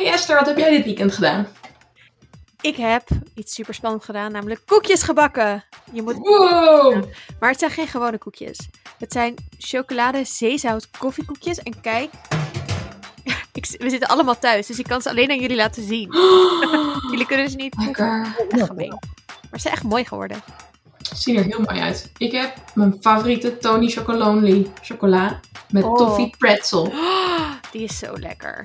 Hey 0.00 0.12
Esther, 0.12 0.36
wat 0.36 0.46
heb 0.46 0.58
jij 0.58 0.70
dit 0.70 0.84
weekend 0.84 1.14
gedaan? 1.14 1.46
Ik 2.60 2.76
heb 2.76 3.08
iets 3.34 3.54
super 3.54 3.74
spannend 3.74 4.04
gedaan, 4.04 4.32
namelijk 4.32 4.60
koekjes 4.66 5.02
gebakken. 5.02 5.64
Je 5.92 6.02
moet... 6.02 6.16
Wow! 6.16 7.04
Maar 7.40 7.50
het 7.50 7.58
zijn 7.58 7.70
geen 7.70 7.86
gewone 7.86 8.18
koekjes. 8.18 8.58
Het 8.98 9.12
zijn 9.12 9.34
chocolade 9.58 10.24
zeezout 10.24 10.90
koffiekoekjes. 10.98 11.58
En 11.58 11.80
kijk, 11.80 12.10
ik, 13.52 13.74
we 13.78 13.90
zitten 13.90 14.08
allemaal 14.08 14.38
thuis, 14.38 14.66
dus 14.66 14.78
ik 14.78 14.86
kan 14.86 15.02
ze 15.02 15.08
alleen 15.08 15.30
aan 15.30 15.40
jullie 15.40 15.56
laten 15.56 15.82
zien. 15.86 16.12
jullie 17.10 17.26
kunnen 17.26 17.50
ze 17.50 17.56
niet. 17.56 17.74
Lekker. 17.78 18.36
Echt 18.48 18.66
gemeen. 18.66 18.98
Maar 19.26 19.48
ze 19.50 19.60
zijn 19.60 19.74
echt 19.74 19.82
mooi 19.82 20.04
geworden. 20.04 20.42
Ziet 21.14 21.36
er 21.36 21.44
heel 21.44 21.60
mooi 21.60 21.80
uit. 21.80 22.10
Ik 22.16 22.32
heb 22.32 22.54
mijn 22.74 22.96
favoriete 23.00 23.58
Tony 23.58 23.88
Chocolonely 23.88 24.70
chocola 24.82 25.40
met 25.70 25.84
Oh. 25.84 25.96
toffee 25.96 26.34
pretzel. 26.38 26.92
Die 27.72 27.82
is 27.82 27.98
zo 27.98 28.18
lekker. 28.18 28.64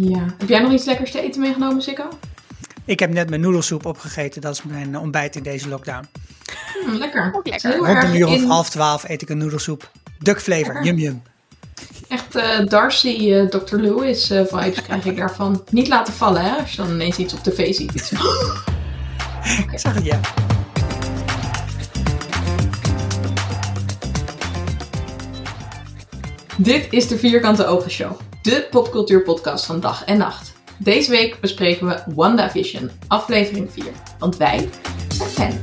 Ja. 0.00 0.24
Heb 0.38 0.48
jij 0.48 0.60
nog 0.60 0.72
iets 0.72 0.84
lekkers 0.84 1.10
te 1.10 1.20
eten 1.20 1.40
meegenomen, 1.40 1.82
Sikko? 1.82 2.08
Ik 2.84 3.00
heb 3.00 3.10
net 3.12 3.28
mijn 3.28 3.40
noedelsoep 3.40 3.86
opgegeten. 3.86 4.40
Dat 4.40 4.52
is 4.54 4.62
mijn 4.62 4.98
ontbijt 4.98 5.36
in 5.36 5.42
deze 5.42 5.68
lockdown. 5.68 6.06
Hm, 6.84 6.90
lekker. 6.94 7.32
Ook 7.36 7.46
lekker. 7.48 7.76
Rond 7.76 8.02
een 8.02 8.16
uur 8.16 8.26
of 8.26 8.34
in- 8.34 8.46
half 8.46 8.70
twaalf 8.70 9.08
eet 9.08 9.22
ik 9.22 9.28
een 9.28 9.38
noedelsoep. 9.38 9.90
Duck 10.18 10.40
flavor, 10.40 10.66
Lekker. 10.74 10.84
yum 10.84 10.98
yum. 10.98 11.22
Echt 12.08 12.34
eh, 12.36 12.66
Darcy, 12.66 13.32
eh, 13.32 13.46
Dr. 13.48 13.76
Lewis 13.76 14.30
eh, 14.30 14.44
vibes 14.46 14.82
krijg 14.82 15.04
ik 15.04 15.16
daarvan. 15.16 15.64
Niet 15.70 15.88
laten 15.88 16.12
vallen, 16.14 16.42
hè, 16.42 16.50
als 16.50 16.70
je 16.70 16.76
dan 16.76 16.90
ineens 16.90 17.16
iets 17.16 17.34
op 17.34 17.42
tv 17.42 17.74
ziet. 17.74 17.92
Ik 19.72 19.78
zag 19.78 19.94
het, 19.94 20.04
ja. 20.04 20.20
Dit 26.56 26.86
is 26.90 27.08
de 27.08 27.18
Vierkante 27.18 27.66
Ogen 27.66 27.90
Show, 27.90 28.12
de 28.48 28.66
popcultuurpodcast 28.70 29.66
van 29.66 29.80
dag 29.80 30.04
en 30.04 30.18
nacht. 30.18 30.52
Deze 30.78 31.10
week 31.10 31.40
bespreken 31.40 31.86
we 31.86 32.02
WandaVision, 32.14 32.90
aflevering 33.08 33.72
4. 33.72 33.84
Want 34.18 34.36
wij 34.36 34.68
zijn 35.08 35.28
fan. 35.28 35.58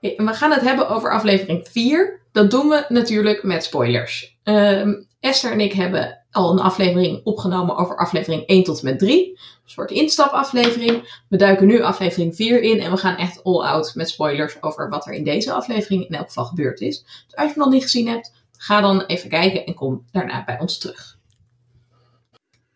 En 0.00 0.26
We 0.26 0.32
gaan 0.32 0.50
het 0.50 0.60
hebben 0.60 0.88
over 0.88 1.12
aflevering 1.12 1.68
4. 1.70 2.20
Dat 2.32 2.50
doen 2.50 2.68
we 2.68 2.84
natuurlijk 2.88 3.42
met 3.42 3.64
spoilers. 3.64 4.38
Ehm, 4.42 4.92
Esther 5.20 5.52
en 5.52 5.60
ik 5.60 5.72
hebben 5.72 6.24
al 6.30 6.52
een 6.52 6.60
aflevering 6.60 7.24
opgenomen 7.24 7.76
over 7.76 7.96
aflevering 7.96 8.46
1 8.46 8.64
tot 8.64 8.78
en 8.78 8.84
met 8.84 8.98
3. 8.98 9.38
Een 9.64 9.70
soort 9.70 9.90
instapaflevering. 9.90 11.22
We 11.28 11.36
duiken 11.36 11.66
nu 11.66 11.82
aflevering 11.82 12.34
4 12.34 12.62
in 12.62 12.80
en 12.80 12.90
we 12.90 12.96
gaan 12.96 13.16
echt 13.16 13.44
all 13.44 13.64
out 13.64 13.94
met 13.94 14.08
spoilers 14.08 14.62
over 14.62 14.88
wat 14.88 15.06
er 15.06 15.12
in 15.12 15.24
deze 15.24 15.52
aflevering 15.52 16.08
in 16.08 16.14
elk 16.14 16.26
geval 16.26 16.44
gebeurd 16.44 16.80
is. 16.80 17.02
Dus 17.02 17.36
als 17.36 17.46
je 17.46 17.52
hem 17.52 17.58
nog 17.58 17.72
niet 17.72 17.82
gezien 17.82 18.08
hebt, 18.08 18.32
ga 18.56 18.80
dan 18.80 19.04
even 19.06 19.28
kijken 19.28 19.66
en 19.66 19.74
kom 19.74 20.04
daarna 20.12 20.44
bij 20.44 20.60
ons 20.60 20.78
terug. 20.78 21.18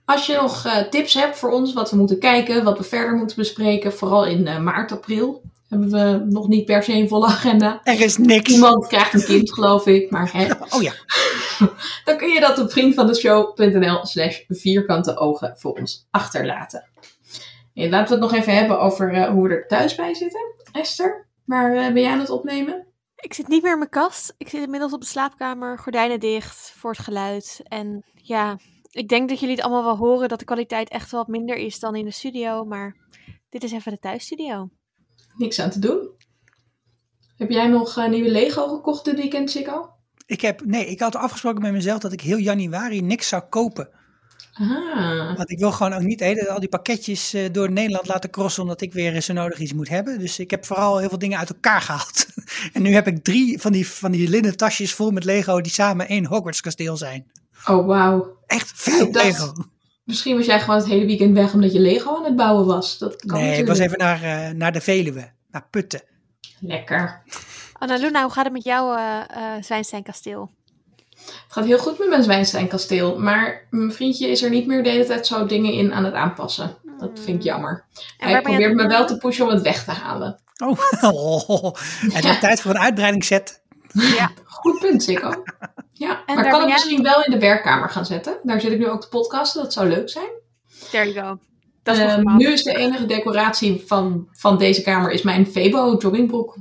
Als 0.05 0.27
je 0.27 0.35
nog 0.35 0.67
eh, 0.67 0.77
tips 0.77 1.15
hebt 1.15 1.39
voor 1.39 1.51
ons, 1.51 1.73
wat 1.73 1.91
we 1.91 1.97
moeten 1.97 2.19
kijken, 2.19 2.65
wat 2.65 2.79
we 2.79 2.85
verder 2.85 3.15
moeten 3.15 3.37
bespreken, 3.37 3.93
vooral 3.93 4.27
in 4.27 4.47
eh, 4.47 4.59
maart, 4.59 4.93
april, 4.93 5.43
hebben 5.69 5.91
we 5.91 6.25
nog 6.31 6.49
niet 6.49 6.65
per 6.65 6.83
se 6.83 6.93
een 6.93 7.09
volle 7.09 7.27
agenda. 7.37 7.81
Er 7.85 8.01
is 8.01 8.17
niks. 8.17 8.53
Iemand 8.53 8.87
krijgt 8.87 9.15
een 9.15 9.25
kind, 9.25 9.53
geloof 9.53 9.87
ik, 9.87 10.11
maar 10.11 10.33
hè, 10.33 10.47
Oh 10.77 10.83
ja. 10.83 10.93
dan 12.05 12.17
kun 12.17 12.29
je 12.29 12.41
dat 12.41 12.59
op 12.59 12.71
vriendvandeshow.nl 12.71 14.07
slash 14.07 14.41
vierkante 14.49 15.17
ogen 15.17 15.59
voor 15.59 15.73
ons 15.73 16.07
achterlaten. 16.11 16.91
En 17.75 17.91
laten 17.91 18.19
we 18.19 18.23
het 18.23 18.33
nog 18.33 18.41
even 18.41 18.55
hebben 18.55 18.81
over 18.81 19.13
eh, 19.13 19.31
hoe 19.31 19.49
we 19.49 19.55
er 19.55 19.67
thuis 19.67 19.95
bij 19.95 20.15
zitten. 20.15 20.55
Esther, 20.73 21.29
waar 21.45 21.77
eh, 21.77 21.93
ben 21.93 22.03
jij 22.03 22.13
aan 22.13 22.19
het 22.19 22.31
opnemen? 22.31 22.87
Ik 23.17 23.35
zit 23.35 23.49
niet 23.49 23.63
meer 23.63 23.73
in 23.73 23.79
mijn 23.79 23.91
kast. 23.91 24.35
Ik 24.39 24.49
zit 24.49 24.63
inmiddels 24.63 24.93
op 24.93 25.01
de 25.01 25.07
slaapkamer, 25.07 25.79
gordijnen 25.79 26.21
dicht 26.21 26.73
voor 26.77 26.91
het 26.91 27.01
geluid. 27.01 27.61
En 27.65 28.05
ja, 28.15 28.59
ik 28.91 29.09
denk 29.09 29.29
dat 29.29 29.41
jullie 29.41 29.55
het 29.55 29.65
allemaal 29.65 29.85
wel 29.85 29.97
horen 29.97 30.29
dat 30.29 30.39
de 30.39 30.45
kwaliteit 30.45 30.89
echt 30.89 31.11
wel 31.11 31.21
wat 31.21 31.29
minder 31.29 31.57
is 31.57 31.79
dan 31.79 31.97
in 31.97 32.05
de 32.05 32.11
studio. 32.11 32.65
Maar 32.65 32.97
dit 33.49 33.65
is 33.65 33.73
even 33.73 33.93
de 33.93 33.99
thuisstudio. 33.99 34.69
Niks 35.37 35.61
aan 35.61 35.71
te 35.71 35.79
doen. 35.79 36.11
Heb 37.37 37.51
jij 37.51 37.67
nog 37.67 37.97
eh, 37.97 38.09
nieuwe 38.09 38.31
Lego 38.31 38.69
gekocht 38.69 39.05
dit 39.05 39.17
weekend, 39.17 39.51
Sikko? 39.51 39.98
Ik 40.29 40.41
heb, 40.41 40.65
nee, 40.65 40.87
ik 40.87 41.01
had 41.01 41.17
afgesproken 41.17 41.63
met 41.63 41.73
mezelf 41.73 41.99
dat 41.99 42.13
ik 42.13 42.21
heel 42.21 42.37
januari 42.37 43.03
niks 43.03 43.29
zou 43.29 43.43
kopen. 43.43 43.89
Ah, 44.53 45.37
Want 45.37 45.51
ik 45.51 45.59
wil 45.59 45.73
gewoon 45.73 45.93
ook 45.93 46.01
niet 46.03 46.23
al 46.49 46.61
die 46.61 46.69
pakketjes 46.69 47.35
eh, 47.35 47.53
door 47.53 47.71
Nederland 47.71 48.07
laten 48.07 48.31
crossen, 48.31 48.63
omdat 48.63 48.81
ik 48.81 48.93
weer 48.93 49.21
zo 49.21 49.33
nodig 49.33 49.59
iets 49.59 49.73
moet 49.73 49.89
hebben. 49.89 50.19
Dus 50.19 50.39
ik 50.39 50.51
heb 50.51 50.65
vooral 50.67 50.99
heel 50.99 51.09
veel 51.09 51.19
dingen 51.19 51.39
uit 51.39 51.49
elkaar 51.49 51.81
gehaald. 51.89 52.27
en 52.73 52.83
nu 52.83 52.93
heb 52.95 53.07
ik 53.07 53.25
drie 53.25 53.61
van 53.61 53.73
die, 53.73 53.89
van 53.89 54.11
die 54.13 54.29
linnen 54.29 54.57
tasjes 54.57 54.95
vol 54.95 55.11
met 55.11 55.25
Lego 55.25 55.61
die 55.61 55.73
samen 55.73 56.09
één 56.09 56.27
Hogwarts 56.27 56.61
kasteel 56.61 56.97
zijn. 56.97 57.31
oh 57.67 57.87
wauw. 57.87 58.37
Echt 58.47 58.73
veel 58.75 59.13
dacht- 59.13 59.25
Lego. 59.25 59.53
Misschien 60.05 60.37
was 60.37 60.47
jij 60.47 60.61
gewoon 60.61 60.77
het 60.77 60.87
hele 60.89 61.07
weekend 61.07 61.35
weg 61.35 61.53
omdat 61.55 61.73
je 61.73 61.81
Lego 61.81 62.17
aan 62.17 62.25
het 62.25 62.37
bouwen 62.37 62.67
was. 62.67 62.99
Dat 62.99 63.17
kan 63.27 63.41
Nee, 63.41 63.59
ik 63.59 63.67
was 63.67 63.79
even 63.79 63.99
naar, 63.99 64.23
eh, 64.23 64.51
naar 64.55 64.73
de 64.73 64.81
Veluwe, 64.81 65.33
naar 65.51 65.67
Putten. 65.71 66.03
Lekker. 66.61 67.23
Annaluna, 67.79 68.23
hoe 68.23 68.33
gaat 68.33 68.45
het 68.45 68.53
met 68.53 68.65
jouw 68.65 68.95
eh 68.95 69.21
eh 69.57 69.63
Zwijnstein 69.63 70.03
kasteel? 70.03 70.51
Het 71.19 71.53
gaat 71.57 71.65
heel 71.65 71.79
goed 71.79 71.99
met 71.99 72.09
mijn 72.09 72.23
Zwijnsteinkasteel, 72.23 73.19
maar 73.19 73.67
mijn 73.71 73.93
vriendje 73.93 74.29
is 74.29 74.43
er 74.43 74.51
niet 74.51 74.67
meer 74.67 74.83
de 74.83 74.89
hele 74.89 75.05
tijd 75.05 75.27
zo 75.27 75.47
dingen 75.47 75.73
in 75.73 75.93
aan 75.93 76.05
het 76.05 76.15
aanpassen. 76.15 76.77
Dat 76.99 77.11
vind 77.15 77.39
ik 77.39 77.43
jammer. 77.43 77.85
En 78.19 78.29
Hij 78.29 78.43
probeert 78.43 78.75
me 78.75 78.87
wel 78.87 79.07
te 79.07 79.17
pushen 79.19 79.45
om 79.47 79.51
het 79.51 79.63
weg 79.63 79.85
te 79.85 79.91
halen. 79.91 80.41
Oh, 80.65 80.79
oh. 81.49 81.75
het 82.01 82.25
wordt 82.25 82.41
tijd 82.41 82.61
voor 82.61 82.71
een 82.71 82.79
uitbreidingsset. 82.79 83.63
Ja. 83.93 84.31
Goed 84.45 84.79
punt, 84.81 85.03
Sikko. 85.03 85.43
Ja, 85.93 86.23
En 86.27 86.35
maar 86.35 86.45
ik 86.45 86.51
kan 86.51 86.61
het 86.61 86.71
misschien 86.71 87.03
wel 87.03 87.25
in 87.25 87.31
de 87.31 87.39
werkkamer 87.39 87.91
gaan 87.91 88.07
zetten. 88.07 88.39
Daar 88.43 88.61
zit 88.61 88.73
ik 88.73 88.79
nu 88.79 88.89
ook 88.89 89.01
te 89.01 89.09
podcasten, 89.09 89.63
dat 89.63 89.73
zou 89.73 89.89
leuk 89.89 90.09
zijn. 90.11 90.31
There 90.91 91.13
you 91.13 91.27
go. 91.27 91.39
Dat 91.83 91.97
is 91.97 92.03
Ehm, 92.03 92.37
nu 92.37 92.53
is 92.53 92.63
de 92.63 92.77
enige 92.77 93.07
decoratie 93.07 93.85
van, 93.87 94.29
van 94.33 94.59
deze 94.59 94.83
kamer 94.83 95.11
is 95.11 95.23
mijn 95.23 95.47
Febo 95.47 95.97
joggingbroek. 95.99 96.57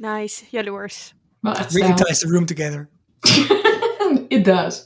Nice, 0.00 0.44
jaloers. 0.50 1.14
Wel 1.40 1.54
echt 1.54 1.72
Really 1.72 1.94
ties 1.94 2.18
the 2.18 2.28
room 2.28 2.46
together. 2.46 2.88
It 4.28 4.44
does. 4.44 4.84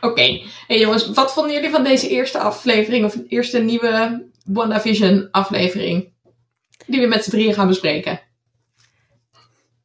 Oké, 0.00 0.42
hey 0.66 0.78
jongens, 0.78 1.10
wat 1.10 1.32
vonden 1.32 1.52
jullie 1.52 1.70
van 1.70 1.84
deze 1.84 2.08
eerste 2.08 2.38
aflevering, 2.38 3.04
of 3.04 3.16
eerste 3.28 3.58
nieuwe 3.58 4.24
WandaVision 4.44 5.28
aflevering? 5.30 6.12
Die 6.86 7.00
we 7.00 7.06
met 7.06 7.24
z'n 7.24 7.30
drieën 7.30 7.54
gaan 7.54 7.68
bespreken. 7.68 8.20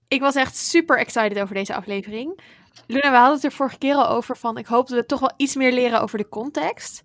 Ik 0.07 0.21
was 0.21 0.35
echt 0.35 0.57
super 0.57 0.97
excited 0.97 1.39
over 1.39 1.55
deze 1.55 1.75
aflevering. 1.75 2.39
Luna, 2.87 3.11
we 3.11 3.17
hadden 3.17 3.35
het 3.35 3.43
er 3.43 3.51
vorige 3.51 3.77
keer 3.77 3.95
al 3.95 4.07
over 4.07 4.37
van... 4.37 4.57
ik 4.57 4.65
hoop 4.65 4.87
dat 4.87 4.97
we 4.97 5.05
toch 5.05 5.19
wel 5.19 5.33
iets 5.37 5.55
meer 5.55 5.71
leren 5.71 6.01
over 6.01 6.17
de 6.17 6.29
context. 6.29 7.03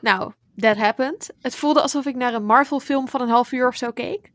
Nou, 0.00 0.32
that 0.56 0.76
happened. 0.76 1.30
Het 1.40 1.56
voelde 1.56 1.82
alsof 1.82 2.06
ik 2.06 2.14
naar 2.14 2.34
een 2.34 2.44
Marvel-film 2.44 3.08
van 3.08 3.20
een 3.20 3.28
half 3.28 3.52
uur 3.52 3.68
of 3.68 3.76
zo 3.76 3.90
keek. 3.90 4.30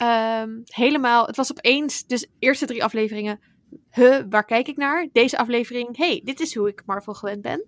Ehm, 0.00 0.50
helemaal, 0.64 1.26
het 1.26 1.36
was 1.36 1.50
opeens, 1.50 2.06
dus 2.06 2.26
eerste 2.38 2.66
drie 2.66 2.84
afleveringen... 2.84 3.40
Huh, 3.90 4.20
waar 4.28 4.44
kijk 4.44 4.68
ik 4.68 4.76
naar? 4.76 5.08
Deze 5.12 5.38
aflevering, 5.38 5.96
hey, 5.96 6.20
dit 6.24 6.40
is 6.40 6.54
hoe 6.54 6.68
ik 6.68 6.82
Marvel 6.86 7.14
gewend 7.14 7.42
ben. 7.42 7.64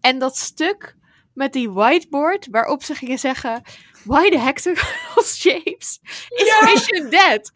En 0.00 0.18
dat 0.18 0.36
stuk 0.36 0.96
met 1.34 1.52
die 1.52 1.70
whiteboard 1.70 2.48
waarop 2.50 2.82
ze 2.82 2.94
gingen 2.94 3.18
zeggen... 3.18 3.62
Why 4.04 4.30
the 4.30 4.38
hexagonal 4.38 5.22
shapes? 5.36 5.98
Is 6.28 6.46
Ja! 6.46 6.66
Vision 6.66 7.10
dead? 7.10 7.52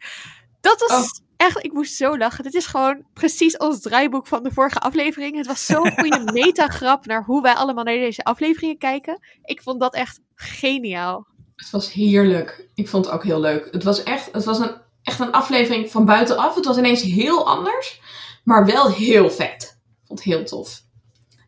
Dat 0.61 0.79
was 0.79 0.91
Oh. 0.91 1.25
echt, 1.37 1.63
ik 1.65 1.73
moest 1.73 1.95
zo 1.95 2.17
lachen. 2.17 2.43
Dit 2.43 2.53
is 2.53 2.65
gewoon 2.65 3.05
precies 3.13 3.55
het 3.57 3.81
draaiboek 3.81 4.27
van 4.27 4.43
de 4.43 4.51
vorige 4.51 4.79
aflevering. 4.79 5.37
Het 5.37 5.47
was 5.47 5.65
zo'n 5.65 5.91
goede 5.91 6.31
metagrap 6.43 7.05
naar 7.05 7.23
hoe 7.23 7.41
wij 7.41 7.53
allemaal 7.53 7.83
naar 7.83 7.95
deze 7.95 8.23
afleveringen 8.23 8.77
kijken. 8.77 9.19
Ik 9.43 9.61
vond 9.61 9.79
dat 9.79 9.93
echt 9.93 10.19
geniaal. 10.35 11.27
Het 11.57 11.69
was 11.69 11.91
heerlijk. 11.91 12.67
Ik 12.73 12.87
vond 12.87 13.05
het 13.05 13.13
ook 13.13 13.23
heel 13.23 13.39
leuk. 13.39 13.67
Het 13.71 13.83
was 13.83 14.03
echt, 14.03 14.29
het 14.31 14.43
was 14.43 14.59
een, 14.59 14.71
echt 15.03 15.19
een 15.19 15.31
aflevering 15.31 15.91
van 15.91 16.05
buitenaf. 16.05 16.55
Het 16.55 16.65
was 16.65 16.77
ineens 16.77 17.01
heel 17.01 17.47
anders, 17.47 18.01
maar 18.43 18.65
wel 18.65 18.91
heel 18.91 19.29
vet. 19.31 19.77
Ik 20.01 20.07
vond 20.07 20.19
het 20.19 20.33
heel 20.33 20.45
tof. 20.45 20.83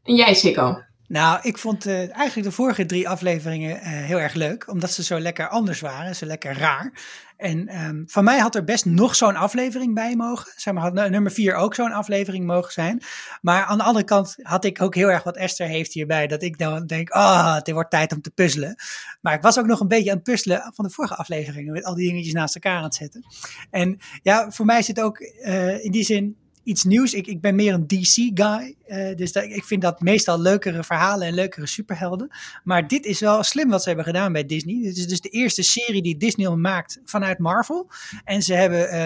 En 0.03 0.15
jij, 0.15 0.33
Sikko? 0.33 0.81
Nou, 1.09 1.39
ik 1.41 1.57
vond 1.57 1.85
eh, 1.85 1.97
eigenlijk 1.97 2.47
de 2.47 2.51
vorige 2.51 2.85
drie 2.85 3.09
afleveringen 3.09 3.81
eh, 3.81 3.91
heel 3.91 4.19
erg 4.19 4.33
leuk, 4.33 4.67
omdat 4.67 4.91
ze 4.91 5.03
zo 5.03 5.19
lekker 5.19 5.47
anders 5.47 5.79
waren, 5.79 6.15
zo 6.15 6.25
lekker 6.25 6.57
raar. 6.57 6.91
En 7.37 7.67
ehm, 7.67 8.03
van 8.05 8.23
mij 8.23 8.39
had 8.39 8.55
er 8.55 8.63
best 8.63 8.85
nog 8.85 9.15
zo'n 9.15 9.35
aflevering 9.35 9.93
bij 9.93 10.15
mogen. 10.15 10.51
Zeg 10.55 10.73
maar, 10.73 10.83
had 10.83 10.93
nu- 10.93 11.09
nummer 11.09 11.31
vier 11.31 11.55
ook 11.55 11.75
zo'n 11.75 11.91
aflevering 11.91 12.45
mogen 12.45 12.71
zijn. 12.71 13.03
Maar 13.41 13.63
aan 13.63 13.77
de 13.77 13.83
andere 13.83 14.05
kant 14.05 14.35
had 14.41 14.65
ik 14.65 14.81
ook 14.81 14.95
heel 14.95 15.11
erg 15.11 15.23
wat 15.23 15.37
Esther 15.37 15.67
heeft 15.67 15.93
hierbij, 15.93 16.27
dat 16.27 16.41
ik 16.41 16.57
dan 16.57 16.85
denk, 16.85 17.09
ah, 17.09 17.55
het 17.55 17.71
wordt 17.71 17.91
tijd 17.91 18.11
om 18.11 18.21
te 18.21 18.31
puzzelen. 18.31 18.75
Maar 19.21 19.33
ik 19.33 19.41
was 19.41 19.59
ook 19.59 19.65
nog 19.65 19.79
een 19.79 19.87
beetje 19.87 20.09
aan 20.09 20.15
het 20.15 20.25
puzzelen 20.25 20.71
van 20.75 20.85
de 20.85 20.91
vorige 20.91 21.15
afleveringen, 21.15 21.73
met 21.73 21.83
al 21.83 21.95
die 21.95 22.07
dingetjes 22.09 22.33
naast 22.33 22.55
elkaar 22.55 22.77
aan 22.77 22.83
het 22.83 22.95
zetten. 22.95 23.25
En 23.69 23.97
ja, 24.21 24.51
voor 24.51 24.65
mij 24.65 24.81
zit 24.81 25.01
ook 25.01 25.19
eh, 25.19 25.83
in 25.83 25.91
die 25.91 26.03
zin 26.03 26.37
iets 26.69 26.83
nieuws. 26.83 27.13
Ik, 27.13 27.27
ik 27.27 27.41
ben 27.41 27.55
meer 27.55 27.73
een 27.73 27.87
DC-guy. 27.87 28.75
dus 29.15 29.31
dat, 29.31 29.43
ik 29.43 29.63
vind 29.63 29.81
dat 29.81 30.01
meestal 30.01 30.39
leukere 30.39 30.83
verhalen 30.83 31.27
en 31.27 31.33
leukere 31.33 31.67
superhelden. 31.67 32.29
Maar 32.63 32.87
dit 32.87 33.05
is 33.05 33.19
wel 33.19 33.43
slim 33.43 33.69
wat 33.69 33.81
ze 33.81 33.87
hebben 33.87 34.05
gedaan 34.05 34.33
bij 34.33 34.45
Disney. 34.45 34.81
Dit 34.81 34.97
is 34.97 35.07
dus 35.07 35.21
de 35.21 35.29
eerste 35.29 35.63
serie 35.63 36.01
die 36.01 36.17
Disney 36.17 36.49
maakt 36.49 36.99
vanuit 37.05 37.39
Marvel. 37.39 37.89
En 38.23 38.41
ze 38.41 38.53
hebben, 38.53 38.95
uh, 38.95 39.05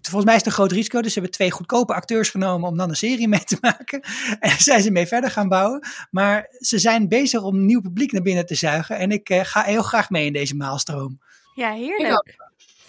volgens 0.00 0.24
mij 0.24 0.34
is 0.34 0.40
het 0.40 0.46
een 0.46 0.52
groot 0.52 0.72
risico. 0.72 1.00
Dus 1.00 1.12
ze 1.12 1.18
hebben 1.18 1.36
twee 1.36 1.50
goedkope 1.50 1.94
acteurs 1.94 2.30
genomen 2.30 2.68
om 2.68 2.76
dan 2.76 2.88
een 2.88 2.96
serie 2.96 3.28
mee 3.28 3.44
te 3.44 3.58
maken. 3.70 4.02
En 4.40 4.58
zijn 4.58 4.82
ze 4.82 4.90
mee 4.90 5.06
verder 5.06 5.30
gaan 5.30 5.48
bouwen. 5.48 5.86
Maar 6.10 6.46
ze 6.58 6.78
zijn 6.78 7.08
bezig 7.08 7.42
om 7.42 7.66
nieuw 7.66 7.80
publiek 7.80 8.12
naar 8.12 8.22
binnen 8.22 8.46
te 8.46 8.54
zuigen. 8.54 8.98
En 8.98 9.10
ik 9.10 9.30
uh, 9.30 9.40
ga 9.42 9.62
heel 9.62 9.82
graag 9.82 10.10
mee 10.10 10.26
in 10.26 10.32
deze 10.32 10.56
maalstroom. 10.56 11.20
Ja, 11.54 11.72
heerlijk. 11.72 12.36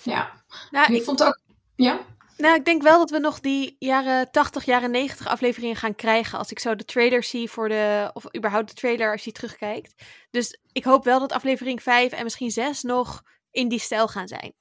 Ja, 0.03 0.31
nou, 0.71 0.93
ik, 0.93 1.03
vond 1.03 1.23
ook. 1.23 1.39
Ja. 1.75 1.99
Nou, 2.41 2.55
ik 2.55 2.65
denk 2.65 2.81
wel 2.81 2.97
dat 2.97 3.09
we 3.09 3.19
nog 3.19 3.39
die 3.39 3.75
jaren 3.79 4.31
80, 4.31 4.65
jaren 4.65 4.91
90 4.91 5.27
afleveringen 5.27 5.75
gaan 5.75 5.95
krijgen. 5.95 6.37
Als 6.37 6.51
ik 6.51 6.59
zo 6.59 6.75
de 6.75 6.85
trailer 6.85 7.23
zie 7.23 7.49
voor 7.49 7.69
de. 7.69 8.09
Of 8.13 8.35
überhaupt 8.35 8.67
de 8.67 8.73
trailer 8.73 9.11
als 9.11 9.23
je 9.23 9.31
terugkijkt. 9.31 10.03
Dus 10.31 10.59
ik 10.71 10.83
hoop 10.83 11.03
wel 11.03 11.19
dat 11.19 11.31
aflevering 11.31 11.81
5 11.81 12.11
en 12.11 12.23
misschien 12.23 12.51
6 12.51 12.81
nog 12.81 13.21
in 13.51 13.67
die 13.67 13.79
stijl 13.79 14.07
gaan 14.07 14.27
zijn. 14.27 14.53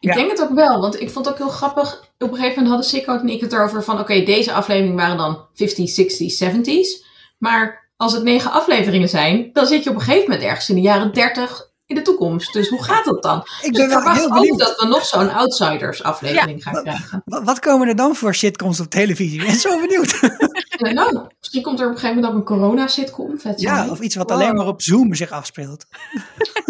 Ik 0.00 0.14
denk 0.14 0.30
het 0.30 0.42
ook 0.42 0.54
wel, 0.54 0.80
want 0.80 1.00
ik 1.00 1.10
vond 1.10 1.24
het 1.24 1.34
ook 1.34 1.40
heel 1.40 1.56
grappig. 1.56 2.12
Op 2.18 2.30
een 2.30 2.36
gegeven 2.36 2.48
moment 2.48 2.68
hadden 2.68 2.86
Sikko 2.86 3.18
en 3.18 3.28
ik 3.28 3.40
het 3.40 3.52
erover 3.52 3.82
van: 3.82 4.00
oké, 4.00 4.22
deze 4.22 4.52
afleveringen 4.52 4.96
waren 4.96 5.16
dan 5.16 5.46
50s, 5.52 5.94
60s, 6.00 6.38
70s. 6.44 7.06
Maar 7.38 7.90
als 7.96 8.12
het 8.12 8.22
negen 8.22 8.50
afleveringen 8.50 9.08
zijn, 9.08 9.50
dan 9.52 9.66
zit 9.66 9.84
je 9.84 9.90
op 9.90 9.96
een 9.96 10.02
gegeven 10.02 10.30
moment 10.30 10.42
ergens 10.42 10.68
in 10.68 10.74
de 10.74 10.80
jaren 10.80 11.12
30, 11.12 11.72
in 11.86 11.94
de 11.94 12.02
toekomst. 12.02 12.52
Dus 12.52 12.68
hoe 12.68 12.82
gaat 12.84 13.04
dat 13.04 13.22
dan? 13.22 13.46
Ik 13.62 13.74
dus 13.74 13.86
ben 13.86 14.04
wel 14.04 14.12
heel 14.12 14.32
benieuwd. 14.32 14.58
dat 14.58 14.80
we 14.80 14.86
nog 14.86 15.06
zo'n 15.06 15.32
Outsiders 15.32 16.02
aflevering 16.02 16.62
gaan 16.62 16.82
krijgen. 16.82 17.22
Wat, 17.24 17.58
komen 17.58 17.88
er 17.88 17.96
dan 17.96 18.14
voor 18.14 18.34
sitcoms 18.34 18.80
op 18.80 18.90
televisie? 18.90 19.40
Ik 19.40 19.46
ben 19.46 19.56
zo 19.56 19.80
benieuwd. 19.80 20.20
nou, 20.94 21.26
misschien 21.38 21.62
komt 21.62 21.80
er 21.80 21.86
op 21.86 21.92
een 21.92 21.98
gegeven 21.98 22.22
moment 22.22 22.26
ook 22.26 22.38
een 22.38 22.56
corona-sitcom. 22.56 23.40
Ja, 23.56 23.90
of 23.90 24.00
iets 24.00 24.14
wat 24.14 24.30
alleen 24.30 24.54
maar 24.54 24.66
op 24.66 24.82
Zoom 24.82 25.14
zich 25.14 25.30
afspeelt. 25.30 25.86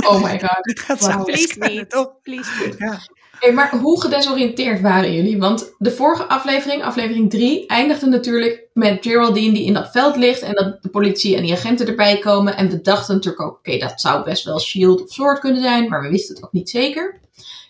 Oh 0.07 0.23
my 0.23 0.41
god. 0.41 0.65
Dit 0.69 0.81
gaat 0.81 1.01
wow. 1.01 1.11
zo 1.11 1.23
Please 1.25 1.59
niet. 1.59 2.09
Please 2.23 2.51
niet. 2.65 2.75
Ja. 2.79 2.99
Hey, 3.45 3.53
maar 3.53 3.79
hoe 3.79 4.01
gedesoriënteerd 4.01 4.81
waren 4.81 5.13
jullie? 5.13 5.39
Want 5.39 5.75
de 5.79 5.91
vorige 5.91 6.25
aflevering, 6.25 6.83
aflevering 6.83 7.31
3, 7.31 7.67
eindigde 7.67 8.07
natuurlijk 8.07 8.69
met 8.73 8.99
Geraldine 9.01 9.53
die 9.53 9.65
in 9.65 9.75
dat 9.75 9.91
veld 9.91 10.17
ligt 10.17 10.43
en 10.43 10.55
dat 10.55 10.83
de 10.83 10.89
politie 10.89 11.37
en 11.37 11.43
die 11.43 11.53
agenten 11.53 11.87
erbij 11.87 12.19
komen. 12.19 12.57
En 12.57 12.69
we 12.69 12.81
dachten 12.81 13.15
natuurlijk 13.15 13.45
ook, 13.45 13.59
oké, 13.59 13.79
dat 13.79 14.01
zou 14.01 14.25
best 14.25 14.45
wel 14.45 14.61
Shield 14.61 15.03
of 15.03 15.13
Sword 15.13 15.39
kunnen 15.39 15.63
zijn, 15.63 15.89
maar 15.89 16.03
we 16.03 16.09
wisten 16.09 16.35
het 16.35 16.45
ook 16.45 16.53
niet 16.53 16.71
zeker. 16.71 17.21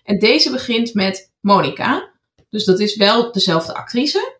En 0.05 0.19
deze 0.19 0.51
begint 0.51 0.95
met 0.95 1.33
Monica. 1.41 2.11
Dus 2.51 2.65
dat 2.65 2.81
is 2.81 2.97
wel 2.97 3.33
dezelfde 3.33 3.75
actrice. 3.75 4.39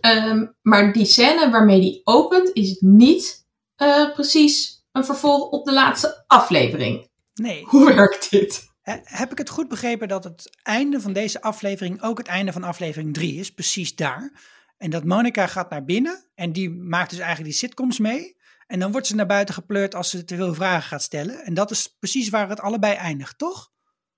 Ehm, 0.00 0.46
maar 0.62 0.92
die 0.92 1.06
scène 1.06 1.50
waarmee 1.50 1.80
die 1.80 2.00
opent 2.04 2.50
is 2.52 2.76
niet 2.80 3.46
uh, 3.82 4.12
precies 4.12 4.84
een 4.92 5.04
vervolg 5.04 5.50
op 5.50 5.64
de 5.64 5.72
laatste 5.72 6.24
aflevering. 6.26 7.08
Nee. 7.34 7.64
Hoe 7.64 7.94
werkt 7.94 8.30
dit? 8.30 8.72
Heb 9.04 9.32
ik 9.32 9.38
het 9.38 9.48
goed 9.48 9.68
begrepen 9.68 10.08
dat 10.08 10.24
het 10.24 10.50
einde 10.62 11.00
van 11.00 11.12
deze 11.12 11.42
aflevering 11.42 12.02
ook 12.02 12.18
het 12.18 12.26
einde 12.26 12.52
van 12.52 12.62
aflevering 12.62 13.14
3 13.14 13.34
is? 13.34 13.52
Precies 13.54 13.96
daar. 13.96 14.32
En 14.76 14.90
dat 14.90 15.04
Monica 15.04 15.46
gaat 15.46 15.70
naar 15.70 15.84
binnen 15.84 16.30
en 16.34 16.52
die 16.52 16.70
maakt 16.70 17.10
dus 17.10 17.18
eigenlijk 17.18 17.50
die 17.50 17.58
sitcoms 17.58 17.98
mee. 17.98 18.36
En 18.66 18.78
dan 18.78 18.92
wordt 18.92 19.06
ze 19.06 19.14
naar 19.14 19.26
buiten 19.26 19.54
gepleurd 19.54 19.94
als 19.94 20.10
ze 20.10 20.24
te 20.24 20.36
veel 20.36 20.54
vragen 20.54 20.82
gaat 20.82 21.02
stellen. 21.02 21.44
En 21.44 21.54
dat 21.54 21.70
is 21.70 21.96
precies 21.98 22.28
waar 22.28 22.48
het 22.48 22.60
allebei 22.60 22.94
eindigt, 22.94 23.38
toch? 23.38 23.72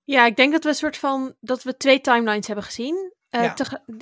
Ja, 0.04 0.26
ik 0.26 0.36
denk 0.36 0.52
dat 0.52 0.62
we 0.62 0.68
een 0.68 0.74
soort 0.74 0.96
van 0.96 1.36
dat 1.40 1.62
we 1.62 1.76
twee 1.76 2.00
timelines 2.00 2.46
hebben 2.46 2.64
gezien. 2.64 3.14
Uh, 3.30 3.52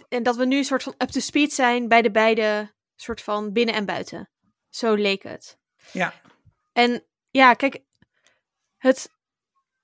en 0.08 0.22
dat 0.22 0.36
we 0.36 0.46
nu 0.46 0.56
een 0.56 0.64
soort 0.64 0.82
van 0.82 0.94
up 0.98 1.08
to 1.08 1.20
speed 1.20 1.52
zijn 1.52 1.88
bij 1.88 2.02
de 2.02 2.10
beide 2.10 2.74
soort 2.96 3.20
van 3.20 3.52
binnen 3.52 3.74
en 3.74 3.84
buiten. 3.84 4.30
Zo 4.68 4.94
leek 4.94 5.22
het. 5.22 5.58
Ja. 5.92 6.14
En 6.72 7.04
ja, 7.30 7.54
kijk, 7.54 7.82
het, 8.76 9.10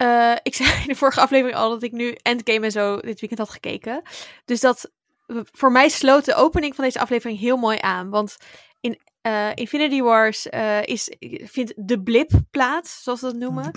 uh, 0.02 0.36
ik 0.42 0.54
zei 0.60 0.70
in 0.70 0.86
de 0.86 0.94
vorige 0.94 1.20
aflevering 1.20 1.58
al 1.58 1.70
dat 1.70 1.82
ik 1.82 1.92
nu 1.92 2.16
Endgame 2.22 2.64
en 2.64 2.70
zo 2.70 2.96
dit 2.96 3.20
weekend 3.20 3.38
had 3.38 3.50
gekeken. 3.50 4.02
Dus 4.44 4.60
dat 4.60 4.90
voor 5.34 5.72
mij 5.72 5.88
sloot 5.88 6.24
de 6.24 6.34
opening 6.34 6.74
van 6.74 6.84
deze 6.84 7.00
aflevering 7.00 7.38
heel 7.38 7.56
mooi 7.56 7.78
aan. 7.80 8.10
Want 8.10 8.36
in 8.80 9.00
uh, 9.22 9.50
Infinity 9.54 10.00
Wars 10.00 10.46
uh, 10.46 10.82
is, 10.82 11.16
vindt 11.44 11.72
de 11.76 12.02
blip 12.02 12.30
plaats, 12.50 13.02
zoals 13.02 13.20
we 13.20 13.26
dat 13.26 13.36
noemen. 13.36 13.70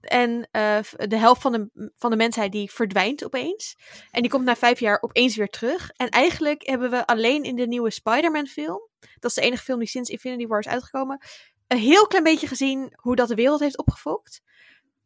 En 0.00 0.48
de 0.50 1.16
helft 1.16 1.42
van 1.42 1.52
de, 1.52 1.90
van 1.96 2.10
de 2.10 2.16
mensheid 2.16 2.52
die 2.52 2.72
verdwijnt 2.72 3.24
opeens. 3.24 3.76
En 4.10 4.22
die 4.22 4.30
komt 4.30 4.44
na 4.44 4.56
vijf 4.56 4.80
jaar 4.80 5.02
opeens 5.02 5.36
weer 5.36 5.48
terug. 5.48 5.90
En 5.96 6.08
eigenlijk 6.08 6.66
hebben 6.66 6.90
we 6.90 7.06
alleen 7.06 7.42
in 7.42 7.56
de 7.56 7.66
nieuwe 7.66 7.90
Spider-Man 7.90 8.46
film, 8.46 8.88
dat 8.98 9.30
is 9.30 9.34
de 9.34 9.40
enige 9.40 9.62
film 9.62 9.78
die 9.78 9.88
sinds 9.88 10.10
Infinity 10.10 10.46
War 10.46 10.58
is 10.58 10.68
uitgekomen, 10.68 11.20
een 11.66 11.78
heel 11.78 12.06
klein 12.06 12.24
beetje 12.24 12.46
gezien 12.46 12.92
hoe 12.96 13.16
dat 13.16 13.28
de 13.28 13.34
wereld 13.34 13.60
heeft 13.60 13.78
opgefokt. 13.78 14.40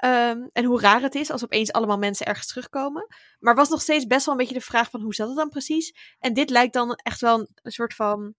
Um, 0.04 0.50
en 0.52 0.64
hoe 0.64 0.81
raar 0.81 1.00
het 1.02 1.14
is 1.14 1.31
als 1.31 1.44
opeens 1.44 1.72
allemaal 1.72 1.98
mensen 1.98 2.26
ergens 2.26 2.46
terugkomen. 2.46 3.06
Maar 3.38 3.54
was 3.54 3.69
nog 3.69 3.81
steeds 3.81 4.06
best 4.06 4.25
wel 4.25 4.34
een 4.34 4.40
beetje 4.40 4.58
de 4.58 4.64
vraag 4.64 4.90
van 4.90 5.00
hoe 5.00 5.14
zat 5.14 5.28
het 5.28 5.37
dan 5.37 5.48
precies? 5.48 6.14
En 6.19 6.34
dit 6.34 6.50
lijkt 6.50 6.72
dan 6.72 6.94
echt 6.94 7.20
wel 7.20 7.38
een, 7.38 7.72
soort 7.72 7.94
van 7.94 8.34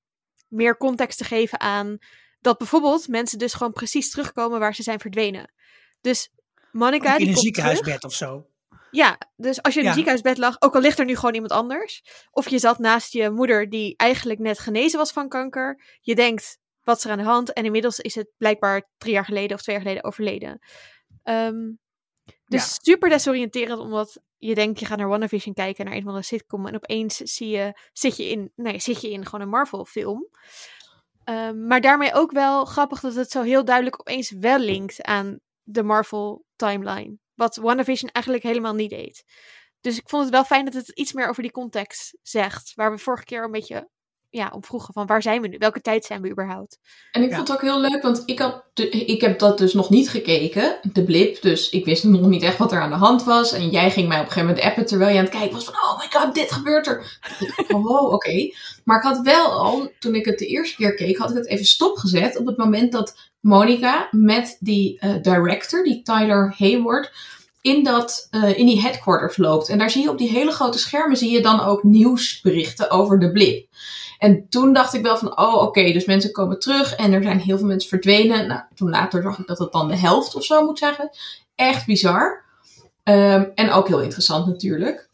meer 0.48 0.78
context 0.78 1.18
te 1.18 1.24
geven 1.24 1.60
aan 1.60 1.98
dat 2.40 2.58
bijvoorbeeld 2.58 3.08
mensen 3.08 3.38
dus 3.38 3.54
gewoon 3.54 3.74
precies 3.74 4.10
terugkomen 4.10 4.60
waar 4.60 4.76
ze 4.76 4.84
zijn 4.84 5.00
verdwenen. 5.00 5.54
Dus 6.02 6.30
Monica. 6.72 7.12
In 7.12 7.18
die 7.18 7.28
een 7.28 7.38
ziekenhuisbed 7.38 8.04
of 8.04 8.14
zo. 8.14 8.48
Ja, 8.92 9.18
dus 9.36 9.62
als 9.62 9.74
je 9.74 9.80
in 9.80 9.86
een 9.86 9.94
ziekenhuisbed 9.94 10.38
lag, 10.38 10.56
ook 10.62 10.76
al 10.76 10.82
ligt 10.82 11.00
er 11.00 11.06
nu 11.06 11.16
gewoon 11.16 11.34
iemand 11.34 11.52
anders. 11.52 12.04
Of 12.32 12.50
je 12.50 12.60
zat 12.60 12.80
naast 12.80 13.14
je 13.14 13.30
moeder 13.30 13.70
die 13.70 13.96
eigenlijk 13.96 14.40
net 14.40 14.60
genezen 14.60 15.00
was 15.00 15.12
van 15.12 15.30
kanker. 15.30 15.84
Je 16.02 16.16
denkt, 16.16 16.60
wat 16.84 16.98
is 16.98 17.04
er 17.04 17.12
aan 17.12 17.18
de 17.18 17.24
hand? 17.24 17.54
En 17.54 17.66
inmiddels 17.66 18.00
is 18.00 18.16
het 18.16 18.30
blijkbaar 18.38 18.90
drie 18.98 19.14
jaar 19.14 19.26
geleden 19.26 19.56
of 19.58 19.62
twee 19.62 19.76
jaar 19.76 19.86
geleden 19.86 20.04
overleden. 20.04 20.60
Um, 21.30 21.80
dus 22.46 22.78
super 22.82 23.10
desoriënterend, 23.10 23.80
omdat 23.80 24.22
je 24.38 24.56
denkt, 24.56 24.80
je 24.80 24.86
gaat 24.86 24.98
naar 24.98 25.08
WandaVision 25.08 25.54
kijken, 25.54 25.86
naar 25.86 25.94
een 25.94 26.04
van 26.04 26.16
de 26.16 26.22
sitcom, 26.22 26.68
en 26.68 26.76
opeens 26.76 27.16
zie 27.16 27.48
je, 27.48 27.80
zit, 27.94 28.18
je 28.18 28.30
in, 28.30 28.52
nee, 28.56 28.80
zit 28.80 29.02
je 29.02 29.12
in 29.12 29.26
gewoon 29.26 29.42
een 29.42 29.50
Marvel-film. 29.50 30.30
Um, 31.30 31.68
maar 31.68 31.82
daarmee 31.82 32.14
ook 32.14 32.32
wel 32.32 32.66
grappig 32.66 33.00
dat 33.00 33.16
het 33.16 33.32
zo 33.32 33.42
heel 33.42 33.66
duidelijk 33.66 34.00
opeens 34.00 34.32
wel 34.32 34.60
linkt 34.60 35.04
aan 35.04 35.40
de 35.64 35.84
Marvel-timeline. 35.84 37.18
Wat 37.36 37.56
WandaVision 37.56 38.10
eigenlijk 38.12 38.46
helemaal 38.46 38.74
niet 38.74 38.90
deed. 38.90 39.24
Dus 39.82 39.98
ik 39.98 40.10
vond 40.10 40.24
het 40.24 40.32
wel 40.32 40.44
fijn 40.44 40.66
dat 40.66 40.74
het 40.74 40.90
iets 40.90 41.14
meer 41.14 41.30
over 41.30 41.42
die 41.42 41.52
context 41.52 42.18
zegt. 42.22 42.72
Waar 42.76 42.92
we 42.92 42.98
vorige 42.98 43.24
keer 43.24 43.44
een 43.44 43.52
beetje 43.52 43.90
ja, 44.30 44.52
om 44.56 44.64
vroegen 44.64 44.94
van 44.94 45.06
waar 45.06 45.22
zijn 45.22 45.42
we 45.42 45.48
nu? 45.48 45.58
Welke 45.58 45.82
tijd 45.82 46.06
zijn 46.06 46.22
we 46.22 46.30
überhaupt? 46.30 46.80
En 47.12 47.24
ik 47.24 47.34
vond 47.34 47.48
het 47.48 47.58
ook 47.58 47.64
heel 47.64 47.80
leuk, 47.80 48.02
want 48.02 48.24
ik, 48.26 48.40
had 48.40 48.66
ik 48.90 49.22
heb 49.22 49.40
dat 49.40 49.58
dus 49.58 49.74
nog 49.74 49.90
niet 49.90 50.10
gekeken, 50.10 50.80
de 50.94 51.04
blip. 51.04 51.42
Dus 51.42 51.70
ik 51.70 51.86
wist 51.86 52.04
nog 52.04 52.28
niet 52.28 52.44
echt 52.44 52.58
wat 52.58 52.72
er 52.72 52.82
aan 52.82 52.90
de 52.90 52.96
hand 52.96 53.24
was. 53.24 53.52
En 53.52 53.70
jij 53.70 53.92
ging 53.92 54.08
mij 54.08 54.20
op 54.20 54.26
een 54.26 54.32
gegeven 54.32 54.50
moment 54.50 54.66
appen 54.68 54.86
terwijl 54.86 55.12
je 55.12 55.18
aan 55.18 55.24
het 55.24 55.34
kijken 55.34 55.54
was 55.54 55.66
van... 55.66 55.74
Oh 55.74 55.98
my 55.98 56.06
god, 56.10 56.36
dit 56.36 56.52
gebeurt 56.52 56.88
er. 56.88 57.06
Oh, 57.68 58.14
oké. 58.14 58.52
Maar 58.84 58.98
ik 58.98 59.04
had 59.04 59.20
wel 59.22 59.52
al, 59.52 59.92
toen 60.00 60.16
ik 60.16 60.26
het 60.26 60.40
de 60.40 60.46
eerste 60.46 60.76
keer 60.76 60.94
keek, 60.94 61.18
had 61.18 61.30
ik 61.30 61.36
het 61.36 61.48
even 61.48 61.66
stopgezet 61.66 62.38
op 62.38 62.46
het 62.46 62.58
moment 62.58 62.92
dat 62.92 63.18
Monica 63.40 64.08
met 64.12 64.58
die 64.60 65.00
uh, 65.04 65.22
director, 65.22 65.84
die 65.84 66.02
Tyler 66.02 66.56
Hayward 66.58 67.12
in, 67.62 67.84
dat, 67.84 68.28
uh, 68.32 68.58
in 68.58 68.66
die 68.66 68.82
headquarters 68.82 69.38
loopt. 69.38 69.70
En 69.70 69.78
daar 69.78 69.90
zie 69.90 70.02
je 70.02 70.10
op 70.10 70.18
die 70.18 70.30
hele 70.30 70.52
grote 70.52 70.78
schermen 70.78 71.18
zie 71.18 71.32
je 71.32 71.42
dan 71.42 71.60
ook 71.60 71.84
nieuwsberichten 71.84 72.92
over 72.92 73.20
de 73.20 73.32
blip. 73.32 73.68
En 74.18 74.50
toen 74.50 74.74
dacht 74.74 74.94
ik 74.94 75.02
wel 75.02 75.18
van, 75.18 75.40
oh 75.40 75.62
oké, 75.62 75.92
dus 75.92 76.06
mensen 76.06 76.32
komen 76.32 76.60
terug 76.60 76.96
en 76.96 77.14
er 77.14 77.24
zijn 77.24 77.40
heel 77.40 77.58
veel 77.58 77.68
mensen 77.68 77.90
verdwenen. 77.90 78.48
Nou, 78.48 78.62
toen 78.76 78.90
later 78.90 79.22
zag 79.22 79.40
ik 79.40 79.48
dat 79.48 79.60
het 79.60 79.72
dan 79.72 79.88
de 79.88 79.98
helft 79.98 80.36
of 80.36 80.44
zo 80.44 80.66
moet 80.66 80.78
zeggen. 80.80 81.10
Echt 81.56 81.86
bizar. 81.86 82.46
Um, 83.04 83.52
en 83.56 83.72
ook 83.72 83.88
heel 83.88 84.02
interessant 84.02 84.46
natuurlijk. 84.46 85.07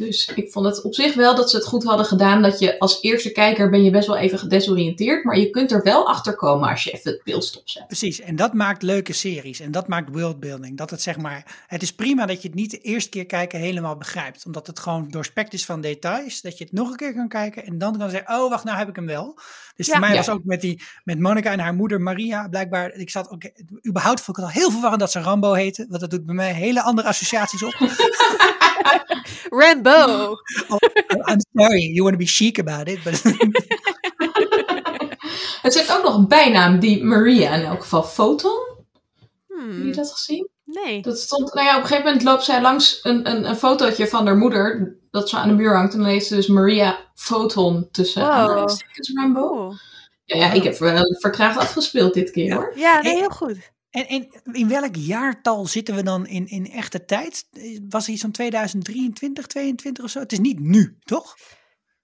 Dus 0.00 0.32
ik 0.34 0.52
vond 0.52 0.66
het 0.66 0.82
op 0.82 0.94
zich 0.94 1.14
wel 1.14 1.34
dat 1.34 1.50
ze 1.50 1.56
het 1.56 1.66
goed 1.66 1.84
hadden 1.84 2.06
gedaan. 2.06 2.42
Dat 2.42 2.58
je 2.58 2.78
als 2.78 3.02
eerste 3.02 3.32
kijker 3.32 3.70
ben 3.70 3.84
je 3.84 3.90
best 3.90 4.06
wel 4.06 4.16
even 4.16 4.38
gedesoriënteerd. 4.38 5.24
Maar 5.24 5.38
je 5.38 5.50
kunt 5.50 5.72
er 5.72 5.82
wel 5.82 6.08
achter 6.08 6.36
komen 6.36 6.68
als 6.68 6.84
je 6.84 6.90
even 6.90 7.10
het 7.10 7.20
beeld 7.24 7.44
stopzet. 7.44 7.86
Precies, 7.86 8.20
en 8.20 8.36
dat 8.36 8.52
maakt 8.52 8.82
leuke 8.82 9.12
series. 9.12 9.60
En 9.60 9.70
dat 9.70 9.88
maakt 9.88 10.08
worldbuilding. 10.12 10.78
Dat 10.78 10.90
het 10.90 11.02
zeg 11.02 11.16
maar, 11.16 11.64
het 11.66 11.82
is 11.82 11.92
prima 11.92 12.26
dat 12.26 12.42
je 12.42 12.48
het 12.48 12.56
niet 12.56 12.70
de 12.70 12.78
eerste 12.78 13.10
keer 13.10 13.26
kijken 13.26 13.58
helemaal 13.58 13.96
begrijpt. 13.96 14.46
Omdat 14.46 14.66
het 14.66 14.78
gewoon 14.78 15.08
doorspekt 15.08 15.52
is 15.52 15.64
van 15.64 15.80
details. 15.80 16.40
Dat 16.40 16.58
je 16.58 16.64
het 16.64 16.72
nog 16.72 16.90
een 16.90 16.96
keer 16.96 17.14
kan 17.14 17.28
kijken 17.28 17.66
en 17.66 17.78
dan 17.78 17.98
kan 17.98 18.10
zeggen, 18.10 18.34
oh 18.34 18.50
wacht, 18.50 18.64
nou 18.64 18.78
heb 18.78 18.88
ik 18.88 18.96
hem 18.96 19.06
wel. 19.06 19.38
Dus 19.76 19.88
voor 19.88 20.00
mij 20.00 20.16
was 20.16 20.28
ook 20.28 20.44
met, 20.44 20.60
die, 20.60 20.82
met 21.04 21.18
Monica 21.18 21.50
en 21.52 21.58
haar 21.60 21.74
moeder 21.74 22.00
Maria 22.00 22.48
blijkbaar. 22.48 22.92
Ik 22.92 23.10
zat 23.10 23.30
ook, 23.30 23.42
überhaupt 23.86 24.20
vond 24.20 24.38
ik 24.38 24.44
het 24.44 24.54
al 24.54 24.60
heel 24.60 24.70
verwarrend 24.70 25.00
dat 25.00 25.10
ze 25.10 25.20
Rambo 25.20 25.52
heette. 25.52 25.86
Want 25.88 26.00
dat 26.00 26.10
doet 26.10 26.26
bij 26.26 26.34
mij 26.34 26.52
hele 26.52 26.82
andere 26.82 27.08
associaties 27.08 27.62
op. 27.62 27.74
Rambo. 29.60 30.36
Oh, 30.68 30.78
I'm 31.30 31.40
sorry, 31.54 31.82
you 31.92 32.02
want 32.02 32.14
to 32.14 32.18
be 32.18 32.26
chic 32.26 32.58
about 32.58 32.88
it. 32.88 33.02
But 33.02 33.22
het 35.62 35.74
heeft 35.74 35.96
ook 35.96 36.02
nog 36.02 36.16
een 36.16 36.28
bijnaam, 36.28 36.78
die 36.78 37.04
Maria 37.04 37.54
in 37.54 37.64
elk 37.64 37.80
geval. 37.82 38.02
Photon? 38.02 38.58
Hmm. 39.46 39.70
Heb 39.76 39.84
je 39.84 39.92
dat 39.92 40.12
gezien? 40.12 40.48
Nee. 40.64 41.02
Dat 41.02 41.18
stond, 41.18 41.54
nou 41.54 41.66
ja, 41.66 41.76
op 41.76 41.80
een 41.82 41.86
gegeven 41.88 42.04
moment 42.06 42.24
loopt 42.24 42.44
zij 42.44 42.60
langs 42.60 43.00
een, 43.02 43.30
een, 43.30 43.48
een 43.48 43.56
fotootje 43.56 44.08
van 44.08 44.26
haar 44.26 44.36
moeder. 44.36 44.96
dat 45.10 45.28
ze 45.28 45.36
aan 45.36 45.48
de 45.48 45.54
muur 45.54 45.76
hangt. 45.76 45.92
En 45.92 45.98
dan 46.00 46.08
heeft 46.08 46.26
ze 46.26 46.34
dus 46.34 46.46
Maria 46.46 46.98
Photon 47.14 47.88
tussen 47.90 48.22
Wow. 48.22 48.30
aanhalingstekens 48.30 49.12
Rambo. 49.14 49.48
Cool. 49.48 49.72
Ja, 50.24 50.36
ja, 50.36 50.52
ik 50.52 50.62
heb 50.62 50.78
wel 50.78 51.16
vertraagd 51.20 51.58
afgespeeld 51.58 52.14
dit 52.14 52.30
keer 52.30 52.44
Ja. 52.44 52.56
hoor. 52.56 52.72
Ja, 52.74 53.00
nee, 53.00 53.16
heel 53.16 53.28
goed. 53.28 53.70
En, 53.90 54.06
en 54.06 54.42
in 54.52 54.68
welk 54.68 54.96
jaartal 54.96 55.66
zitten 55.66 55.94
we 55.94 56.02
dan 56.02 56.26
in, 56.26 56.46
in 56.46 56.70
echte 56.70 57.04
tijd? 57.04 57.48
Was 57.88 58.02
het 58.06 58.12
iets 58.14 58.20
van 58.20 58.30
2023, 58.30 59.46
22 59.46 60.04
of 60.04 60.10
zo? 60.10 60.18
Het 60.18 60.32
is 60.32 60.38
niet 60.38 60.58
nu, 60.60 60.96
toch? 61.04 61.36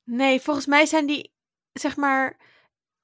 Nee, 0.04 0.40
volgens 0.40 0.66
mij 0.66 0.86
zijn 0.86 1.06
die, 1.06 1.32
zeg 1.72 1.96
maar. 1.96 2.44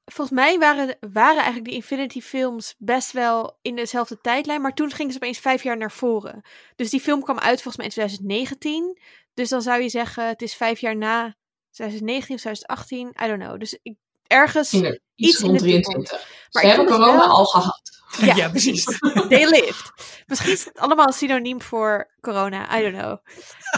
Volgens 0.05 0.37
mij 0.39 0.59
waren, 0.59 0.97
waren 1.13 1.37
eigenlijk 1.37 1.65
die 1.65 1.75
Infinity 1.75 2.21
films 2.21 2.75
best 2.79 3.13
wel 3.13 3.59
in 3.63 3.77
dezelfde 3.77 4.21
tijdlijn. 4.21 4.61
Maar 4.61 4.75
toen 4.75 4.91
gingen 4.91 5.13
ze 5.13 5.19
opeens 5.19 5.39
vijf 5.39 5.63
jaar 5.63 5.77
naar 5.77 5.93
voren. 5.93 6.43
Dus 6.77 6.91
die 6.91 7.01
film 7.01 7.23
kwam 7.23 7.39
uit 7.39 7.63
volgens 7.63 7.77
mij 7.77 7.85
in 7.87 7.93
2019. 7.93 8.99
Dus 9.35 9.49
dan 9.49 9.63
zou 9.63 9.83
je 9.83 9.89
zeggen, 9.89 10.27
het 10.29 10.43
is 10.43 10.55
vijf 10.55 10.81
jaar 10.81 10.97
na 10.97 11.37
2019 11.71 12.35
of 12.35 12.41
2018. 12.41 13.09
I 13.25 13.27
don't 13.27 13.43
know. 13.43 13.59
Dus 13.61 13.79
ik, 13.83 13.97
ergens, 14.27 14.73
In 14.73 14.85
Iets 14.85 15.01
iets 15.15 15.41
in 15.41 15.47
rond 15.47 15.59
de 15.59 15.65
23. 15.65 16.11
Maar 16.51 16.63
Ze 16.63 16.69
hebben 16.69 16.87
corona 16.87 17.17
wel- 17.17 17.37
al 17.37 17.45
gehad. 17.45 18.02
Ja. 18.21 18.49
precies. 18.51 18.85
they 19.29 19.47
lived. 19.49 19.93
Misschien 20.27 20.53
is 20.53 20.65
het 20.65 20.79
allemaal 20.79 21.07
een 21.07 21.13
synoniem 21.13 21.63
voor 21.63 22.11
corona. 22.21 22.79
I 22.79 22.83
don't 22.83 22.97
know. 23.03 23.19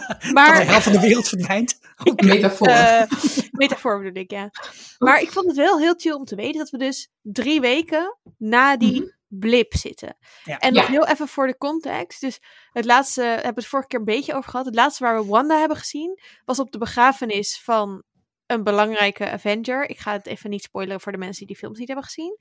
Dat 0.09 0.21
de 0.23 0.33
Maar... 0.33 0.67
helft 0.67 0.83
van 0.85 0.93
de 0.93 1.01
wereld 1.01 1.29
verdwijnt. 1.29 1.79
Metafoor. 2.25 2.69
Eh, 2.69 3.03
metafoor 3.51 3.99
bedoel 4.03 4.23
ik, 4.23 4.31
ja. 4.31 4.51
Maar 4.99 5.21
ik 5.21 5.31
vond 5.33 5.47
het 5.47 5.57
wel 5.57 5.79
heel 5.79 5.95
chill 5.97 6.13
om 6.13 6.25
te 6.25 6.35
weten 6.37 6.59
dat 6.59 6.71
we 6.71 6.79
dus 6.79 7.09
drie 7.23 7.61
weken 7.61 8.19
na 8.39 8.77
die 8.77 9.01
Mhm. 9.01 9.11
blip 9.29 9.75
zitten. 9.75 10.17
Ja. 10.45 10.59
En 10.59 10.73
nog 10.75 10.85
Ja. 10.85 10.91
heel 10.91 11.07
even 11.07 11.29
voor 11.29 11.47
de 11.47 11.57
context. 11.57 12.21
Dus 12.21 12.41
het 12.73 12.85
laatste, 12.85 13.21
daar 13.21 13.29
hebben 13.35 13.55
we 13.55 13.61
het 13.61 13.67
vorige 13.67 13.89
keer 13.89 13.99
een 13.99 14.05
beetje 14.05 14.35
over 14.35 14.51
gehad. 14.51 14.67
Het 14.67 14.75
laatste 14.75 15.05
waar 15.05 15.21
we 15.23 15.27
Wanda 15.29 15.59
hebben 15.59 15.77
gezien, 15.77 16.21
was 16.45 16.59
op 16.59 16.73
de 16.73 16.79
begrafenis 16.79 17.61
van 17.65 18.03
een 18.47 18.63
belangrijke 18.65 19.31
Avenger. 19.31 19.89
Ik 19.91 19.99
ga 19.99 20.13
het 20.13 20.27
even 20.27 20.51
niet 20.51 20.63
spoileren 20.63 21.01
voor 21.01 21.13
de 21.13 21.19
mensen 21.19 21.39
die 21.39 21.47
die 21.47 21.57
films 21.57 21.79
niet 21.79 21.89
hebben 21.89 22.05
gezien. 22.07 22.37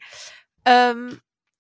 Ehm, 0.64 1.12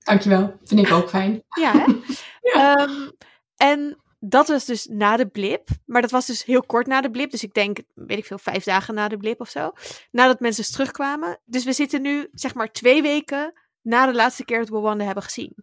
Dankjewel. 0.03 0.57
Vind 0.63 0.79
ik 0.87 0.91
ook 0.93 1.09
fijn. 1.09 1.43
ja, 1.59 1.71
hè? 1.71 1.85
Ja. 2.53 2.75
Ehm, 2.77 3.09
en 3.57 3.97
dat 4.19 4.47
was 4.47 4.65
dus 4.65 4.85
na 4.85 5.17
de 5.17 5.27
blip. 5.27 5.67
Maar 5.85 6.01
dat 6.01 6.11
was 6.11 6.25
dus 6.25 6.43
heel 6.43 6.63
kort 6.63 6.87
na 6.87 7.01
de 7.01 7.11
blip. 7.11 7.31
Dus 7.31 7.43
ik 7.43 7.53
denk, 7.53 7.79
weet 7.93 8.17
ik 8.17 8.25
veel, 8.25 8.37
vijf 8.37 8.63
dagen 8.63 8.93
na 8.93 9.07
de 9.07 9.17
blip 9.17 9.39
of 9.41 9.49
zo. 9.49 9.71
Nadat 10.11 10.39
mensen 10.39 10.61
dus 10.63 10.71
terugkwamen. 10.71 11.39
Dus 11.45 11.63
we 11.63 11.73
zitten 11.73 12.01
nu, 12.01 12.27
zeg 12.31 12.53
maar, 12.53 12.71
twee 12.71 13.01
weken 13.01 13.53
na 13.81 14.05
de 14.05 14.13
laatste 14.13 14.45
keer 14.45 14.59
dat 14.59 14.69
we 14.69 14.79
Wanda 14.79 15.05
hebben 15.05 15.23
gezien. 15.23 15.53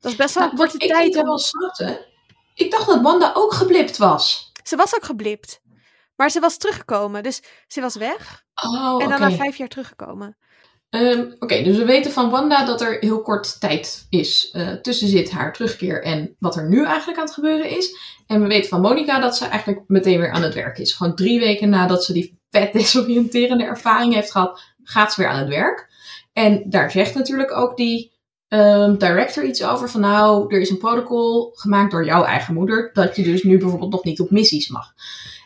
Dat 0.00 0.10
is 0.12 0.16
best 0.18 0.34
wel 0.34 0.42
Nou, 0.42 0.56
een 0.56 0.62
korte 0.68 0.84
ik 0.86 0.92
tijd. 0.92 1.04
niet 1.14 1.16
om- 1.18 1.38
snapte. 1.38 2.06
Ik 2.54 2.70
dacht 2.70 2.86
dat 2.86 3.02
Wanda 3.02 3.30
ook 3.34 3.52
geblipt 3.52 3.96
was. 3.96 4.52
Ze 4.62 4.76
was 4.76 4.94
ook 4.94 5.04
geblipt. 5.04 5.60
Maar 6.16 6.30
ze 6.30 6.40
was 6.40 6.56
teruggekomen. 6.56 7.22
Dus 7.22 7.42
ze 7.66 7.80
was 7.80 7.96
weg. 7.96 8.44
Oh, 8.54 9.02
en 9.02 9.08
dan 9.08 9.20
na 9.20 9.30
vijf 9.30 9.56
jaar 9.56 9.68
teruggekomen. 9.68 10.36
Ehm, 10.96 11.24
Oké, 11.38 11.62
dus 11.62 11.76
we 11.76 11.84
weten 11.84 12.12
van 12.12 12.30
Wanda 12.30 12.64
dat 12.64 12.80
er 12.80 12.96
heel 13.00 13.22
kort 13.22 13.60
tijd 13.60 14.06
is 14.10 14.50
eh, 14.52 14.72
tussen 14.72 15.08
zit 15.08 15.30
haar 15.30 15.52
terugkeer 15.52 16.02
en 16.02 16.36
wat 16.38 16.56
er 16.56 16.68
nu 16.68 16.84
eigenlijk 16.84 17.18
aan 17.18 17.24
het 17.24 17.34
gebeuren 17.34 17.76
is. 17.76 17.96
En 18.26 18.42
we 18.42 18.46
weten 18.46 18.68
van 18.68 18.80
Monica 18.80 19.20
dat 19.20 19.36
ze 19.36 19.44
eigenlijk 19.44 19.82
meteen 19.86 20.18
weer 20.20 20.30
aan 20.30 20.42
het 20.42 20.54
werk 20.54 20.78
is. 20.78 20.92
Gewoon 20.92 21.14
drie 21.14 21.40
weken 21.40 21.68
nadat 21.68 22.04
ze 22.04 22.12
die 22.12 22.38
vet 22.50 22.72
desoriënterende 22.72 23.64
ervaring 23.64 24.14
heeft 24.14 24.30
gehad, 24.30 24.60
gaat 24.82 25.12
ze 25.12 25.20
weer 25.20 25.30
aan 25.30 25.38
het 25.38 25.48
werk. 25.48 25.88
En 26.32 26.62
daar 26.66 26.90
zegt 26.90 27.14
natuurlijk 27.14 27.56
ook 27.56 27.76
die 27.76 28.12
ehm, 28.48 28.96
director 28.96 29.44
iets 29.44 29.64
over 29.64 29.90
van 29.90 30.00
nou, 30.00 30.54
er 30.54 30.60
is 30.60 30.70
een 30.70 30.78
protocol 30.78 31.50
gemaakt 31.54 31.90
door 31.90 32.04
jouw 32.04 32.24
eigen 32.24 32.54
moeder, 32.54 32.90
dat 32.92 33.16
je 33.16 33.22
dus 33.22 33.42
nu 33.42 33.58
bijvoorbeeld 33.58 33.92
nog 33.92 34.04
niet 34.04 34.20
op 34.20 34.30
missies 34.30 34.68
mag. 34.68 34.92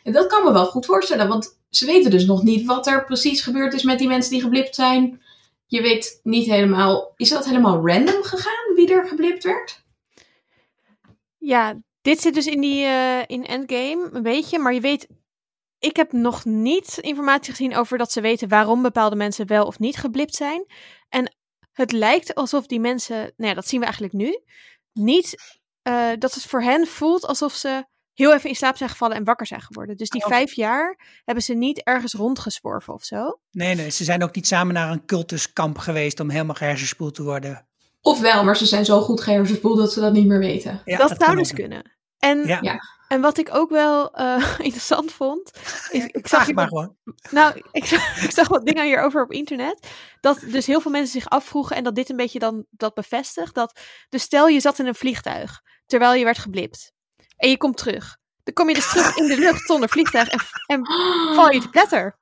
En 0.04 0.12
dat 0.12 0.26
kan 0.26 0.44
me 0.44 0.52
wel 0.52 0.66
goed 0.66 0.86
voorstellen, 0.86 1.28
want 1.28 1.58
ze 1.70 1.86
weten 1.86 2.10
dus 2.10 2.24
nog 2.24 2.42
niet 2.42 2.66
wat 2.66 2.86
er 2.86 3.04
precies 3.04 3.40
gebeurd 3.40 3.74
is 3.74 3.82
met 3.82 3.98
die 3.98 4.08
mensen 4.08 4.32
die 4.32 4.40
geblipt 4.40 4.74
zijn. 4.74 5.20
Je 5.70 5.80
weet 5.80 6.20
niet 6.22 6.46
helemaal, 6.46 7.12
is 7.16 7.28
dat 7.28 7.44
helemaal 7.44 7.86
random 7.88 8.22
gegaan 8.22 8.74
wie 8.74 8.92
er 8.92 9.08
geblipt 9.08 9.44
werd? 9.44 9.84
Ja, 11.38 11.80
dit 12.02 12.20
zit 12.20 12.34
dus 12.34 12.46
in, 12.46 12.60
die, 12.60 12.84
eh, 12.84 13.22
in 13.26 13.46
Endgame 13.46 14.08
een 14.12 14.22
beetje. 14.22 14.58
Maar 14.58 14.74
je 14.74 14.80
weet, 14.80 15.08
ik 15.78 15.96
heb 15.96 16.12
nog 16.12 16.44
niet 16.44 16.98
informatie 17.00 17.50
gezien 17.50 17.76
over 17.76 17.98
dat 17.98 18.12
ze 18.12 18.20
weten 18.20 18.48
waarom 18.48 18.82
bepaalde 18.82 19.16
mensen 19.16 19.46
wel 19.46 19.66
of 19.66 19.78
niet 19.78 19.96
geblipt 19.96 20.34
zijn. 20.34 20.66
En 21.08 21.36
het 21.72 21.92
lijkt 21.92 22.34
alsof 22.34 22.66
die 22.66 22.80
mensen, 22.80 23.16
nou 23.16 23.48
ja, 23.48 23.54
dat 23.54 23.68
zien 23.68 23.80
we 23.80 23.86
eigenlijk 23.86 24.14
nu, 24.14 24.40
niet, 24.92 25.34
eh, 25.82 26.10
dat 26.18 26.34
het 26.34 26.44
voor 26.44 26.62
hen 26.62 26.86
voelt 26.86 27.26
alsof 27.26 27.52
ze 27.52 27.84
heel 28.20 28.34
even 28.34 28.48
in 28.48 28.54
slaap 28.56 28.76
zijn 28.76 28.90
gevallen 28.90 29.16
en 29.16 29.24
wakker 29.24 29.46
zijn 29.46 29.60
geworden. 29.60 29.96
Dus 29.96 30.08
die 30.08 30.22
Oh. 30.22 30.28
vijf 30.28 30.52
jaar 30.52 30.98
hebben 31.24 31.44
ze 31.44 31.54
niet 31.54 31.82
ergens 31.82 32.12
rondgezworven 32.12 32.94
of 32.94 33.04
zo. 33.04 33.40
Nee, 33.50 33.74
nee, 33.74 33.90
ze 33.90 34.04
zijn 34.04 34.22
ook 34.22 34.34
niet 34.34 34.46
samen 34.46 34.74
naar 34.74 34.90
een 34.90 35.04
cultuskamp 35.04 35.78
geweest 35.78 36.20
om 36.20 36.30
helemaal 36.30 36.54
gehersenspoeld 36.54 37.14
te 37.14 37.22
worden. 37.22 37.66
Ofwel, 38.00 38.44
maar 38.44 38.56
ze 38.56 38.66
zijn 38.66 38.84
zo 38.84 39.00
goed 39.00 39.20
gehersenspoeld 39.20 39.78
dat 39.78 39.92
ze 39.92 40.00
dat 40.00 40.12
niet 40.12 40.26
meer 40.26 40.38
weten. 40.38 40.82
Ja, 40.84 40.96
dat 40.96 41.14
zou 41.18 41.36
dus 41.36 41.52
kunnen. 41.52 41.98
En, 42.18 42.46
Ja, 42.46 42.58
Ja. 42.60 42.80
en 43.08 43.20
wat 43.20 43.38
ik 43.38 43.54
ook 43.54 43.70
wel 43.70 44.10
eh, 44.14 44.54
interessant 44.58 45.12
vond, 45.12 45.50
is, 45.90 46.04
ik 46.06 46.26
zag 46.26 46.46
het 46.46 46.54
maar 46.54 46.68
hier 46.68 46.78
gewoon. 46.78 46.96
Nou, 47.30 47.62
ik 47.72 47.84
zag, 47.84 48.16
ik 48.24 48.30
zag 48.30 48.48
wat 48.48 48.66
dingen 48.66 48.84
hierover 48.84 49.22
op 49.22 49.32
internet. 49.32 49.88
Dat 50.20 50.40
dus 50.50 50.66
heel 50.66 50.80
veel 50.80 50.90
mensen 50.90 51.20
zich 51.20 51.28
afvroegen 51.30 51.76
en 51.76 51.84
dat 51.84 51.94
dit 51.94 52.10
een 52.10 52.16
beetje 52.16 52.38
dan 52.38 52.64
dat 52.70 52.94
bevestigt. 52.94 53.54
Dat, 53.54 53.80
dus 54.08 54.22
stel 54.22 54.48
je 54.48 54.60
zat 54.60 54.78
in 54.78 54.86
een 54.86 54.94
vliegtuig 54.94 55.60
terwijl 55.86 56.14
je 56.14 56.24
werd 56.24 56.38
geblipt. 56.38 56.92
En 57.40 57.50
je 57.50 57.56
komt 57.56 57.76
terug. 57.76 58.16
Dan 58.42 58.54
kom 58.54 58.68
je 58.68 58.74
dus 58.74 58.90
terug 58.90 59.16
in 59.16 59.26
de 59.26 59.38
lucht 59.38 59.66
zonder 59.66 59.88
vliegtuig 59.88 60.28
en, 60.28 60.40
en 60.66 60.84
val 61.36 61.50
je 61.50 61.60
te 61.60 61.68
pletter. 61.68 62.18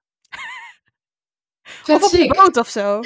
Of 1.86 1.94
op 1.96 2.02
een 2.02 2.08
sick. 2.08 2.34
boot 2.34 2.56
of 2.56 2.68
zo. 2.68 3.00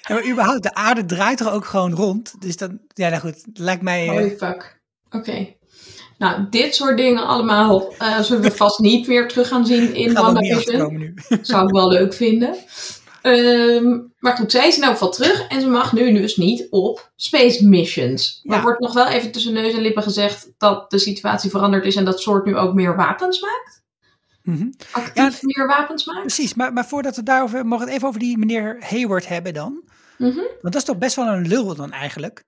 Ja, 0.00 0.14
maar 0.14 0.26
überhaupt, 0.28 0.62
de 0.62 0.74
aarde 0.74 1.04
draait 1.04 1.38
toch 1.38 1.52
ook 1.52 1.64
gewoon 1.64 1.92
rond. 1.94 2.34
Dus 2.40 2.56
dan, 2.56 2.80
ja, 2.94 3.08
nou 3.08 3.20
goed, 3.20 3.42
lijkt 3.52 3.82
mij... 3.82 4.04
eh, 4.06 4.10
Holy 4.12 4.36
fuck. 4.36 4.80
Oké. 5.10 5.54
Nou, 6.18 6.46
dit 6.50 6.74
soort 6.74 6.96
dingen 6.96 7.26
allemaal 7.26 7.94
eh, 7.98 8.20
zullen 8.20 8.42
we 8.42 8.50
vast 8.50 8.78
niet 8.78 9.06
weer 9.06 9.28
terug 9.28 9.48
gaan 9.48 9.66
zien 9.66 9.94
in 9.94 10.10
gaan 10.16 10.26
er 10.26 10.32
WandaVision. 10.32 10.96
nu. 10.98 11.14
Zou 11.42 11.66
ik 11.66 11.74
wel 11.74 11.88
leuk 11.88 12.14
vinden. 12.14 12.56
Ehm, 13.26 14.00
maar 14.18 14.36
goed, 14.36 14.50
zij 14.50 14.68
is 14.68 14.76
in 14.76 14.82
elk 14.82 14.92
geval 14.92 15.10
terug 15.10 15.48
en 15.48 15.60
ze 15.60 15.68
mag 15.68 15.92
nu 15.92 16.12
dus 16.12 16.36
niet 16.36 16.66
op 16.70 17.12
space 17.16 17.66
missions. 17.66 18.40
Maar 18.42 18.52
Ja. 18.56 18.58
er 18.62 18.66
wordt 18.66 18.80
nog 18.80 18.94
wel 18.94 19.06
even 19.06 19.32
tussen 19.32 19.52
neus 19.52 19.74
en 19.74 19.80
lippen 19.80 20.02
gezegd 20.02 20.50
dat 20.58 20.90
de 20.90 20.98
situatie 20.98 21.50
veranderd 21.50 21.84
is 21.84 21.96
en 21.96 22.04
dat 22.04 22.20
soort 22.20 22.44
nu 22.44 22.56
ook 22.56 22.74
meer 22.74 22.96
wapens 22.96 23.40
maakt. 23.40 23.84
Mhm. 24.42 24.70
Actief 24.92 25.42
meer 25.42 25.66
wapens 25.66 26.04
maakt. 26.04 26.20
Precies, 26.20 26.54
maar, 26.54 26.72
maar 26.72 26.86
voordat 26.86 27.16
we 27.16 27.22
daarover... 27.22 27.66
Mogen 27.66 27.78
we 27.78 27.84
het 27.84 27.94
even 27.94 28.08
over 28.08 28.20
die 28.20 28.38
meneer 28.38 28.76
Hayward 28.80 29.28
hebben 29.28 29.54
dan? 29.54 29.82
Mhm. 30.18 30.36
Want 30.36 30.60
dat 30.60 30.74
is 30.74 30.84
toch 30.84 30.98
best 30.98 31.16
wel 31.16 31.26
een 31.26 31.48
lul 31.48 31.74
dan 31.74 31.92
eigenlijk. 31.92 32.44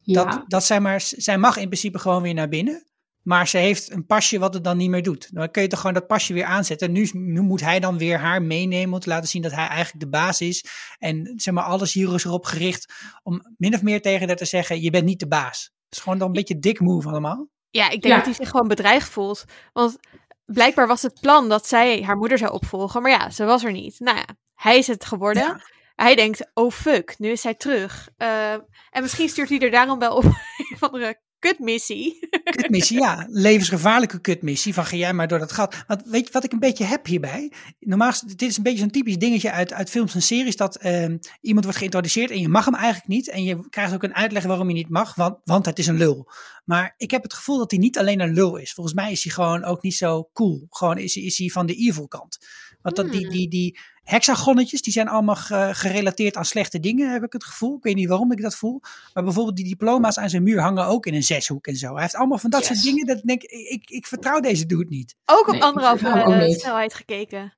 Ja. 0.00 0.24
Dat, 0.24 0.42
dat 0.46 0.64
zij 0.64 0.80
maar... 0.80 1.00
Zij 1.00 1.38
mag 1.38 1.56
in 1.56 1.66
principe 1.68 1.98
gewoon 1.98 2.22
weer 2.22 2.34
naar 2.34 2.48
binnen. 2.48 2.84
Maar 3.22 3.48
ze 3.48 3.58
heeft 3.58 3.90
een 3.92 4.06
pasje 4.06 4.38
wat 4.38 4.54
het 4.54 4.64
dan 4.64 4.76
niet 4.76 4.90
meer 4.90 5.02
doet. 5.02 5.28
Dan 5.34 5.50
kun 5.50 5.62
je 5.62 5.68
toch 5.68 5.78
gewoon 5.80 5.94
dat 5.94 6.06
pasje 6.06 6.32
weer 6.32 6.44
aanzetten. 6.44 6.86
En 6.86 6.92
nu, 6.92 7.08
nu 7.12 7.40
moet 7.40 7.60
hij 7.60 7.80
dan 7.80 7.98
weer 7.98 8.18
haar 8.18 8.42
meenemen 8.42 8.94
om 8.94 9.00
te 9.00 9.08
laten 9.08 9.28
zien 9.28 9.42
dat 9.42 9.52
hij 9.52 9.66
eigenlijk 9.66 10.00
de 10.00 10.08
baas 10.10 10.40
is. 10.40 10.64
En 10.98 11.32
zeg 11.36 11.54
maar, 11.54 11.64
alles 11.64 11.92
hier 11.92 12.14
is 12.14 12.24
erop 12.24 12.44
gericht 12.44 12.92
om 13.22 13.42
min 13.56 13.74
of 13.74 13.82
meer 13.82 14.02
tegen 14.02 14.26
haar 14.26 14.36
te 14.36 14.44
zeggen, 14.44 14.80
je 14.80 14.90
bent 14.90 15.04
niet 15.04 15.20
de 15.20 15.28
baas. 15.28 15.62
Het 15.84 15.98
is 15.98 15.98
gewoon 16.02 16.18
dan 16.18 16.26
een 16.26 16.34
beetje 16.34 16.58
dik 16.58 16.80
move 16.80 17.08
allemaal. 17.08 17.48
Ja, 17.70 17.84
ik 17.84 17.90
denk 17.90 18.04
Ja. 18.04 18.16
dat 18.16 18.24
hij 18.24 18.34
zich 18.34 18.48
gewoon 18.48 18.68
bedreigd 18.68 19.08
voelt. 19.08 19.44
Want 19.72 19.96
blijkbaar 20.44 20.86
was 20.86 21.02
het 21.02 21.20
plan 21.20 21.48
dat 21.48 21.66
zij 21.66 22.02
haar 22.02 22.16
moeder 22.16 22.38
zou 22.38 22.52
opvolgen. 22.52 23.02
Maar 23.02 23.10
ja, 23.10 23.30
ze 23.30 23.44
was 23.44 23.64
er 23.64 23.72
niet. 23.72 23.98
Nou 24.00 24.16
ja, 24.16 24.26
hij 24.54 24.78
is 24.78 24.86
het 24.86 25.04
geworden. 25.04 25.42
Ja. 25.42 25.60
Hij 25.94 26.14
denkt, 26.14 26.50
oh 26.54 26.70
fuck, 26.70 27.14
nu 27.18 27.30
is 27.30 27.40
zij 27.40 27.54
terug. 27.54 28.08
Eh, 28.16 28.52
en 28.90 29.02
misschien 29.02 29.28
stuurt 29.28 29.48
hij 29.48 29.58
er 29.58 29.70
daarom 29.70 29.98
wel 29.98 30.16
op 30.16 30.24
een 30.58 30.70
of 30.74 30.82
andere 30.82 31.20
kutmissie. 31.40 32.18
Kutmissie, 32.60 32.98
ja. 33.00 33.26
Levensgevaarlijke 33.30 34.20
kutmissie. 34.20 34.74
Van 34.74 34.84
ga 34.86 34.96
jij 34.96 35.12
maar 35.12 35.28
door 35.28 35.38
dat 35.38 35.52
gat. 35.52 35.84
Want 35.86 36.02
weet 36.04 36.26
je 36.26 36.32
wat 36.32 36.44
ik 36.44 36.52
een 36.52 36.58
beetje 36.58 36.84
heb 36.84 37.06
hierbij? 37.06 37.52
Normaal, 37.78 38.08
is- 38.10 38.20
dit 38.20 38.42
is 38.42 38.56
een 38.56 38.62
beetje 38.62 38.78
zo'n 38.78 38.90
typisch 38.90 39.18
dingetje 39.18 39.50
uit, 39.50 39.72
uit 39.72 39.90
films 39.90 40.14
en 40.14 40.22
series. 40.22 40.56
Dat 40.56 40.76
ehm, 40.76 41.18
iemand 41.40 41.64
wordt 41.64 41.78
geïntroduceerd 41.78 42.30
en 42.30 42.40
je 42.40 42.48
mag 42.48 42.64
hem 42.64 42.74
eigenlijk 42.74 43.08
niet. 43.08 43.28
En 43.28 43.44
je 43.44 43.68
krijgt 43.68 43.94
ook 43.94 44.02
een 44.02 44.14
uitleg 44.14 44.42
waarom 44.44 44.68
je 44.68 44.74
niet 44.74 44.88
mag. 44.90 45.14
Want, 45.14 45.38
want 45.44 45.66
het 45.66 45.78
is 45.78 45.86
een 45.86 45.96
lul. 45.98 46.30
Maar 46.64 46.94
ik 46.96 47.10
heb 47.10 47.22
het 47.22 47.34
gevoel 47.34 47.58
dat 47.58 47.70
hij 47.70 47.80
niet 47.80 47.98
alleen 47.98 48.20
een 48.20 48.34
lul 48.34 48.56
is. 48.56 48.72
Volgens 48.72 48.96
mij 48.96 49.12
is 49.12 49.24
hij 49.24 49.32
gewoon 49.32 49.64
ook 49.64 49.82
niet 49.82 49.94
zo 49.96 50.28
cool. 50.32 50.66
Gewoon 50.70 50.98
is, 50.98 51.16
is 51.16 51.38
hij 51.38 51.48
van 51.48 51.66
de 51.66 51.74
evil 51.74 52.08
kant. 52.08 52.38
Want 52.82 52.96
dat, 52.96 53.10
die, 53.10 53.20
Hmm. 53.20 53.30
die, 53.30 53.48
die 53.48 53.78
hexagonnetjes, 54.10 54.82
die 54.82 54.92
zijn 54.92 55.08
allemaal 55.08 55.34
ge- 55.36 55.70
gerelateerd 55.72 56.36
aan 56.36 56.44
slechte 56.44 56.80
dingen, 56.80 57.12
heb 57.12 57.22
ik 57.24 57.32
het 57.32 57.44
gevoel. 57.44 57.76
Ik 57.76 57.82
weet 57.82 57.94
niet 57.94 58.08
waarom 58.08 58.32
ik 58.32 58.42
dat 58.42 58.54
voel. 58.56 58.80
Maar 59.14 59.24
bijvoorbeeld 59.24 59.56
die 59.56 59.64
diploma's 59.68 60.18
aan 60.18 60.30
zijn 60.30 60.42
muur 60.42 60.60
hangen 60.60 60.86
ook 60.86 61.06
in 61.06 61.14
een 61.14 61.22
zeshoek 61.22 61.66
en 61.66 61.76
zo. 61.76 61.92
Hij 61.92 62.02
heeft 62.02 62.14
allemaal 62.14 62.38
van 62.38 62.50
dat 62.50 62.60
Yes. 62.60 62.68
soort 62.68 62.82
dingen 62.82 63.06
dat 63.06 63.16
ik 63.16 63.26
denk, 63.26 63.42
ik, 63.42 63.68
ik, 63.68 63.90
ik 63.90 64.06
vertrouw 64.06 64.40
deze 64.40 64.66
dude 64.66 64.86
niet. 64.88 65.16
Ook 65.24 65.46
op 65.46 65.52
Nee, 65.52 65.62
anderhalve 65.62 66.36
niet. 66.46 66.60
snelheid 66.60 66.94
gekeken. 66.94 67.54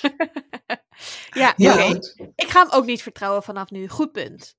ja, 1.30 1.52
Ja. 1.56 1.76
Ik 2.34 2.48
ga 2.50 2.60
hem 2.62 2.70
ook 2.70 2.86
niet 2.86 3.02
vertrouwen 3.02 3.42
vanaf 3.42 3.70
nu. 3.70 3.88
Goed 3.88 4.12
punt. 4.12 4.56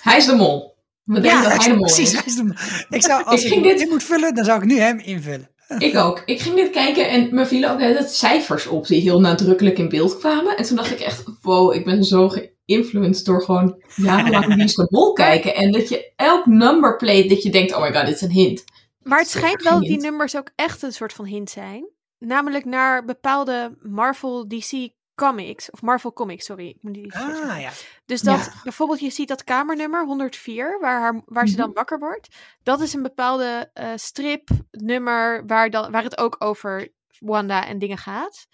Hij 0.00 0.16
is 0.16 0.26
de 0.26 0.34
mol. 0.34 0.74
We 1.02 1.20
denken 1.20 1.42
dat 1.42 1.56
hij 1.56 1.68
de 1.68 1.74
mol 1.76 1.84
precies. 1.84 2.12
is. 2.12 2.12
hij 2.12 2.22
is 2.26 2.34
de- 2.34 2.86
ik 2.96 3.02
zou, 3.02 3.24
als 3.24 3.44
Ik 3.44 3.52
ik, 3.52 3.62
dit- 3.62 3.80
in 3.80 3.88
moet 3.88 4.02
vullen, 4.04 4.34
dan 4.34 4.44
zou 4.44 4.58
ik 4.58 4.64
nu 4.68 4.78
hem 4.78 4.98
invullen. 4.98 5.50
Ik 5.78 5.96
ook. 5.96 6.22
Ik 6.24 6.40
ging 6.40 6.54
dit 6.54 6.70
kijken 6.70 7.08
en 7.08 7.34
me 7.34 7.46
vielen 7.46 7.70
ook 7.70 7.78
net 7.78 8.10
cijfers 8.10 8.66
op 8.66 8.86
die 8.86 9.00
heel 9.00 9.20
nadrukkelijk 9.20 9.78
in 9.78 9.88
beeld 9.88 10.18
kwamen. 10.18 10.56
En 10.56 10.64
toen 10.64 10.76
dacht 10.76 10.90
ik 10.90 11.00
echt, 11.00 11.24
wow, 11.42 11.74
ik 11.74 11.84
ben 11.84 12.04
zo 12.04 12.28
geïnfluenced 12.28 13.24
door 13.24 13.42
gewoon 13.42 13.82
jarenlang 13.94 14.54
Wie 14.54 14.64
is 14.64 14.74
de 14.74 14.86
Mol 14.90 15.12
kijken. 15.12 15.54
En 15.54 15.72
dat 15.72 15.88
je 15.88 16.12
elk 16.16 16.46
number 16.46 16.96
plate, 16.96 17.28
dat 17.28 17.42
je 17.42 17.50
denkt, 17.50 17.74
oh 17.74 17.80
my 17.80 17.92
god, 17.92 18.06
dit 18.06 18.14
is 18.14 18.20
een 18.20 18.30
hint. 18.30 18.64
Maar 19.02 19.18
het 19.18 19.28
schijnt 19.28 19.62
wel 19.62 19.72
dat 19.72 19.88
die 19.88 20.00
nummers 20.00 20.36
ook 20.36 20.50
echt 20.54 20.82
een 20.82 20.92
soort 20.92 21.12
van 21.12 21.24
hint 21.24 21.50
zijn. 21.50 21.88
Namelijk 22.18 22.64
naar 22.64 23.04
bepaalde 23.04 23.76
Marvel 23.82 24.48
DC 24.48 24.88
comics. 25.16 25.70
Of 25.70 25.82
Marvel 25.82 26.12
comics, 26.12 26.44
sorry. 26.44 26.68
Ik 26.68 26.78
moet 26.80 26.94
die. 26.94 27.14
Ah 27.14 27.60
ja. 27.60 27.70
Dus 28.06 28.20
dat 28.20 28.44
Ja. 28.44 28.52
bijvoorbeeld 28.62 29.00
je 29.00 29.10
ziet 29.10 29.28
dat 29.28 29.44
kamernummer 29.44 30.04
104, 30.04 30.78
waar, 30.80 31.00
haar, 31.00 31.22
waar 31.26 31.46
ze 31.48 31.56
dan 31.56 31.66
Mhm. 31.66 31.74
wakker 31.76 31.98
wordt. 31.98 32.28
Dat 32.62 32.80
is 32.80 32.92
een 32.92 33.02
bepaalde 33.02 33.70
eh 33.72 33.92
stripnummer 33.94 35.46
waar, 35.46 35.70
dan, 35.70 35.90
waar 35.90 36.02
het 36.02 36.18
ook 36.18 36.36
over 36.38 36.92
Wanda 37.18 37.66
en 37.66 37.78
dingen 37.78 37.98
gaat. 37.98 38.46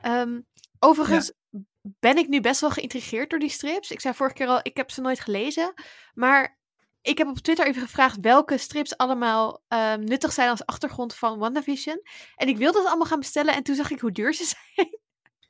Ehm, 0.00 0.40
overigens 0.78 1.32
ben 1.80 2.16
ik 2.16 2.28
nu 2.28 2.40
best 2.40 2.60
wel 2.60 2.70
geïntrigeerd 2.70 3.30
door 3.30 3.38
die 3.38 3.48
strips. 3.48 3.90
Ik 3.90 4.00
zei 4.00 4.14
vorige 4.14 4.36
keer 4.36 4.46
al, 4.46 4.60
ik 4.62 4.76
heb 4.76 4.90
ze 4.90 5.00
nooit 5.00 5.20
gelezen. 5.20 5.72
Maar 6.14 6.58
ik 7.02 7.18
heb 7.18 7.28
op 7.28 7.38
Twitter 7.38 7.66
even 7.66 7.82
gevraagd 7.82 8.16
welke 8.20 8.58
strips 8.58 8.96
allemaal 8.96 9.62
ehm, 9.68 10.00
nuttig 10.04 10.32
zijn 10.32 10.48
als 10.50 10.66
achtergrond 10.66 11.14
van 11.14 11.38
WandaVision. 11.38 12.00
En 12.36 12.48
ik 12.48 12.56
wilde 12.56 12.78
het 12.78 12.86
allemaal 12.86 13.06
gaan 13.06 13.18
bestellen 13.20 13.54
en 13.54 13.62
toen 13.62 13.74
zag 13.74 13.90
ik 13.90 14.00
hoe 14.00 14.12
duur 14.12 14.34
ze 14.34 14.44
zijn. 14.74 14.98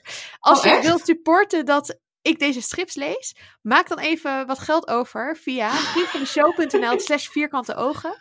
Als 0.40 0.58
Oh, 0.58 0.64
je 0.64 0.70
echt? 0.70 0.86
wilt 0.86 1.04
supporten 1.06 1.64
dat 1.64 1.98
ik 2.22 2.38
deze 2.38 2.60
strips 2.62 2.94
lees, 2.94 3.36
maak 3.62 3.88
dan 3.88 3.98
even 3.98 4.46
wat 4.46 4.58
geld 4.58 4.88
over 4.88 5.36
via 5.36 5.70
vriendvandeshow.nl 5.70 7.00
slash 7.00 7.28
vierkante 7.28 7.74
ogen. 7.74 8.16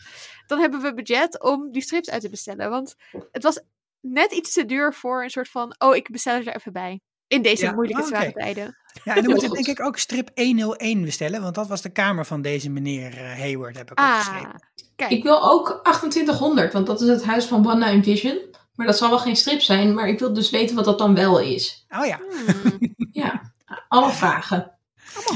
Dan 0.47 0.59
hebben 0.59 0.81
we 0.81 0.93
budget 0.93 1.41
om 1.43 1.71
die 1.71 1.81
strips 1.81 2.09
uit 2.09 2.21
te 2.21 2.29
bestellen. 2.29 2.69
Want 2.69 2.95
het 3.31 3.43
was 3.43 3.61
net 4.01 4.31
iets 4.31 4.53
te 4.53 4.65
duur 4.65 4.93
voor 4.93 5.23
een 5.23 5.29
soort 5.29 5.49
van, 5.49 5.75
oh, 5.77 5.95
ik 5.95 6.11
bestel 6.11 6.33
er 6.35 6.55
even 6.55 6.73
bij. 6.73 7.01
In 7.27 7.41
deze 7.41 7.65
Ja, 7.65 7.71
moeilijke, 7.71 8.01
oh, 8.01 8.07
oké. 8.07 8.17
zware 8.17 8.31
tijden. 8.33 8.77
Ja, 9.03 9.15
en 9.15 9.23
dan 9.23 9.31
moet 9.33 9.41
je 9.41 9.49
denk 9.49 9.67
ik 9.67 9.79
ook 9.85 9.97
strip 9.97 10.29
101 10.35 11.01
bestellen, 11.05 11.41
want 11.41 11.55
dat 11.55 11.67
was 11.67 11.81
de 11.81 11.89
kamer 11.91 12.25
van 12.25 12.41
deze 12.41 12.69
meneer 12.69 13.17
eh, 13.17 13.37
Hayward, 13.39 13.77
heb 13.77 13.91
ik 13.91 13.97
Ah, 13.99 14.09
opgeschreven. 14.17 14.67
kijk. 14.95 15.11
Ik 15.11 15.23
wil 15.23 15.51
ook 15.51 15.79
2800, 15.83 16.73
want 16.73 16.87
dat 16.87 17.01
is 17.01 17.07
het 17.07 17.23
huis 17.23 17.45
van 17.45 17.63
Wanda 17.63 17.87
en 17.87 18.03
Vision. 18.03 18.39
Maar 18.75 18.85
dat 18.85 18.97
zal 18.97 19.09
wel 19.09 19.19
geen 19.19 19.35
strip 19.35 19.61
zijn, 19.61 19.93
maar 19.93 20.07
ik 20.07 20.19
wil 20.19 20.33
dus 20.33 20.49
weten 20.49 20.75
wat 20.75 20.85
dat 20.85 20.97
dan 20.97 21.15
wel 21.15 21.39
is. 21.39 21.85
Oh 21.89 22.05
ja, 22.05 22.19
Hmm. 22.61 22.95
Ja, 23.11 23.41
alle 23.87 24.11
vragen. 24.11 24.71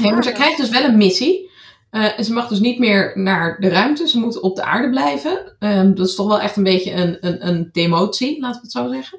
Nee, 0.00 0.12
maar 0.12 0.22
ze 0.24 0.32
krijgt 0.32 0.56
dus 0.56 0.68
wel 0.68 0.84
een 0.84 0.96
missie. 0.96 1.50
Eh, 1.90 2.18
en 2.18 2.24
ze 2.24 2.32
mag 2.32 2.48
dus 2.48 2.58
niet 2.58 2.78
meer 2.78 3.12
naar 3.14 3.60
de 3.60 3.68
ruimte. 3.68 4.08
Ze 4.08 4.18
moet 4.18 4.40
op 4.40 4.56
de 4.56 4.62
aarde 4.62 4.90
blijven. 4.90 5.56
Ehm, 5.58 5.94
dat 5.94 6.06
is 6.06 6.14
toch 6.14 6.26
wel 6.26 6.40
echt 6.40 6.56
een 6.56 6.62
beetje 6.62 6.92
een, 6.92 7.16
een, 7.20 7.46
een 7.48 7.68
demotie, 7.72 8.40
laten 8.40 8.60
we 8.60 8.66
het 8.66 8.72
zo 8.72 8.88
zeggen. 8.92 9.18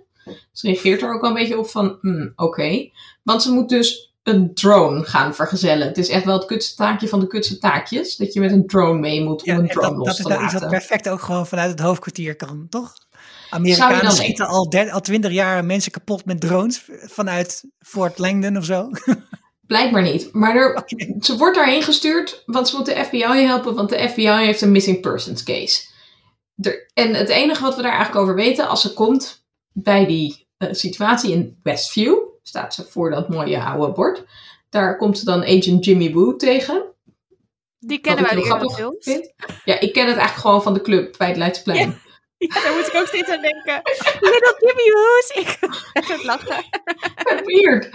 Ze 0.52 0.68
reageert 0.68 1.02
er 1.02 1.14
ook 1.14 1.22
wel 1.22 1.30
een 1.30 1.36
beetje 1.36 1.58
op 1.58 1.68
van, 1.68 1.98
hmm, 2.02 2.34
oké. 2.36 2.90
Want 3.24 3.42
ze 3.42 3.52
moet 3.52 3.70
dus 3.70 4.14
een 4.24 4.54
drone 4.54 5.04
gaan 5.04 5.36
vergezellen. 5.36 5.88
Het 5.88 5.98
is 5.98 6.10
echt 6.10 6.26
wel 6.26 6.38
het 6.38 6.46
kutste 6.46 6.76
taakje 6.76 7.08
van 7.08 7.20
de 7.20 7.28
kutste 7.28 7.58
taakjes. 7.58 8.16
Dat 8.16 8.34
je 8.34 8.40
met 8.40 8.52
een 8.52 8.68
drone 8.68 9.00
mee 9.00 9.24
moet 9.24 9.44
om 9.44 9.52
ja 9.52 9.58
een 9.58 9.62
en 9.62 9.68
drone 9.68 9.88
dat, 9.88 9.98
los 9.98 10.06
dat 10.08 10.18
is 10.18 10.24
te 10.24 10.30
nou 10.30 10.44
iets 10.44 10.54
wat 10.54 10.62
laten. 10.62 10.78
perfect 10.78 11.10
ook 11.10 11.22
gewoon 11.22 11.48
vanuit 11.48 11.70
het 11.70 11.80
hoofdkwartier 11.80 12.36
kan, 12.36 12.68
toch? 12.70 12.94
Amerikanen 13.50 14.02
dan 14.02 14.12
schieten 14.12 14.48
al, 14.48 14.70
der- 14.70 14.92
al 14.92 15.02
20 15.02 15.32
jaar 15.32 15.66
mensen 15.66 15.92
kapot 15.92 16.26
met 16.26 16.42
drones 16.42 16.86
vanuit 17.02 17.64
Fort 17.80 18.18
Langdon 18.18 18.58
of 18.58 18.66
zo. 18.66 18.90
Blijkbaar 19.68 20.02
niet. 20.02 20.34
Maar 20.34 20.56
er, 20.56 20.84
ze 21.20 21.38
wordt 21.38 21.56
daarheen 21.56 21.84
gestuurd, 21.84 22.44
want 22.46 22.68
ze 22.70 22.76
moet 22.76 22.86
de 22.86 23.04
FBI 23.06 23.24
helpen, 23.46 23.76
want 23.76 23.90
de 23.90 24.10
FBI 24.10 24.30
heeft 24.30 24.62
een 24.62 24.72
missing 24.72 25.02
persons 25.02 25.44
case. 25.44 25.88
Er, 26.62 26.90
en 26.94 27.14
het 27.14 27.30
enige 27.30 27.62
wat 27.64 27.76
we 27.76 27.82
daar 27.82 27.92
eigenlijk 27.92 28.22
over 28.22 28.36
weten, 28.36 28.68
als 28.68 28.82
ze 28.82 28.94
komt 28.94 29.46
bij 29.72 30.06
die 30.06 30.48
eh, 30.58 30.68
situatie 30.72 31.32
in 31.32 31.60
Westview, 31.64 32.18
staat 32.44 32.74
ze 32.74 32.86
voor 32.90 33.10
dat 33.10 33.30
mooie 33.30 33.64
oude 33.64 33.94
bord. 33.94 34.24
Daar 34.70 34.98
komt 34.98 35.18
ze 35.18 35.26
dan 35.26 35.44
agent 35.44 35.86
Jimmy 35.86 36.12
Woo 36.14 36.36
tegen. 36.36 36.84
Die 37.80 38.00
kennen 38.00 38.24
wij 38.24 38.34
heel 38.34 38.42
de 38.42 38.48
grappig 38.50 38.76
films. 38.76 38.96
vind. 39.00 39.34
Ja, 39.66 39.80
ik 39.80 39.94
ken 39.94 40.08
het 40.08 40.18
eigenlijk 40.18 40.36
gewoon 40.48 40.62
van 40.64 40.74
de 40.74 40.82
club 40.82 41.16
bij 41.18 41.28
het 41.28 41.38
Leidsplein. 41.38 42.02
Ja, 42.48 42.62
daar 42.64 42.74
moet 42.76 42.88
ik 42.88 42.96
ook 42.96 43.08
steeds 43.08 43.30
aan 43.30 43.42
denken. 43.42 43.82
Little 44.20 44.56
Jimmy 44.60 44.92
Who's. 44.92 45.30
Ik 45.30 46.08
het 46.08 46.24
lachen. 46.24 46.64
Weird. 47.46 47.90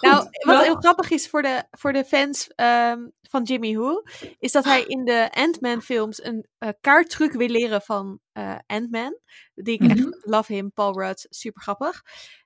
Nou, 0.00 0.16
wat 0.16 0.30
wel- 0.40 0.60
heel 0.62 0.74
grappig 0.76 1.10
is 1.10 1.28
voor 1.28 1.42
de, 1.42 1.64
voor 1.70 1.92
de 1.92 2.04
fans 2.04 2.48
ehm, 2.54 2.98
van 3.22 3.42
Jimmy 3.42 3.74
Who, 3.74 4.02
is 4.38 4.52
dat 4.52 4.64
hij 4.64 4.82
in 4.82 5.04
de 5.04 5.28
Ant-Man 5.32 5.82
films 5.82 6.24
een 6.24 6.46
eh 6.58 6.68
kaarttruc 6.80 7.32
wil 7.32 7.48
leren 7.48 7.82
van 7.82 8.20
eh 8.32 8.56
Ant-Man. 8.66 9.18
Die 9.54 9.74
ik 9.74 9.80
Mhm. 9.80 9.90
echt 9.90 10.16
love 10.20 10.52
him, 10.52 10.72
Paul 10.72 11.00
Rudd, 11.00 11.26
super 11.30 11.62
grappig. 11.62 12.02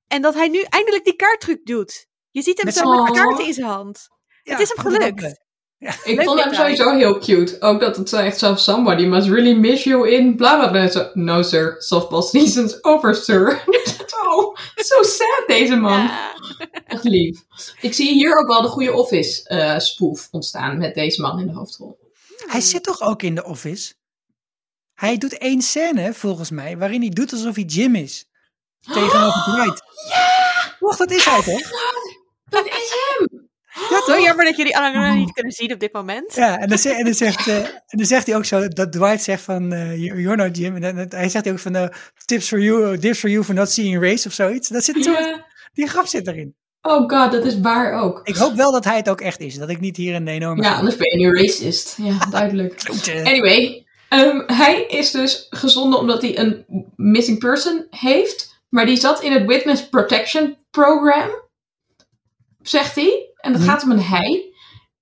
En 0.06 0.22
dat 0.22 0.34
hij 0.34 0.48
nu 0.48 0.60
eindelijk 0.62 1.04
die 1.04 1.16
kaarttruc 1.16 1.64
doet. 1.66 2.06
Je 2.30 2.42
ziet 2.42 2.56
hem 2.56 2.66
Met 2.66 2.74
zo 2.74 3.02
met 3.02 3.12
kaarten 3.12 3.46
in 3.46 3.54
zijn 3.54 3.66
hand. 3.66 4.08
Ja, 4.42 4.52
het 4.52 4.60
is 4.62 4.68
hem 4.68 4.78
gelukt. 4.78 5.40
Ik 5.80 6.22
vond 6.22 6.44
hem 6.44 6.54
sowieso 6.54 6.90
heel 6.96 7.18
cute. 7.18 7.56
Ook 7.60 7.80
dat 7.80 7.96
het 7.96 8.08
zo 8.08 8.16
echt 8.16 8.38
zo, 8.38 8.54
somebody 8.54 9.04
must 9.04 9.28
really 9.28 9.54
miss 9.54 9.84
you 9.84 10.10
in 10.10 10.36
bla 10.36 10.56
bla 10.56 10.70
bla. 10.70 10.88
Zo, 10.88 11.10
no 11.14 11.42
sir, 11.42 11.74
softball 11.78 12.22
season's 12.22 12.78
over 12.82 13.14
sir. 13.14 13.62
oh, 14.26 14.56
so 14.76 15.02
sad 15.02 15.44
deze 15.46 15.76
man. 15.76 16.02
Ja. 16.02 16.34
Echt 16.86 17.04
lief. 17.04 17.40
Ik 17.80 17.94
zie 17.94 18.12
hier 18.12 18.38
ook 18.38 18.46
wel 18.46 18.62
de 18.62 18.68
goede 18.68 18.92
office 18.92 19.48
eh 19.48 19.78
spoof 19.78 20.28
ontstaan 20.30 20.78
met 20.78 20.94
deze 20.94 21.20
man 21.20 21.40
in 21.40 21.46
de 21.46 21.52
hoofdrol. 21.52 21.98
Hij 22.46 22.60
zit 22.60 22.82
toch 22.82 23.00
ook 23.00 23.22
in 23.22 23.34
de 23.34 23.44
office? 23.44 23.94
Hij 24.94 25.18
doet 25.18 25.38
één 25.38 25.62
scène, 25.62 26.14
volgens 26.14 26.50
mij, 26.50 26.78
waarin 26.78 27.00
hij 27.00 27.10
doet 27.10 27.32
alsof 27.32 27.54
hij 27.54 27.64
Jim 27.64 27.94
is. 27.94 28.26
Tegenover 28.94 29.42
Dwight. 29.42 29.82
Ja! 30.08 30.76
Och, 30.80 30.96
dat 30.96 31.10
is 31.10 31.24
hij 31.24 31.42
toch? 31.42 31.70
Dat 32.48 32.66
is 32.66 32.94
hem! 33.18 33.29
Ja, 33.90 33.96
Zo 34.06 34.12
toch? 34.12 34.24
jammer 34.24 34.44
dat 34.44 34.56
jullie 34.56 34.76
Anna 34.76 35.14
niet 35.14 35.32
kunnen 35.32 35.52
zien 35.52 35.72
op 35.72 35.80
dit 35.80 35.92
moment. 35.92 36.34
Ja, 36.34 36.58
en 36.58 36.68
dan, 36.68 36.78
ze- 36.78 36.94
en 36.94 37.04
dan, 37.04 37.14
zegt, 37.14 37.48
eh, 37.48 37.56
en 37.56 37.82
dan 37.98 38.06
zegt 38.06 38.26
hij 38.26 38.36
ook 38.36 38.44
zo, 38.44 38.68
dat 38.68 38.92
Dwight 38.92 39.22
zegt 39.22 39.42
van, 39.42 39.72
eh, 39.72 39.96
you're 39.98 40.36
not 40.36 40.56
Jim. 40.56 40.74
En 40.82 40.96
dan, 40.96 41.06
hij 41.08 41.28
zegt 41.28 41.48
ook 41.50 41.58
van, 41.58 41.74
eh, 41.76 41.88
tips 42.24 42.48
for 42.48 42.60
you, 42.60 42.98
tips 42.98 43.18
for 43.18 43.30
you 43.30 43.44
for 43.44 43.54
not 43.54 43.70
seeing 43.70 44.02
race 44.02 44.28
of 44.28 44.34
zoiets. 44.34 44.68
Dat 44.68 44.84
zit 44.84 45.04
zo, 45.04 45.14
die 45.72 45.88
grap 45.88 46.06
zit 46.06 46.26
erin. 46.26 46.54
Oh 46.82 47.08
god, 47.08 47.32
dat 47.32 47.44
is 47.44 47.60
waar 47.60 47.92
ook. 48.02 48.20
Ik 48.24 48.36
hoop 48.36 48.54
wel 48.54 48.72
dat 48.72 48.84
hij 48.84 48.96
het 48.96 49.08
ook 49.08 49.20
echt 49.20 49.40
is. 49.40 49.54
Dat 49.58 49.68
ik 49.68 49.80
niet 49.80 49.96
hier 49.96 50.14
een 50.14 50.28
enorme... 50.28 50.62
Ja, 50.62 50.74
anders 50.74 50.96
ben 50.96 51.18
je 51.18 51.26
nu 51.26 51.36
racist. 51.36 51.96
Ja, 52.02 52.26
duidelijk. 52.30 52.82
Anyway, 53.24 53.86
ehm, 54.08 54.40
hij 54.46 54.84
is 54.88 55.10
dus 55.10 55.46
gezonden 55.50 55.98
omdat 55.98 56.22
hij 56.22 56.38
een 56.38 56.64
missing 56.96 57.38
person 57.38 57.86
heeft. 57.90 58.60
Maar 58.68 58.86
die 58.86 58.96
zat 58.96 59.22
in 59.22 59.32
het 59.32 59.46
Witness 59.46 59.88
Protection 59.88 60.56
Program. 60.70 61.28
Zegt 62.62 62.94
hij. 62.94 63.29
En 63.40 63.52
dat 63.52 63.60
Mhm. 63.60 63.70
gaat 63.70 63.82
om 63.82 63.90
een 63.90 64.02
hij. 64.02 64.52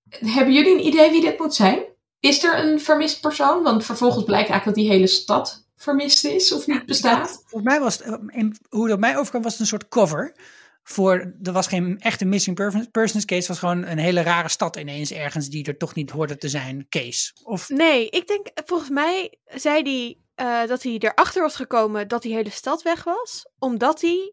Hebben 0.09 0.55
jullie 0.55 0.73
een 0.73 0.87
idee 0.87 1.11
wie 1.11 1.21
dit 1.21 1.39
moet 1.39 1.55
zijn? 1.55 1.83
Is 2.21 2.45
er 2.45 2.59
een 2.65 2.81
vermist 2.81 3.21
persoon? 3.21 3.63
Want 3.63 3.85
vervolgens 3.85 4.25
blijkt 4.25 4.49
eigenlijk 4.51 4.77
dat 4.77 4.85
die 4.87 4.95
hele 4.95 5.07
stad 5.07 5.67
vermist 5.77 6.25
is 6.25 6.53
of 6.53 6.67
niet 6.67 6.87
bestaat. 6.87 7.31
Volgens 7.47 7.71
mij 7.73 7.81
was 7.81 7.99
het, 7.99 8.07
eh, 8.07 8.13
in, 8.27 8.57
hoe 8.69 8.85
het 8.85 8.93
op 8.93 9.01
mij 9.01 9.17
overkwam, 9.17 9.43
was 9.43 9.53
het 9.53 9.61
een 9.61 9.67
soort 9.67 9.89
cover. 9.89 10.37
Voor, 10.83 11.35
er 11.43 11.53
was 11.53 11.67
geen 11.67 12.01
echte 12.01 12.25
missing 12.25 12.57
per- 12.57 12.89
persons 12.91 13.25
case. 13.25 13.41
Het 13.41 13.49
was 13.49 13.59
gewoon 13.59 13.87
een 13.87 13.99
hele 13.99 14.21
rare 14.23 14.49
stad 14.49 14.77
ineens 14.77 15.13
ergens 15.13 15.49
die 15.49 15.65
er 15.67 15.77
toch 15.77 15.95
niet 15.95 16.11
hoorde 16.11 16.37
te 16.37 16.49
zijn 16.49 16.87
case. 16.89 17.33
Of, 17.43 17.69
Nee, 17.69 18.09
ik 18.09 18.27
denk, 18.27 18.47
volgens 18.65 18.91
mij 18.91 19.39
zei 19.47 19.83
hij 19.83 20.19
eh, 20.63 20.69
dat 20.69 20.83
hij 20.83 20.97
erachter 20.99 21.43
was 21.43 21.57
gekomen 21.57 22.09
dat 22.09 22.23
die 22.23 22.35
hele 22.35 22.51
stad 22.51 22.83
weg 22.83 23.05
was. 23.05 23.49
Omdat 23.59 24.01
hij 24.01 24.33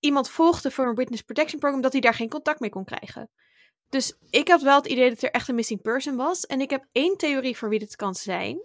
iemand 0.00 0.30
volgde 0.30 0.70
voor 0.70 0.86
een 0.86 0.94
Witness 0.94 1.22
Protection 1.22 1.60
Program, 1.60 1.80
dat 1.80 1.92
hij 1.92 2.00
daar 2.00 2.14
geen 2.14 2.28
contact 2.28 2.60
mee 2.60 2.70
kon 2.70 2.84
krijgen. 2.84 3.30
Dus 3.88 4.16
ik 4.30 4.48
had 4.48 4.62
wel 4.62 4.76
het 4.76 4.86
idee 4.86 5.10
dat 5.10 5.22
er 5.22 5.30
echt 5.30 5.48
een 5.48 5.54
missing 5.54 5.82
person 5.82 6.16
was. 6.16 6.46
En 6.46 6.60
ik 6.60 6.70
heb 6.70 6.84
één 6.92 7.16
theorie 7.16 7.56
voor 7.56 7.68
wie 7.68 7.78
dit 7.78 7.96
kan 7.96 8.14
zijn. 8.14 8.60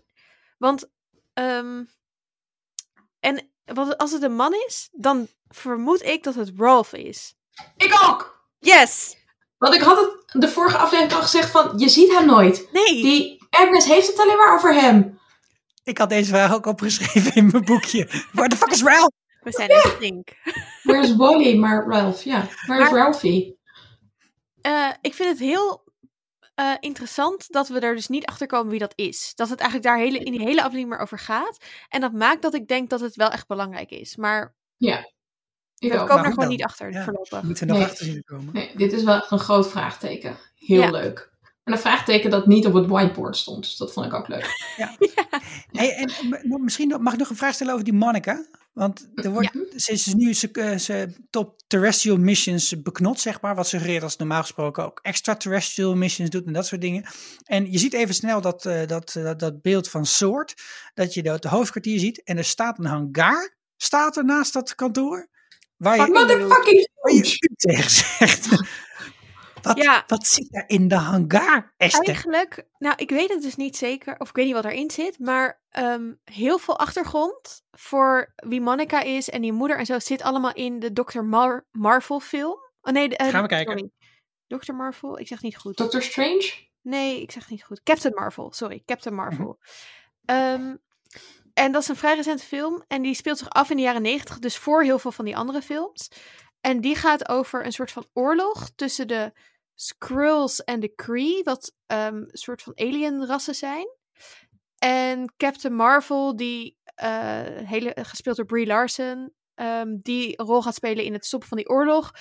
Want, 0.57 0.89
ehm, 1.34 1.84
en 3.19 3.51
wat, 3.65 3.97
als 3.97 4.12
het 4.12 4.23
een 4.23 4.36
man 4.36 4.53
is, 4.67 4.89
dan 4.91 5.27
vermoed 5.47 6.03
ik 6.03 6.23
dat 6.23 6.36
het 6.36 6.51
Rolf 6.57 6.93
is. 6.93 7.36
Ik 7.77 7.99
ook! 8.03 8.45
Yes! 8.60 9.17
Want 9.57 9.73
ik 9.73 9.81
had 9.81 9.97
het 9.97 10.41
de 10.41 10.47
vorige 10.49 10.77
aflevering 10.77 11.13
al 11.13 11.21
gezegd 11.21 11.49
van, 11.49 11.73
je 11.77 11.89
ziet 11.89 12.12
hem 12.12 12.25
nooit. 12.25 12.69
Nee! 12.71 13.01
Die 13.03 13.47
Agnes 13.49 13.86
heeft 13.86 14.07
het 14.07 14.19
alleen 14.19 14.38
maar 14.38 14.55
over 14.55 14.73
hem. 14.73 15.19
ik 15.84 15.97
had 15.97 16.10
deze 16.10 16.29
vraag 16.29 16.53
ook 16.53 16.65
opgeschreven 16.65 17.36
in 17.36 17.49
mijn 17.51 17.65
boekje. 17.65 18.05
Where 18.31 18.49
the 18.49 18.57
fuck 18.57 18.71
is 18.71 18.84
Ralph? 18.84 19.19
We 19.41 19.51
zijn 19.51 19.69
in 19.69 19.82
sync. 20.01 20.30
Waar 20.84 21.04
is 21.04 21.15
Wally, 21.15 21.58
maar 21.58 21.86
Ralph? 21.88 22.23
Ja, 22.23 22.47
waar 22.67 22.82
is 22.82 22.89
Maar- 22.91 22.99
Ralphie? 22.99 23.60
Eh, 24.62 24.89
ik 25.01 25.13
vind 25.13 25.30
het 25.30 25.39
heel 25.39 25.89
eh, 26.56 26.73
interessant 26.80 27.51
dat 27.51 27.67
we 27.67 27.80
er 27.80 27.95
dus 27.95 28.08
niet 28.08 28.25
achter 28.25 28.47
komen 28.47 28.69
wie 28.71 28.80
dat 28.80 28.93
is. 28.95 29.32
Dat 29.36 29.49
het 29.49 29.60
eigenlijk 29.60 29.89
daar 29.89 29.99
hele, 30.06 30.17
in 30.19 30.32
die 30.32 30.41
hele 30.41 30.60
aflevering 30.60 30.89
maar 30.89 30.99
over 30.99 31.19
gaat. 31.19 31.58
En 31.89 32.01
dat 32.01 32.13
maakt 32.13 32.41
dat 32.41 32.54
ik 32.54 32.67
denk 32.67 32.89
dat 32.89 32.99
het 32.99 33.15
wel 33.15 33.30
echt 33.30 33.47
belangrijk 33.47 33.89
is. 33.91 34.15
Maar 34.15 34.56
Ik 34.77 35.91
we 35.91 35.99
ook. 35.99 36.08
komen 36.08 36.23
er 36.25 36.30
gewoon 36.30 36.36
dan? 36.36 36.47
niet 36.47 36.63
achter 36.63 36.91
Ja. 36.91 37.04
voorlopig. 37.04 37.41
Moeten 37.43 37.67
we 37.67 37.71
nog 37.73 37.82
Nee. 37.82 37.89
achter 37.91 38.06
zien 38.06 38.15
te 38.15 38.23
komen. 38.23 38.54
Nee, 38.54 38.71
dit 38.75 38.93
is 38.93 39.04
wel 39.04 39.15
echt 39.15 39.32
een 39.32 39.39
groot 39.39 39.69
vraagteken. 39.69 40.38
Heel 40.56 40.82
Ja. 40.82 40.89
leuk. 40.89 41.30
En 41.63 41.73
een 41.73 41.80
vraagteken 41.80 42.30
dat 42.30 42.47
niet 42.47 42.65
op 42.65 42.73
het 42.73 42.88
whiteboard 42.88 43.38
stond. 43.38 43.63
Dus 43.63 43.77
dat 43.77 43.93
vond 43.93 44.06
ik 44.06 44.13
ook 44.13 44.27
leuk. 44.27 44.45
Hey, 45.71 45.95
en 45.95 46.12
misschien 46.63 46.97
mag 47.01 47.13
ik 47.13 47.19
nog 47.19 47.30
een 47.30 47.36
vraag 47.36 47.54
stellen 47.54 47.73
over 47.73 47.86
die 47.86 47.93
Monica? 47.93 48.45
Want 48.73 49.10
er 49.15 49.31
wordt, 49.31 49.51
ze 49.75 49.91
is 49.91 50.13
nu 50.13 50.34
ze, 50.34 50.51
eh, 50.51 50.77
ze 50.77 51.13
top 51.29 51.62
terrestrial 51.67 52.17
missions 52.17 52.81
beknot, 52.81 53.19
zeg 53.19 53.41
maar. 53.41 53.55
Wat 53.55 53.67
suggereert 53.67 54.03
als 54.03 54.17
normaal 54.17 54.41
gesproken 54.41 54.86
ook 54.86 54.99
extraterrestrial 55.01 55.95
missions 55.95 56.29
doet 56.29 56.45
en 56.45 56.53
dat 56.53 56.65
soort 56.65 56.81
dingen. 56.81 57.05
En 57.43 57.71
je 57.71 57.77
ziet 57.77 57.93
even 57.93 58.13
snel 58.13 58.41
dat, 58.41 58.65
uh, 58.65 58.88
dat, 58.88 59.15
uh, 59.17 59.31
dat 59.38 59.62
beeld 59.62 59.89
van 59.89 60.05
Soort. 60.05 60.53
Dat 60.93 61.13
je 61.13 61.29
het 61.29 61.43
hoofdkwartier 61.43 61.99
ziet. 61.99 62.23
En 62.23 62.38
er 62.38 62.43
staat 62.43 62.79
een 62.79 62.86
hangar, 62.86 63.55
staat 63.77 64.17
er 64.17 64.25
naast 64.25 64.53
dat 64.53 64.75
kantoor. 64.75 65.29
Waar 65.77 65.95
je, 65.95 66.12
Motherfucking 66.12 66.89
waar 67.01 67.13
je 67.13 67.38
tegen 67.55 67.89
zegt. 67.89 68.47
Wat, 69.62 69.78
Ja. 69.78 70.04
wat 70.08 70.28
zit 70.28 70.52
daar 70.52 70.63
in 70.67 70.88
de 70.88 70.95
hangar, 70.95 71.74
Esther? 71.78 72.06
Eigenlijk, 72.06 72.67
nou, 72.78 72.95
ik 72.97 73.10
weet 73.10 73.30
het 73.30 73.41
dus 73.41 73.56
niet 73.56 73.78
zeker, 73.78 74.15
of 74.19 74.30
ik 74.30 74.36
weet 74.36 74.45
niet 74.45 74.54
wat 74.54 74.65
erin 74.65 74.91
zit, 74.91 75.19
maar 75.19 75.62
ehm, 75.69 76.13
heel 76.24 76.58
veel 76.58 76.80
achtergrond 76.80 77.63
voor 77.71 78.34
wie 78.36 78.62
Monica 78.62 79.02
is 79.02 79.30
en 79.30 79.41
die 79.41 79.54
moeder 79.54 79.78
en 79.78 79.86
zo 79.86 80.00
zit 80.00 80.21
allemaal 80.21 80.54
in 80.54 80.80
de 80.80 80.93
Dr. 80.93 81.21
Mar 81.21 81.67
Marvel 81.71 82.19
film. 82.19 82.58
Oh 82.82 82.93
nee, 82.93 83.10
de, 83.10 83.15
eh, 83.17 83.28
Gaan 83.30 83.41
we 83.41 83.47
kijken. 83.47 83.78
sorry. 83.78 83.91
Dr. 84.60 84.74
Marvel, 84.74 85.19
ik 85.19 85.28
zeg 85.28 85.41
niet 85.41 85.58
goed. 85.58 85.78
Doctor 85.78 86.02
Strange? 86.02 86.52
Nee, 86.82 87.21
ik 87.21 87.32
zeg 87.32 87.50
niet 87.50 87.63
goed. 87.63 87.84
Captain 87.84 88.13
Marvel, 88.13 88.52
sorry, 88.54 88.84
Captain 88.86 89.15
Mhm. 89.15 89.24
Marvel. 89.24 89.60
Ehm, 90.26 90.76
en 91.54 91.71
dat 91.71 91.82
is 91.82 91.88
een 91.88 91.95
vrij 91.95 92.15
recente 92.15 92.43
film 92.43 92.84
en 92.88 93.02
die 93.02 93.13
speelt 93.15 93.38
zich 93.38 93.50
af 93.50 93.69
in 93.69 93.76
de 93.76 93.82
jaren 93.82 94.02
negentig, 94.02 94.39
dus 94.39 94.58
voor 94.58 94.84
heel 94.84 95.00
veel 95.00 95.12
van 95.12 95.26
die 95.26 95.38
andere 95.38 95.62
films. 95.62 96.12
En 96.62 96.82
die 96.82 96.95
gaat 96.95 97.30
over 97.30 97.65
een 97.65 97.71
soort 97.71 97.91
van 97.91 98.06
oorlog 98.13 98.69
tussen 98.76 99.08
de 99.08 99.32
Skrulls 99.82 100.63
en 100.63 100.80
de 100.80 100.96
Kree, 100.96 101.44
wat 101.44 101.74
een 101.88 102.30
soort 102.32 102.62
van 102.62 102.80
alienrassen 102.80 103.56
zijn. 103.56 103.88
En 104.78 105.34
Captain 105.38 105.74
Marvel, 105.74 106.36
die 106.36 106.78
eh, 106.96 107.41
hele, 107.46 107.96
gespeeld 108.02 108.36
door 108.36 108.46
Brie 108.46 108.65
Larson, 108.65 109.34
ehm, 109.54 109.98
die 109.98 110.39
een 110.39 110.46
rol 110.46 110.62
gaat 110.62 110.76
spelen 110.76 111.04
in 111.04 111.13
het 111.13 111.26
stoppen 111.26 111.50
van 111.50 111.58
die 111.58 111.70
oorlog. 111.70 112.12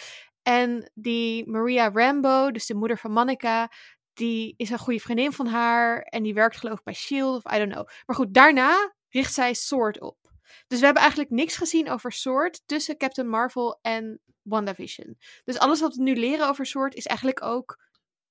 En 0.43 0.91
die 0.95 1.51
Maria 1.51 1.91
Rambo, 1.91 2.51
dus 2.51 2.67
de 2.67 2.75
moeder 2.75 2.99
van 2.99 3.13
Monica, 3.13 3.71
die 4.13 4.55
is 4.57 4.71
een 4.71 4.79
goede 4.79 5.01
vriendin 5.01 5.33
van 5.33 5.47
haar. 5.47 6.01
En 6.01 6.23
die 6.23 6.35
werkt 6.35 6.57
geloof 6.57 6.79
ik 6.79 6.85
bij 6.85 6.95
S.H.I.E.L.D. 6.95 7.45
of 7.45 7.53
I 7.53 7.59
don't 7.59 7.73
know. 7.73 7.89
Maar 8.07 8.17
goed, 8.17 8.35
daarna 8.35 8.95
richt 9.09 9.35
zij 9.35 9.55
Sword 9.55 10.01
op. 10.01 10.19
Dus 10.67 10.79
we 10.79 10.85
hebben 10.85 11.03
eigenlijk 11.03 11.33
niks 11.33 11.57
gezien 11.57 11.91
over 11.91 12.13
Sword 12.13 12.63
tussen 12.67 12.97
Captain 12.97 13.29
Marvel 13.29 13.79
en 13.83 14.21
WandaVision. 14.51 15.19
Dus 15.45 15.59
alles 15.59 15.81
wat 15.81 15.95
we 15.95 16.03
nu 16.03 16.15
leren 16.17 16.49
over 16.49 16.67
Sword 16.67 16.95
is 16.95 17.07
eigenlijk 17.07 17.43
ook 17.43 17.83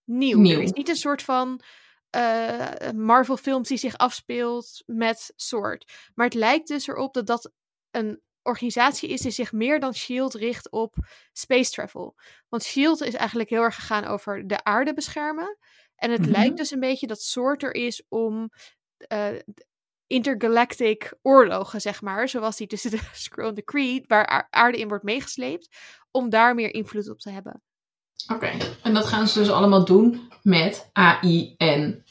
nieuw. 0.05 0.39
Nieuw. 0.39 0.57
Er 0.57 0.63
is 0.63 0.71
niet 0.71 0.89
een 0.89 0.95
soort 0.95 1.21
van 1.21 1.61
eh, 2.09 2.89
Marvel 2.95 3.37
films 3.37 3.67
die 3.67 3.77
zich 3.77 3.97
afspeelt 3.97 4.83
met 4.85 5.33
Sword. 5.35 5.91
Maar 6.13 6.25
het 6.25 6.33
lijkt 6.33 6.67
dus 6.67 6.87
erop 6.87 7.13
dat 7.13 7.27
dat 7.27 7.51
een 7.91 8.21
organisatie 8.41 9.09
is 9.09 9.21
die 9.21 9.31
zich 9.31 9.51
meer 9.51 9.79
dan 9.79 9.93
S.H.I.E.L.D. 9.93 10.33
richt 10.33 10.71
op 10.71 10.95
space 11.31 11.71
travel. 11.71 12.15
Want 12.47 12.63
S.H.I.E.L.D. 12.63 13.01
is 13.01 13.13
eigenlijk 13.13 13.49
heel 13.49 13.61
erg 13.61 13.75
gegaan 13.75 14.05
over 14.05 14.47
de 14.47 14.63
aarde 14.63 14.93
beschermen. 14.93 15.57
En 15.95 16.11
het 16.11 16.21
Mhm. 16.21 16.29
lijkt 16.31 16.57
dus 16.57 16.71
een 16.71 16.79
beetje 16.79 17.07
dat 17.07 17.21
Sword 17.21 17.63
er 17.63 17.73
is 17.73 18.03
om 18.07 18.49
eh, 18.97 19.35
intergalactic 20.07 21.13
oorlogen, 21.21 21.81
zeg 21.81 22.01
maar, 22.01 22.29
zoals 22.29 22.57
die 22.57 22.67
tussen 22.67 22.91
de 22.91 22.99
Skrull 23.13 23.47
en 23.47 23.53
de 23.55 23.63
Kree, 23.63 24.03
waar 24.07 24.47
aarde 24.49 24.77
in 24.77 24.87
wordt 24.87 25.03
meegesleept, 25.03 25.77
om 26.11 26.29
daar 26.29 26.55
meer 26.55 26.73
invloed 26.73 27.09
op 27.09 27.19
te 27.19 27.29
hebben. 27.29 27.61
Oké. 28.33 28.51
En 28.83 28.93
dat 28.93 29.05
gaan 29.05 29.27
ze 29.27 29.39
dus 29.39 29.51
allemaal 29.51 29.85
doen 29.85 30.29
met 30.43 30.89
AI 30.93 31.53
en... 31.57 32.03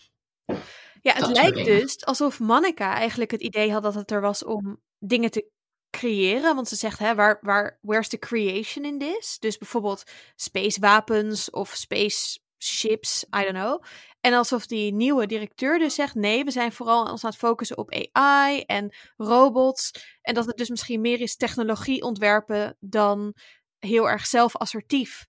Ja, 1.01 1.15
het 1.15 1.27
lijkt 1.27 1.65
dus 1.65 2.05
alsof 2.05 2.41
Monica 2.41 2.95
eigenlijk 2.95 3.31
het 3.31 3.41
idee 3.41 3.73
had 3.73 3.83
dat 3.83 3.95
het 3.95 4.11
er 4.11 4.21
was 4.21 4.45
om 4.45 4.81
dingen 4.99 5.31
te 5.31 5.51
creëren. 5.91 6.55
Want 6.55 6.69
ze 6.69 6.77
zegt, 6.77 6.99
hè, 6.99 7.15
waar, 7.15 7.39
waar, 7.41 7.79
where's 7.83 8.09
the 8.09 8.19
creation 8.19 8.85
in 8.85 8.99
this? 8.99 9.37
Dus 9.39 9.59
bijvoorbeeld 9.59 10.03
space 10.37 10.81
wapens 10.81 11.51
of 11.51 11.75
space 11.75 12.39
ships, 12.59 13.25
I 13.37 13.43
don't 13.43 13.57
know. 13.57 13.83
En 14.21 14.33
alsof 14.33 14.67
die 14.67 14.93
nieuwe 14.93 15.27
directeur 15.27 15.79
dus 15.79 15.95
zegt, 15.95 16.15
nee, 16.15 16.45
we 16.45 16.51
zijn 16.51 16.73
vooral 16.73 17.05
ons 17.05 17.25
aan 17.25 17.31
het 17.31 17.39
focussen 17.39 17.79
op 17.79 18.09
AI 18.13 18.61
en 18.61 18.95
robots. 19.17 19.91
En 20.23 20.35
dat 20.35 20.47
het 20.47 20.57
dus 20.57 20.69
misschien 20.69 21.01
meer 21.01 21.21
is 21.21 21.37
technologie 21.37 22.03
ontwerpen 22.03 22.77
dan 22.81 23.35
heel 23.79 24.09
erg 24.11 24.27
zelfassertief 24.27 25.27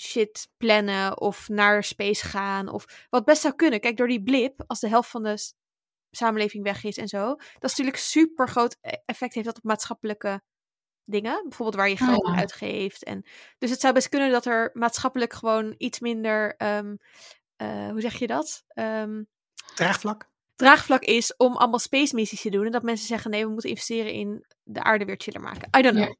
shit 0.00 0.48
plannen 0.56 1.20
of 1.20 1.48
naar 1.48 1.84
space 1.84 2.26
gaan. 2.26 2.68
Of 2.68 3.06
wat 3.10 3.24
best 3.24 3.42
zou 3.42 3.54
kunnen. 3.54 3.80
Kijk, 3.80 3.96
door 3.96 4.08
die 4.08 4.22
blip, 4.22 4.64
als 4.66 4.80
de 4.80 4.88
helft 4.88 5.10
van 5.10 5.22
de 5.22 5.52
samenleving 6.10 6.64
weg 6.64 6.84
is 6.84 6.96
en 6.96 7.08
zo. 7.08 7.26
Dat 7.34 7.70
is 7.70 7.76
natuurlijk 7.76 7.96
super 7.96 8.48
groot 8.48 8.76
effect 9.04 9.34
heeft 9.34 9.46
dat 9.46 9.56
op 9.56 9.62
maatschappelijke 9.64 10.42
dingen. 11.04 11.42
Bijvoorbeeld 11.42 11.76
waar 11.76 11.88
je 11.88 11.96
Ah, 11.98 12.08
geld 12.08 12.24
aan 12.26 12.36
uitgeeft. 12.36 13.04
En, 13.04 13.24
dus 13.58 13.70
het 13.70 13.80
zou 13.80 13.94
best 13.94 14.08
kunnen 14.08 14.30
dat 14.30 14.46
er 14.46 14.70
maatschappelijk 14.72 15.32
gewoon 15.32 15.74
iets 15.78 16.00
minder, 16.00 16.56
ehm, 16.56 16.96
eh, 17.56 17.90
hoe 17.90 18.00
zeg 18.00 18.18
je 18.18 18.26
dat? 18.26 18.64
Ehm, 18.68 19.22
Draagvlak? 19.74 20.28
draagvlak 20.56 21.02
is 21.02 21.36
om 21.36 21.56
allemaal 21.56 21.78
space 21.78 22.14
missies 22.14 22.40
te 22.40 22.50
doen. 22.50 22.64
En 22.64 22.72
dat 22.72 22.82
mensen 22.82 23.06
zeggen, 23.06 23.30
nee, 23.30 23.44
we 23.44 23.50
moeten 23.50 23.70
investeren 23.70 24.12
in 24.12 24.46
de 24.62 24.82
aarde 24.82 25.04
weer 25.04 25.18
chiller 25.18 25.40
maken. 25.40 25.68
I 25.78 25.82
don't 25.82 25.94
know. 25.94 26.08
Ja. 26.08 26.14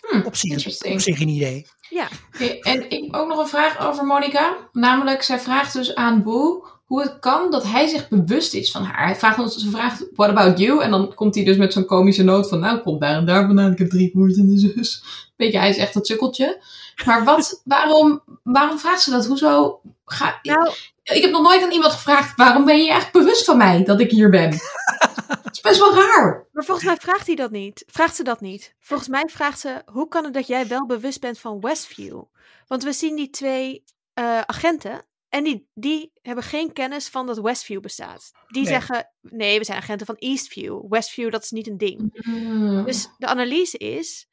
Hm, 0.00 0.20
Op 0.24 0.36
zich, 0.36 0.66
op 0.92 1.00
zich 1.00 1.20
een 1.20 1.28
idee. 1.28 1.66
Ja. 1.90 2.08
En 2.60 2.90
ik 2.90 3.04
heb 3.04 3.14
ook 3.14 3.28
nog 3.28 3.38
een 3.38 3.46
vraag 3.46 3.86
over 3.88 4.04
Monica. 4.04 4.56
Namelijk, 4.72 5.22
zij 5.22 5.38
vraagt 5.38 5.72
dus 5.72 5.94
aan 5.94 6.22
Boo 6.22 6.64
hoe 6.84 7.02
het 7.02 7.18
kan 7.18 7.50
dat 7.50 7.62
hij 7.64 7.86
zich 7.86 8.08
bewust 8.08 8.54
is 8.54 8.70
van 8.70 8.82
haar. 8.82 9.06
Hij 9.06 9.16
vraagt 9.16 9.38
ons, 9.38 9.56
ze 9.56 9.70
vraagt, 9.70 10.06
what 10.14 10.28
about 10.30 10.58
you? 10.58 10.82
En 10.82 10.90
dan 10.90 11.14
komt 11.14 11.34
hij 11.34 11.44
dus 11.44 11.56
met 11.56 11.72
zo'n 11.72 11.84
komische 11.84 12.22
noot 12.22 12.48
van, 12.48 12.60
nou, 12.60 12.78
kom 12.78 12.98
daar 12.98 13.16
en 13.16 13.26
daar 13.26 13.46
vandaan. 13.46 13.72
Ik 13.72 13.78
heb 13.78 13.88
drie 13.90 14.10
broers 14.10 14.36
en 14.36 14.48
een 14.48 14.58
zus. 14.58 15.04
Weet 15.36 15.52
je, 15.52 15.58
hij 15.58 15.68
is 15.68 15.76
echt 15.76 15.94
dat 15.94 16.06
sukkeltje. 16.06 16.62
Maar 17.04 17.24
wat, 17.24 17.60
waarom, 17.64 18.22
waarom 18.42 18.78
vraagt 18.78 19.02
ze 19.02 19.10
dat? 19.10 19.26
Hoezo 19.26 19.80
ga 20.04 20.38
Nou, 20.42 20.70
Ik 21.02 21.22
heb 21.22 21.30
nog 21.30 21.42
nooit 21.42 21.62
aan 21.62 21.72
iemand 21.72 21.92
gevraagd, 21.92 22.36
waarom 22.36 22.64
ben 22.64 22.82
je 22.84 22.90
echt 22.90 23.12
bewust 23.12 23.44
van 23.44 23.56
mij 23.56 23.84
dat 23.84 24.00
ik 24.00 24.10
hier 24.10 24.30
ben? 24.30 24.50
Dat 25.62 25.72
is 25.72 25.78
best 25.78 25.94
wel 25.94 26.04
raar. 26.06 26.48
Maar 26.52 26.64
volgens 26.64 26.86
mij 26.86 26.96
vraagt 26.96 27.26
hij 27.26 27.36
dat 27.36 27.50
niet. 27.50 27.84
Vraagt 27.86 28.16
ze 28.16 28.22
dat 28.24 28.40
niet. 28.40 28.74
Volgens 28.78 29.08
mij 29.08 29.24
vraagt 29.28 29.60
ze: 29.60 29.82
hoe 29.92 30.08
kan 30.08 30.24
het 30.24 30.34
dat 30.34 30.46
jij 30.46 30.66
wel 30.66 30.86
bewust 30.86 31.20
bent 31.20 31.38
van 31.38 31.60
Westview? 31.60 32.22
Want 32.66 32.82
we 32.82 32.92
zien 32.92 33.16
die 33.16 33.30
twee 33.30 33.84
eh, 34.14 34.40
agenten 34.40 35.06
en 35.28 35.44
die, 35.44 35.70
die 35.74 36.12
hebben 36.22 36.44
geen 36.44 36.72
kennis 36.72 37.08
van 37.08 37.26
dat 37.26 37.38
Westview 37.38 37.80
bestaat. 37.80 38.32
Die 38.48 38.62
Nee. 38.62 38.72
zeggen: 38.72 39.10
nee, 39.20 39.58
we 39.58 39.64
zijn 39.64 39.78
agenten 39.78 40.06
van 40.06 40.14
Eastview. 40.16 40.84
Westview, 40.88 41.30
dat 41.30 41.42
is 41.42 41.50
niet 41.50 41.66
een 41.66 41.78
ding. 41.78 42.24
Dus 42.84 43.08
de 43.18 43.26
analyse 43.26 43.78
is: 43.78 44.28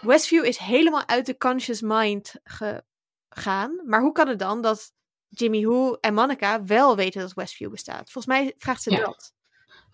Westview 0.00 0.44
is 0.44 0.56
helemaal 0.58 1.06
uit 1.08 1.26
de 1.26 1.36
conscious 1.36 1.80
mind 1.80 2.34
gegaan. 2.44 3.80
Maar 3.84 4.00
hoe 4.00 4.12
kan 4.12 4.28
het 4.28 4.38
dan 4.38 4.60
dat 4.62 4.92
Jimmy 5.28 5.62
Who 5.64 5.92
en 6.00 6.14
Monica 6.14 6.64
wel 6.64 6.96
weten 6.96 7.20
dat 7.20 7.32
Westview 7.32 7.70
bestaat? 7.70 8.10
Volgens 8.10 8.26
mij 8.26 8.54
vraagt 8.56 8.82
ze 8.82 8.90
Ja. 8.90 9.04
dat. 9.04 9.34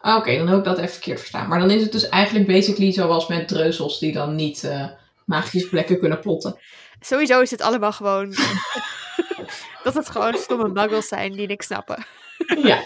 Oké, 0.03 0.37
dan 0.37 0.49
heb 0.49 0.59
ik 0.59 0.65
dat 0.65 0.79
even 0.79 0.91
verkeerd 0.91 1.19
verstaan. 1.19 1.49
Maar 1.49 1.59
dan 1.59 1.71
is 1.71 1.83
het 1.83 1.93
dus 1.93 2.09
eigenlijk 2.09 2.47
basically 2.47 2.93
zoals 2.93 3.27
met 3.27 3.49
dreuzels 3.49 3.99
die 3.99 4.13
dan 4.13 4.35
niet 4.35 4.65
eh, 4.65 4.87
magische 5.25 5.69
plekken 5.69 5.99
kunnen 5.99 6.21
plotten. 6.21 6.59
Sowieso 7.01 7.41
is 7.41 7.51
het 7.51 7.61
allemaal 7.61 7.93
gewoon. 7.93 8.31
dat 9.85 9.95
het 9.95 10.11
gewoon 10.11 10.35
stomme 10.35 10.69
muggles 10.69 11.09
zijn 11.09 11.33
die 11.33 11.47
niks 11.47 11.67
snappen. 11.67 12.05
ja, 12.71 12.85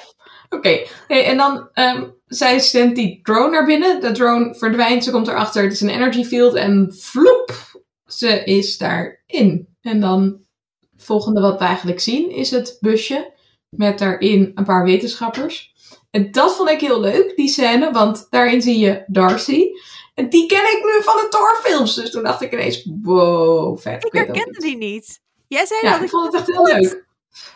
oké. 0.48 0.86
Hey, 1.06 1.24
en 1.24 1.36
dan, 1.36 1.68
ehm, 1.72 2.04
zij 2.26 2.58
zendt 2.58 2.96
die 2.96 3.20
drone 3.22 3.50
naar 3.50 3.66
binnen. 3.66 4.00
De 4.00 4.12
drone 4.12 4.54
verdwijnt, 4.54 5.04
ze 5.04 5.10
komt 5.10 5.28
erachter. 5.28 5.62
Het 5.62 5.72
is 5.72 5.80
een 5.80 5.88
energy 5.88 6.24
field 6.24 6.54
en 6.54 6.94
vloep, 6.98 7.80
ze 8.06 8.44
is 8.44 8.78
daarin. 8.78 9.76
En 9.80 10.00
dan, 10.00 10.40
het 10.92 11.04
volgende 11.04 11.40
wat 11.40 11.58
we 11.58 11.64
eigenlijk 11.64 12.00
zien, 12.00 12.30
is 12.30 12.50
het 12.50 12.76
busje 12.80 13.34
met 13.68 13.98
daarin 13.98 14.52
een 14.54 14.64
paar 14.64 14.84
wetenschappers. 14.84 15.74
En 16.16 16.30
dat 16.30 16.56
vond 16.56 16.68
ik 16.68 16.80
heel 16.80 17.00
leuk, 17.00 17.36
die 17.36 17.48
scène, 17.48 17.92
want 17.92 18.26
daarin 18.30 18.62
zie 18.62 18.78
je 18.78 19.04
Darcy. 19.06 19.66
En 20.14 20.28
die 20.28 20.46
ken 20.46 20.62
ik 20.62 20.82
nu 20.84 21.02
van 21.02 21.14
de 21.16 21.26
Thor-films. 21.28 21.94
Dus 21.94 22.10
toen 22.10 22.22
dacht 22.22 22.42
ik 22.42 22.52
ineens, 22.52 22.88
wow, 23.02 23.78
vet. 23.78 24.04
Ik 24.04 24.12
herkende 24.12 24.58
die 24.58 24.76
niet. 24.76 25.20
Jij 25.48 25.66
zei 25.66 25.80
ja, 25.82 25.92
dat 25.92 26.02
ik 26.02 26.08
vond 26.08 26.26
het 26.26 26.34
echt 26.34 26.46
heel 26.46 26.64
leuk. 26.64 27.04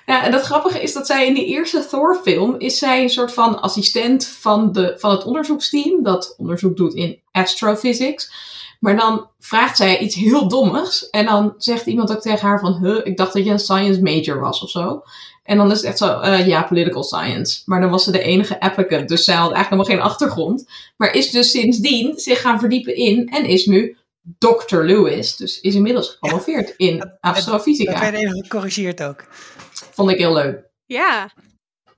Ja, 0.06 0.24
en 0.24 0.32
het 0.32 0.42
grappige 0.42 0.82
is 0.82 0.92
dat 0.92 1.06
zij 1.06 1.26
in 1.26 1.34
die 1.34 1.46
eerste 1.46 1.86
Thor-film 1.86 2.54
is 2.58 2.78
zij 2.78 3.02
een 3.02 3.10
soort 3.10 3.32
van 3.32 3.60
assistent 3.60 4.26
van, 4.26 4.72
de, 4.72 4.94
van 4.98 5.10
het 5.10 5.24
onderzoeksteam 5.24 6.02
dat 6.02 6.34
onderzoek 6.36 6.76
doet 6.76 6.94
in 6.94 7.20
astrophysics. 7.30 8.32
Maar 8.80 8.96
dan 8.96 9.28
vraagt 9.38 9.76
zij 9.76 9.98
iets 9.98 10.14
heel 10.14 10.48
dommigs 10.48 11.10
en 11.10 11.24
dan 11.24 11.54
zegt 11.56 11.86
iemand 11.86 12.10
ook 12.10 12.20
tegen 12.20 12.48
haar 12.48 12.60
van, 12.60 12.78
huh, 12.84 13.06
ik 13.06 13.16
dacht 13.16 13.32
dat 13.32 13.44
je 13.44 13.50
een 13.50 13.58
science 13.58 14.02
major 14.02 14.40
was 14.40 14.62
of 14.62 14.70
zo. 14.70 15.02
En 15.50 15.56
dan 15.56 15.70
is 15.70 15.76
het 15.76 15.86
echt 15.86 15.98
zo, 15.98 16.20
eh, 16.20 16.46
ja, 16.46 16.62
political 16.62 17.02
science. 17.02 17.62
Maar 17.64 17.80
dan 17.80 17.90
was 17.90 18.04
ze 18.04 18.12
de 18.12 18.22
enige 18.22 18.60
applicant, 18.60 19.08
dus 19.08 19.24
zij 19.24 19.34
had 19.34 19.52
eigenlijk 19.52 19.82
helemaal 19.82 20.04
geen 20.04 20.12
achtergrond. 20.12 20.70
Maar 20.96 21.14
is 21.14 21.30
dus 21.30 21.50
sindsdien 21.50 22.18
zich 22.18 22.40
gaan 22.40 22.58
verdiepen 22.58 22.96
in 22.96 23.28
en 23.28 23.44
is 23.44 23.66
nu 23.66 23.96
Dr. 24.38 24.76
Lewis. 24.76 25.36
Dus 25.36 25.60
is 25.60 25.74
inmiddels 25.74 26.08
gepromoveerd 26.08 26.74
in 26.76 27.12
astrofysica. 27.20 27.92
Dat 27.92 28.00
werd 28.00 28.14
even 28.14 28.42
gecorrigeerd 28.42 29.02
ook. 29.02 29.24
Vond 29.70 30.10
ik 30.10 30.18
heel 30.18 30.32
leuk. 30.32 30.68
Ja. 30.86 31.30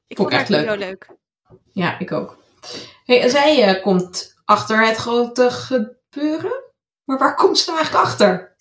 Ik 0.06 0.16
Vond 0.16 0.32
het 0.32 0.40
echt 0.40 0.50
echt 0.50 0.68
zo 0.68 0.76
leuk. 0.76 1.06
Ja, 1.72 1.98
ik 1.98 2.12
ook. 2.12 2.38
Hey, 3.04 3.22
en 3.22 3.30
zij 3.30 3.62
eh, 3.62 3.82
komt 3.82 4.34
achter 4.44 4.86
het 4.86 4.96
grote 4.96 5.50
gebeuren. 5.50 6.62
Maar 7.04 7.18
waar 7.18 7.34
komt 7.34 7.58
ze 7.58 7.70
nou 7.70 7.82
eigenlijk 7.82 8.06
achter? 8.06 8.51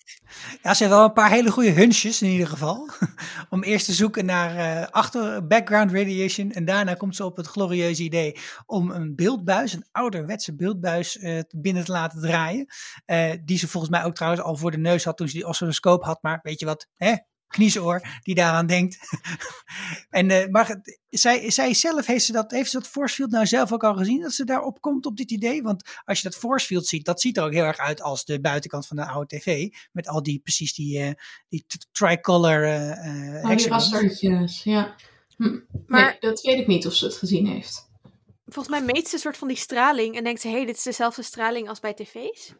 Ja, 0.62 0.74
ze 0.74 0.82
heeft 0.82 0.96
wel 0.96 1.04
een 1.04 1.12
paar 1.12 1.30
hele 1.30 1.50
goede 1.50 1.70
hunches 1.70 2.22
in 2.22 2.30
ieder 2.30 2.46
geval. 2.46 2.88
Om 3.50 3.62
eerst 3.62 3.86
te 3.86 3.92
zoeken 3.92 4.24
naar 4.24 4.54
uh, 4.56 4.86
achter 4.86 5.46
background 5.46 5.92
radiation. 5.92 6.52
En 6.52 6.64
daarna 6.64 6.94
komt 6.94 7.16
ze 7.16 7.24
op 7.24 7.36
het 7.36 7.46
glorieuze 7.46 8.02
idee 8.02 8.36
om 8.66 8.90
een 8.90 9.14
beeldbuis, 9.14 9.72
een 9.72 9.86
ouderwetse 9.92 10.54
beeldbuis, 10.54 11.16
uh, 11.16 11.40
binnen 11.56 11.84
te 11.84 11.92
laten 11.92 12.20
draaien. 12.20 12.66
Uh, 13.06 13.32
die 13.44 13.58
ze 13.58 13.68
volgens 13.68 13.92
mij 13.92 14.04
ook 14.04 14.14
trouwens 14.14 14.42
al 14.42 14.56
voor 14.56 14.70
de 14.70 14.78
neus 14.78 15.04
had 15.04 15.16
toen 15.16 15.28
ze 15.28 15.34
die 15.34 15.46
oscilloscoop 15.46 16.04
had. 16.04 16.22
Maar 16.22 16.38
weet 16.42 16.60
je 16.60 16.66
wat, 16.66 16.88
hè? 16.96 17.14
Kniezoor 17.52 18.02
die 18.22 18.34
daaraan 18.34 18.66
denkt. 18.66 18.98
en, 20.10 20.30
uh, 20.30 20.46
maar 20.46 20.80
zij, 21.08 21.50
zij 21.50 21.74
zelf, 21.74 22.06
heeft 22.06 22.24
ze, 22.24 22.32
dat, 22.32 22.50
heeft 22.50 22.70
ze 22.70 22.78
dat 22.78 22.88
forcefield 22.88 23.30
nou 23.30 23.46
zelf 23.46 23.72
ook 23.72 23.84
al 23.84 23.94
gezien? 23.94 24.20
Dat 24.20 24.32
ze 24.32 24.44
daarop 24.44 24.80
komt 24.80 25.06
op 25.06 25.16
dit 25.16 25.30
idee? 25.30 25.62
Want 25.62 25.82
als 26.04 26.20
je 26.20 26.28
dat 26.28 26.38
forcefield 26.38 26.86
ziet, 26.86 27.04
dat 27.04 27.20
ziet 27.20 27.36
er 27.36 27.44
ook 27.44 27.52
heel 27.52 27.64
erg 27.64 27.78
uit 27.78 28.02
als 28.02 28.24
de 28.24 28.40
buitenkant 28.40 28.86
van 28.86 28.96
de 28.96 29.06
oude 29.06 29.36
tv. 29.36 29.68
Met 29.92 30.08
al 30.08 30.22
die, 30.22 30.38
precies 30.38 30.74
die, 30.74 30.98
uh, 30.98 31.10
die 31.48 31.66
tricolor 31.92 32.66
uh, 32.66 33.44
oh, 33.44 33.56
die 33.56 33.68
rastertjes, 33.68 34.62
ja. 34.62 34.94
Hm. 35.36 35.58
Maar 35.86 36.04
nee, 36.10 36.16
dat 36.20 36.40
weet 36.40 36.58
ik 36.58 36.66
niet 36.66 36.86
of 36.86 36.94
ze 36.94 37.04
het 37.04 37.16
gezien 37.16 37.46
heeft. 37.46 37.90
Volgens 38.46 38.80
mij 38.80 38.92
meet 38.94 39.08
ze 39.08 39.14
een 39.14 39.20
soort 39.20 39.36
van 39.36 39.48
die 39.48 39.56
straling 39.56 40.16
en 40.16 40.24
denkt 40.24 40.40
ze, 40.40 40.48
hé, 40.48 40.54
hey, 40.54 40.66
dit 40.66 40.76
is 40.76 40.82
dezelfde 40.82 41.22
straling 41.22 41.68
als 41.68 41.80
bij 41.80 41.94
tv's. 41.94 42.54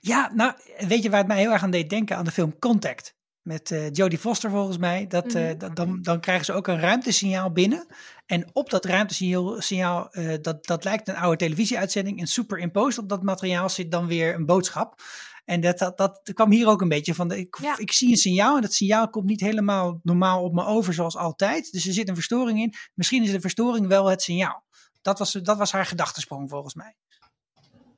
Ja, 0.00 0.32
nou, 0.34 0.52
weet 0.78 1.02
je 1.02 1.10
waar 1.10 1.18
het 1.18 1.28
mij 1.28 1.38
heel 1.38 1.52
erg 1.52 1.62
aan 1.62 1.70
deed 1.70 1.90
denken? 1.90 2.16
Aan 2.16 2.24
de 2.24 2.30
film 2.30 2.58
Contact 2.58 3.15
met 3.46 3.70
uh, 3.70 3.90
Jodie 3.90 4.18
Foster 4.18 4.50
volgens 4.50 4.78
mij. 4.78 5.06
Dat, 5.06 5.34
uh, 5.34 5.50
dan, 5.74 6.02
dan 6.02 6.20
krijgen 6.20 6.44
ze 6.44 6.52
ook 6.52 6.66
een 6.66 6.80
ruimtesignaal 6.80 7.52
binnen. 7.52 7.86
En 8.26 8.50
op 8.52 8.70
dat 8.70 8.84
ruimtesignaal, 8.84 9.60
signaal, 9.60 10.08
uh, 10.12 10.34
dat, 10.40 10.66
dat 10.66 10.84
lijkt 10.84 11.08
een 11.08 11.16
oude 11.16 11.36
televisieuitzending. 11.36 12.20
En 12.20 12.26
superimposed 12.26 13.02
op 13.02 13.08
dat 13.08 13.22
materiaal 13.22 13.68
zit 13.68 13.90
dan 13.90 14.06
weer 14.06 14.34
een 14.34 14.46
boodschap. 14.46 15.02
En 15.44 15.60
dat, 15.60 15.78
dat, 15.78 15.96
dat 15.96 16.30
kwam 16.32 16.50
hier 16.50 16.68
ook 16.68 16.80
een 16.80 16.88
beetje 16.88 17.14
van. 17.14 17.28
De, 17.28 17.38
ik, 17.38 17.58
ja. 17.62 17.78
ik 17.78 17.92
zie 17.92 18.10
een 18.10 18.16
signaal 18.16 18.56
en 18.56 18.62
dat 18.62 18.72
signaal 18.72 19.10
komt 19.10 19.26
niet 19.26 19.40
helemaal 19.40 20.00
normaal 20.02 20.42
op 20.42 20.52
me 20.52 20.64
over 20.64 20.94
zoals 20.94 21.16
altijd. 21.16 21.72
Dus 21.72 21.86
er 21.86 21.92
zit 21.92 22.08
een 22.08 22.14
verstoring 22.14 22.60
in. 22.60 22.74
Misschien 22.94 23.22
is 23.22 23.30
de 23.30 23.40
verstoring 23.40 23.86
wel 23.86 24.10
het 24.10 24.22
signaal. 24.22 24.64
Dat 25.02 25.18
was, 25.18 25.32
dat 25.32 25.58
was 25.58 25.72
haar 25.72 25.86
gedachtesprong 25.86 26.50
volgens 26.50 26.74
mij. 26.74 26.96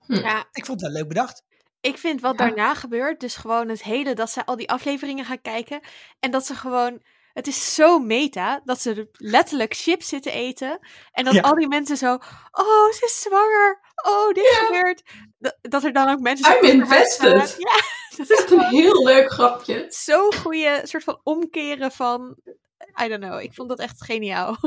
Hm. 0.07 0.15
Ja. 0.15 0.49
Ik 0.53 0.67
vond 0.67 0.81
het 0.81 0.91
wel 0.91 1.01
leuk 1.01 1.09
bedacht. 1.09 1.43
Ik 1.81 1.99
vind 1.99 2.21
wat 2.21 2.39
daarna 2.39 2.75
gebeurt, 2.75 3.21
dus 3.21 3.37
gewoon 3.37 3.69
het 3.69 3.83
hele 3.83 4.15
dat 4.15 4.31
ze 4.31 4.47
al 4.47 4.57
die 4.57 4.71
afleveringen 4.71 5.25
gaan 5.25 5.41
kijken. 5.41 5.81
En 6.21 6.31
dat 6.31 6.47
ze 6.47 6.55
gewoon. 6.55 7.03
Het 7.33 7.47
is 7.47 7.75
zo 7.75 7.99
meta 7.99 8.61
dat 8.65 8.81
ze 8.81 9.09
letterlijk 9.13 9.75
chips 9.75 10.09
zitten 10.09 10.33
eten. 10.33 10.79
En 11.13 11.25
dat 11.25 11.43
al 11.43 11.55
die 11.55 11.69
mensen 11.69 11.97
zo. 11.97 12.15
Oh, 12.51 12.93
ze 12.93 13.05
is 13.05 13.21
zwanger. 13.21 13.81
Oh, 14.09 14.33
dit 14.33 14.45
ja. 14.45 14.65
gebeurt. 14.67 15.03
Dat, 15.39 15.59
dat, 15.61 15.85
er 15.85 15.93
dan 15.93 16.09
ook 16.09 16.21
mensen. 16.21 16.57
I'm 16.57 16.65
invested. 16.65 17.55
Ja, 17.59 17.81
dat 18.17 18.31
is 18.31 18.51
een 18.51 18.61
heel 18.61 19.05
leuk 19.05 19.31
grapje. 19.31 19.87
Zo'n 19.89 20.35
goede 20.35 20.81
soort 20.85 21.05
van 21.05 21.21
omkeren 21.23 21.93
van. 21.93 22.37
I 23.03 23.09
don't 23.09 23.23
know. 23.23 23.41
Ik 23.41 23.55
vond 23.55 23.69
dat 23.69 23.79
echt 23.79 24.05
geniaal. 24.05 24.57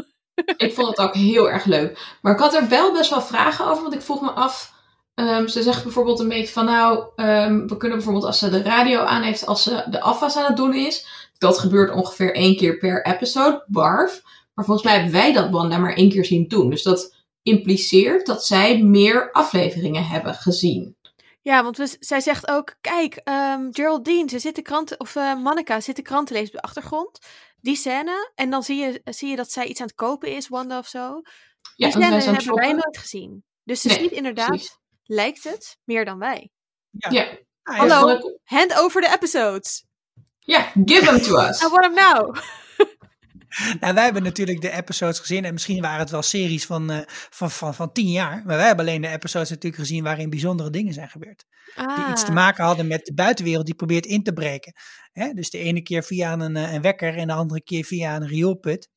Ik 0.58 0.74
vond 0.74 0.88
het 0.88 0.98
ook 0.98 1.14
heel 1.14 1.50
erg 1.50 1.66
leuk. 1.66 2.18
Maar 2.22 2.34
ik 2.34 2.40
had 2.40 2.54
er 2.54 2.70
wel 2.70 2.92
best 2.92 3.10
wel 3.10 3.22
vragen 3.22 3.66
over, 3.66 3.82
want 3.82 3.94
ik 3.94 4.02
vroeg 4.02 4.22
me 4.22 4.32
af 4.32 4.74
Um, 5.16 5.48
ze 5.48 5.64
zegt 5.64 5.84
bijvoorbeeld 5.84 6.20
een 6.20 6.28
beetje 6.28 6.54
van 6.54 6.66
nou, 6.66 7.10
um, 7.16 7.68
we 7.68 7.78
kunnen 7.78 7.98
bijvoorbeeld 7.98 8.26
als 8.26 8.40
ze 8.40 8.50
de 8.50 8.62
radio 8.62 9.00
aan 9.00 9.22
heeft, 9.22 9.46
als 9.46 9.64
ze 9.64 9.86
de 9.90 10.02
afwas 10.02 10.38
aan 10.38 10.46
het 10.46 10.58
doen 10.58 10.74
is. 10.74 11.08
Dat 11.38 11.60
gebeurt 11.60 11.94
ongeveer 11.94 12.36
één 12.36 12.58
keer 12.58 12.78
per 12.78 13.06
episode, 13.06 13.64
barf. 13.68 14.22
Maar 14.54 14.66
volgens 14.66 14.86
mij 14.86 14.96
hebben 14.96 15.14
wij 15.14 15.34
dat 15.34 15.50
Wanda 15.50 15.78
maar 15.78 15.94
één 15.94 16.10
keer 16.10 16.26
zien 16.26 16.48
doen. 16.48 16.70
Dus 16.70 16.84
dat 16.84 17.16
impliceert 17.44 18.26
dat 18.26 18.46
zij 18.46 18.82
meer 18.82 19.32
afleveringen 19.32 20.08
hebben 20.08 20.34
gezien. 20.34 20.96
Ja, 21.42 21.64
want 21.64 21.78
we, 21.78 21.96
zij 22.00 22.20
zegt 22.20 22.48
ook, 22.48 22.76
kijk, 22.82 23.22
um, 23.24 23.70
Geraldine, 23.72 24.30
ze 24.30 24.40
zit 24.40 24.56
de 24.56 24.62
krant, 24.62 25.00
of 25.00 25.16
uh, 25.16 25.36
Monica 25.36 25.80
zit 25.80 25.96
de 25.96 26.02
krant 26.02 26.28
te 26.28 26.34
lezen 26.34 26.48
op 26.48 26.54
de 26.54 26.62
achtergrond. 26.62 27.20
Die 27.62 27.76
scène, 27.76 28.32
en 28.36 28.50
dan 28.50 28.64
zie 28.64 28.78
je, 28.78 29.02
zie 29.04 29.30
je 29.30 29.36
dat 29.36 29.52
zij 29.52 29.66
iets 29.66 29.80
aan 29.80 29.88
het 29.88 29.96
kopen 29.96 30.36
is, 30.36 30.48
Wanda 30.48 30.78
of 30.78 30.88
zo. 30.88 31.22
Die 31.76 31.86
ja, 31.86 31.90
scène 31.90 32.06
hebben 32.06 32.56
wij 32.56 32.72
nooit 32.72 32.98
gezien. 32.98 33.44
Dus 33.64 33.82
ze 33.82 33.88
nee, 33.88 33.98
ziet 33.98 34.12
inderdaad 34.12 34.48
precies 34.48 34.80
lijkt 35.12 35.44
het 35.44 35.78
meer 35.84 36.06
dan 36.06 36.20
wij. 36.20 36.50
Ja. 36.90 37.10
ja. 37.10 37.38
Ah, 37.64 37.78
Hallo, 37.78 38.20
hand 38.44 38.78
over 38.78 39.02
de 39.02 39.12
episodes. 39.14 39.86
Ja, 40.40 40.72
give 40.86 41.06
them 41.06 41.22
to 41.22 41.38
us. 41.38 41.62
I 41.62 41.68
want 41.68 41.82
them 41.84 41.94
now. 41.94 42.36
Nou, 43.80 43.94
wij 43.94 44.04
hebben 44.04 44.24
natuurlijk 44.24 44.62
de 44.62 44.72
episodes 44.72 45.20
gezien 45.20 45.46
en 45.46 45.54
misschien 45.54 45.82
waren 45.82 46.00
het 46.00 46.10
wel 46.10 46.22
series 46.22 46.66
van, 46.66 46.92
uh, 46.92 47.00
van, 47.08 47.52
van, 47.52 47.74
van 47.76 47.92
tien 47.92 48.12
jaar. 48.12 48.44
Maar 48.46 48.58
wij 48.58 48.66
hebben 48.66 48.86
alleen 48.86 49.02
de 49.02 49.08
episodes 49.08 49.50
natuurlijk 49.50 49.82
gezien 49.82 50.04
waarin 50.04 50.30
bijzondere 50.30 50.70
dingen 50.70 50.94
zijn 50.94 51.10
gebeurd. 51.10 51.46
Ah. 51.76 51.96
Die 51.96 52.12
iets 52.12 52.22
te 52.22 52.28
ah. 52.28 52.34
maken 52.34 52.64
hadden 52.64 52.88
met 52.88 53.06
de 53.06 53.14
buitenwereld 53.14 53.66
die 53.66 53.76
probeert 53.76 54.06
in 54.06 54.24
te 54.24 54.34
breken. 54.34 54.74
Hè? 55.12 55.34
Dus 55.34 55.50
de 55.50 55.58
ene 55.58 55.82
keer 55.82 56.04
via 56.04 56.34
een, 56.34 56.56
eh, 56.56 56.74
een 56.74 56.82
wekker 56.82 57.18
en 57.18 57.28
de 57.28 57.34
andere 57.34 57.64
keer 57.64 57.84
via 57.84 58.16
een 58.16 58.28
rioolput. 58.28 58.90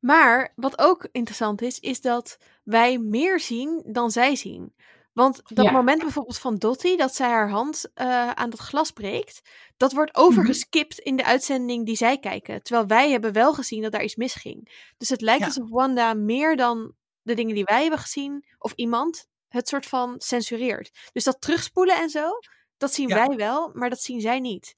Maar 0.00 0.52
wat 0.56 0.78
ook 0.78 1.08
interessant 1.10 1.62
is, 1.62 1.78
is 1.78 2.00
dat 2.00 2.38
wij 2.64 2.98
meer 2.98 3.40
zien 3.40 3.82
dan 3.86 4.10
zij 4.10 4.36
zien. 4.36 4.74
Want 5.12 5.40
dat 5.44 5.70
moment 5.70 6.02
bijvoorbeeld 6.02 6.38
van 6.38 6.56
Dottie, 6.56 6.96
dat 6.96 7.14
zij 7.14 7.28
haar 7.28 7.50
hand 7.50 7.90
uh, 7.94 8.30
aan 8.30 8.50
dat 8.50 8.60
glas 8.60 8.90
breekt, 8.90 9.42
dat 9.76 9.92
wordt 9.92 10.16
mhm. 10.16 10.24
overgeskipt 10.24 10.98
in 10.98 11.16
de 11.16 11.24
uitzending 11.24 11.86
die 11.86 11.96
zij 11.96 12.18
kijken. 12.18 12.62
Terwijl 12.62 12.86
wij 12.86 13.10
hebben 13.10 13.32
wel 13.32 13.54
gezien 13.54 13.82
dat 13.82 13.92
daar 13.92 14.04
iets 14.04 14.16
misging. 14.16 14.90
Dus 14.96 15.08
het 15.08 15.20
lijkt 15.20 15.40
ja. 15.40 15.46
alsof 15.46 15.70
Wanda 15.70 16.14
meer 16.14 16.56
dan 16.56 16.94
de 17.22 17.34
dingen 17.34 17.54
die 17.54 17.64
wij 17.64 17.80
hebben 17.80 17.98
gezien, 17.98 18.44
of 18.58 18.72
iemand, 18.74 19.28
het 19.48 19.68
soort 19.68 19.86
van 19.86 20.14
censureert. 20.18 20.90
Dus 21.12 21.24
dat 21.24 21.40
terugspoelen 21.40 21.96
en 21.96 22.10
zo, 22.10 22.28
dat 22.76 22.94
zien 22.94 23.08
wij 23.08 23.28
wel, 23.36 23.70
maar 23.74 23.90
dat 23.90 24.00
zien 24.00 24.20
zij 24.20 24.40
niet. 24.40 24.74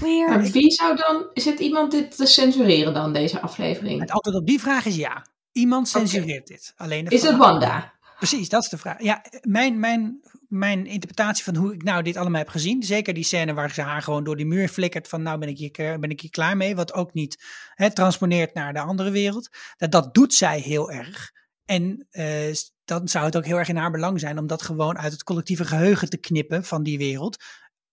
Maar 0.00 0.42
wie 0.42 0.70
zou 0.70 0.96
dan, 0.96 1.30
is 1.32 1.44
het 1.44 1.58
iemand 1.58 1.90
dit 1.90 2.16
te 2.16 2.26
censureren 2.26 2.94
dan, 2.94 3.12
deze 3.12 3.40
aflevering? 3.40 4.00
Het 4.00 4.10
antwoord 4.10 4.36
op 4.36 4.46
die 4.46 4.60
vraag 4.60 4.86
is 4.86 4.96
ja. 4.96 5.26
Iemand 5.52 5.88
censureert 5.88 6.46
dit. 6.46 6.72
Alleen 6.76 7.06
is 7.06 7.22
het 7.22 7.36
Wanda? 7.36 7.98
Precies, 8.20 8.48
dat 8.48 8.62
is 8.62 8.68
de 8.68 8.78
vraag. 8.78 9.02
Ja, 9.02 9.24
mijn, 9.42 9.78
mijn, 9.78 10.20
mijn 10.48 10.86
interpretatie 10.86 11.44
van 11.44 11.56
hoe 11.56 11.74
ik 11.74 11.82
nou 11.82 12.02
dit 12.02 12.16
allemaal 12.16 12.40
heb 12.40 12.48
gezien, 12.48 12.82
zeker 12.82 13.14
die 13.14 13.24
scène 13.24 13.54
waar 13.54 13.70
ze 13.70 13.82
haar 13.82 14.02
gewoon 14.02 14.24
door 14.24 14.36
die 14.36 14.46
muur 14.46 14.68
flikkert 14.68 15.08
van 15.08 15.22
nou 15.22 15.38
ben 15.38 15.48
ik 15.48 15.58
hier, 15.58 15.98
ben 15.98 16.10
ik 16.10 16.20
hier 16.20 16.30
klaar 16.30 16.56
mee, 16.56 16.74
wat 16.74 16.92
ook 16.92 17.14
niet 17.14 17.44
hè, 17.74 17.92
transponeert 17.92 18.54
naar 18.54 18.72
de 18.72 18.80
andere 18.80 19.10
wereld, 19.10 19.48
dat, 19.76 19.92
dat 19.92 20.14
doet 20.14 20.34
zij 20.34 20.60
heel 20.60 20.90
erg. 20.90 21.30
En 21.64 22.06
uh, 22.10 22.54
dan 22.84 23.08
zou 23.08 23.24
het 23.24 23.36
ook 23.36 23.44
heel 23.44 23.58
erg 23.58 23.68
in 23.68 23.76
haar 23.76 23.90
belang 23.90 24.20
zijn 24.20 24.38
om 24.38 24.46
dat 24.46 24.62
gewoon 24.62 24.98
uit 24.98 25.12
het 25.12 25.22
collectieve 25.22 25.64
geheugen 25.64 26.10
te 26.10 26.18
knippen 26.18 26.64
van 26.64 26.82
die 26.82 26.98
wereld, 26.98 27.44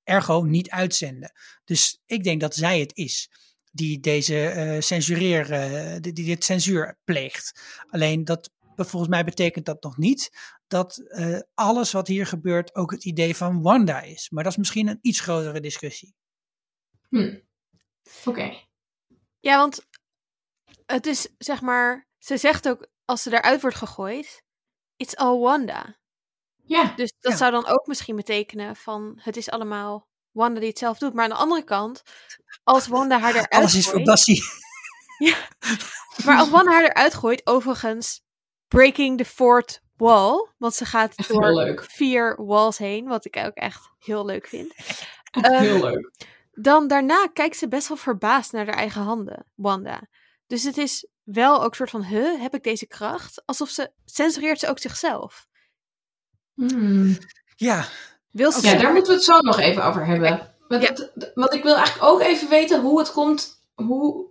ergo 0.03 0.43
niet 0.43 0.69
uitzenden. 0.69 1.31
Dus 1.63 2.01
ik 2.05 2.23
denk 2.23 2.41
dat 2.41 2.55
zij 2.55 2.79
het 2.79 2.95
is 2.95 3.29
die 3.71 3.99
deze 3.99 4.53
uh, 4.55 4.81
censureer, 4.81 5.47
die, 6.01 6.13
die 6.13 6.25
dit 6.25 6.43
censuur 6.43 6.97
pleegt. 7.03 7.61
Alleen 7.89 8.25
dat 8.25 8.49
volgens 8.85 9.11
mij 9.11 9.23
betekent 9.23 9.65
dat 9.65 9.83
nog 9.83 9.97
niet 9.97 10.31
dat 10.67 11.01
uh, 11.07 11.39
alles 11.53 11.91
wat 11.91 12.07
hier 12.07 12.25
gebeurt 12.25 12.75
ook 12.75 12.91
het 12.91 13.05
idee 13.05 13.35
van 13.35 13.61
Wanda 13.61 14.01
is. 14.01 14.29
Maar 14.29 14.43
dat 14.43 14.51
is 14.51 14.57
misschien 14.57 14.87
een 14.87 14.99
iets 15.01 15.19
grotere 15.19 15.59
discussie. 15.59 16.15
Hm. 17.09 17.39
Oké. 18.25 18.65
Ja, 19.39 19.57
want 19.57 19.85
het 20.85 21.05
is 21.05 21.27
zeg 21.37 21.61
maar, 21.61 22.07
ze 22.17 22.37
zegt 22.37 22.67
ook 22.69 22.87
als 23.05 23.21
ze 23.21 23.33
eruit 23.33 23.61
wordt 23.61 23.77
gegooid, 23.77 24.43
it's 24.95 25.15
all 25.15 25.39
Wanda. 25.39 25.97
Ja. 26.63 26.93
Dus 26.95 27.13
dat 27.19 27.37
zou 27.37 27.51
dan 27.51 27.67
ook 27.67 27.87
misschien 27.87 28.15
betekenen 28.15 28.75
van 28.75 29.19
het 29.21 29.37
is 29.37 29.49
allemaal 29.49 30.07
Wanda 30.31 30.59
die 30.59 30.69
het 30.69 30.77
zelf 30.77 30.97
doet. 30.97 31.13
Maar 31.13 31.23
aan 31.23 31.29
de 31.29 31.35
andere 31.35 31.63
kant, 31.63 32.03
als 32.63 32.87
Wanda 32.87 33.19
haar 33.19 33.31
eruit 33.31 33.49
Alles 33.49 33.75
is 33.75 33.87
voor 33.87 34.03
Bassie. 34.03 34.43
Ja. 35.17 35.35
Maar 36.25 36.37
als 36.37 36.49
Wanda 36.49 36.71
haar 36.71 36.83
eruit 36.83 37.13
gooit, 37.13 37.47
overigens, 37.47 38.21
Breaking 38.67 39.17
the 39.17 39.25
Fourth 39.25 39.81
Wall. 39.95 40.47
Want 40.57 40.73
ze 40.73 40.85
gaat 40.85 41.27
door 41.27 41.85
vier 41.87 42.45
walls 42.45 42.77
heen. 42.77 43.07
Wat 43.07 43.25
ik 43.25 43.37
ook 43.37 43.55
echt 43.55 43.89
heel 43.99 44.25
leuk 44.25 44.47
vind. 44.47 44.73
heel 45.31 45.75
ehm, 45.75 45.83
leuk. 45.83 46.11
Dan 46.51 46.87
daarna 46.87 47.27
kijkt 47.33 47.57
ze 47.57 47.67
best 47.67 47.87
wel 47.87 47.97
verbaasd 47.97 48.51
naar 48.51 48.65
haar 48.65 48.75
eigen 48.75 49.01
handen, 49.01 49.45
Wanda. 49.55 50.07
Dus 50.47 50.63
het 50.63 50.77
is 50.77 51.07
wel 51.23 51.63
ook 51.63 51.69
een 51.69 51.75
soort 51.75 51.89
van, 51.89 52.03
huh, 52.03 52.41
heb 52.41 52.53
ik 52.53 52.63
deze 52.63 52.87
kracht? 52.87 53.41
Alsof 53.45 53.69
ze, 53.69 53.91
censureert 54.05 54.59
ze 54.59 54.69
ook 54.69 54.79
zichzelf. 54.79 55.47
Hmm. 56.53 57.17
Ja. 57.55 57.85
Wil 58.31 58.51
ze 58.51 58.67
ja, 58.67 58.75
daar 58.75 58.93
moeten 58.93 59.11
we 59.11 59.17
het 59.17 59.25
zo 59.25 59.39
nog 59.39 59.59
even 59.59 59.83
over 59.83 60.05
hebben. 60.05 60.55
Want, 60.67 60.81
ja. 60.83 61.09
want 61.33 61.53
ik 61.53 61.63
wil 61.63 61.75
eigenlijk 61.75 62.11
ook 62.11 62.21
even 62.21 62.49
weten 62.49 62.81
hoe 62.81 62.99
het 62.99 63.11
komt, 63.11 63.61
hoe 63.75 64.29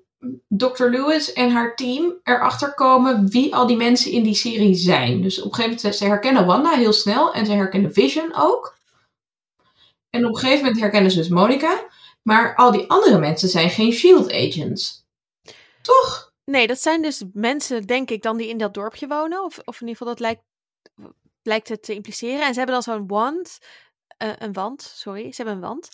Dr. 0.49 0.85
Lewis 0.85 1.33
en 1.33 1.51
haar 1.51 1.77
team 1.77 2.15
erachter 2.23 2.75
komen 2.75 3.29
wie 3.29 3.55
al 3.55 3.67
die 3.67 3.77
mensen 3.77 4.11
in 4.11 4.23
die 4.23 4.35
serie 4.35 4.75
zijn. 4.75 5.23
Dus 5.23 5.39
op 5.39 5.45
een 5.45 5.55
gegeven 5.55 5.77
moment, 5.77 5.97
ze 5.97 6.05
herkennen 6.05 6.47
Wanda 6.47 6.71
heel 6.71 6.93
snel 6.93 7.33
en 7.33 7.47
ze 7.47 7.53
herkennen 7.53 7.93
Vision 7.93 8.35
ook. 8.35 8.79
En 10.11 10.25
op 10.25 10.35
een 10.35 10.41
gegeven 10.41 10.65
moment 10.65 10.81
herkennen 10.81 11.11
ze 11.11 11.19
dus 11.19 11.29
Monica. 11.29 11.85
Maar 12.23 12.55
al 12.55 12.71
die 12.71 12.91
andere 12.91 13.19
mensen 13.19 13.49
zijn 13.49 13.71
geen 13.71 13.93
SHIELD 13.93 14.33
agents. 14.33 15.07
Toch? 15.83 16.33
Nee, 16.45 16.67
dat 16.67 16.81
zijn 16.81 17.03
dus 17.03 17.23
mensen, 17.33 17.83
denk 17.83 18.11
ik, 18.11 18.23
dan 18.23 18.37
die 18.37 18.49
in 18.49 18.59
dat 18.59 18.75
dorpje 18.75 19.07
wonen. 19.07 19.45
Of, 19.45 19.59
of 19.65 19.81
in 19.81 19.87
ieder 19.87 19.97
geval, 19.97 20.07
dat 20.07 20.21
lijkt... 20.21 20.43
lijkt 21.43 21.69
het 21.69 21.83
te 21.83 21.95
impliceren. 21.95 22.41
En 22.47 22.53
ze 22.53 22.59
hebben 22.59 22.75
dan 22.75 22.83
zo'n 22.83 23.07
wand, 23.07 23.59
eh, 24.17 24.33
een 24.39 24.53
wand, 24.53 24.93
sorry, 24.95 25.33
ze 25.33 25.43
hebben 25.43 25.55
een 25.55 25.69
wand, 25.69 25.89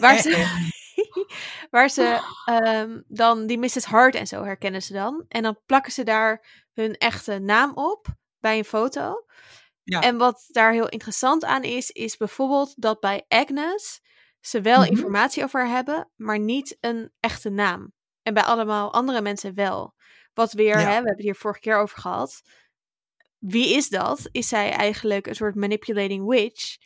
waar 0.00 0.18
ze, 0.18 0.30
waar 1.70 1.88
ze 1.88 2.20
ehm, 2.44 3.00
dan 3.06 3.46
die 3.46 3.58
Mrs. 3.58 3.84
Hart 3.84 4.14
en 4.14 4.26
zo 4.26 4.42
herkennen 4.44 4.82
ze 4.82 4.92
dan. 4.92 5.24
En 5.28 5.42
dan 5.42 5.58
plakken 5.66 5.92
ze 5.92 6.04
daar 6.04 6.64
hun 6.72 6.94
echte 6.96 7.38
naam 7.38 7.72
op 7.74 8.06
bij 8.38 8.58
een 8.58 8.64
foto. 8.64 9.24
Ja. 9.82 10.00
En 10.00 10.16
wat 10.16 10.44
daar 10.48 10.72
heel 10.72 10.88
interessant 10.88 11.44
aan 11.44 11.62
is, 11.62 11.90
is 11.90 12.16
bijvoorbeeld 12.16 12.74
dat 12.76 13.00
bij 13.00 13.24
Agnes 13.28 14.00
ze 14.40 14.60
wel 14.60 14.80
Mhm. 14.80 14.90
informatie 14.90 15.42
over 15.44 15.60
haar 15.60 15.70
hebben, 15.74 16.10
maar 16.16 16.38
niet 16.38 16.76
een 16.80 17.12
echte 17.20 17.50
naam. 17.50 17.92
En 18.22 18.34
bij 18.34 18.42
allemaal 18.42 18.92
andere 18.92 19.20
mensen 19.20 19.54
wel. 19.54 19.94
Wat 20.34 20.52
weer, 20.52 20.78
Ja. 20.78 20.78
hè, 20.78 20.86
we 20.86 20.92
hebben 20.92 21.12
het 21.12 21.22
hier 21.22 21.34
vorige 21.34 21.60
keer 21.60 21.76
over 21.78 21.98
gehad. 21.98 22.42
Wie 23.38 23.74
is 23.74 23.88
dat? 23.88 24.28
Is 24.32 24.48
zij 24.48 24.70
eigenlijk 24.70 25.26
een 25.26 25.34
soort 25.34 25.54
manipulating 25.54 26.26
witch? 26.28 26.76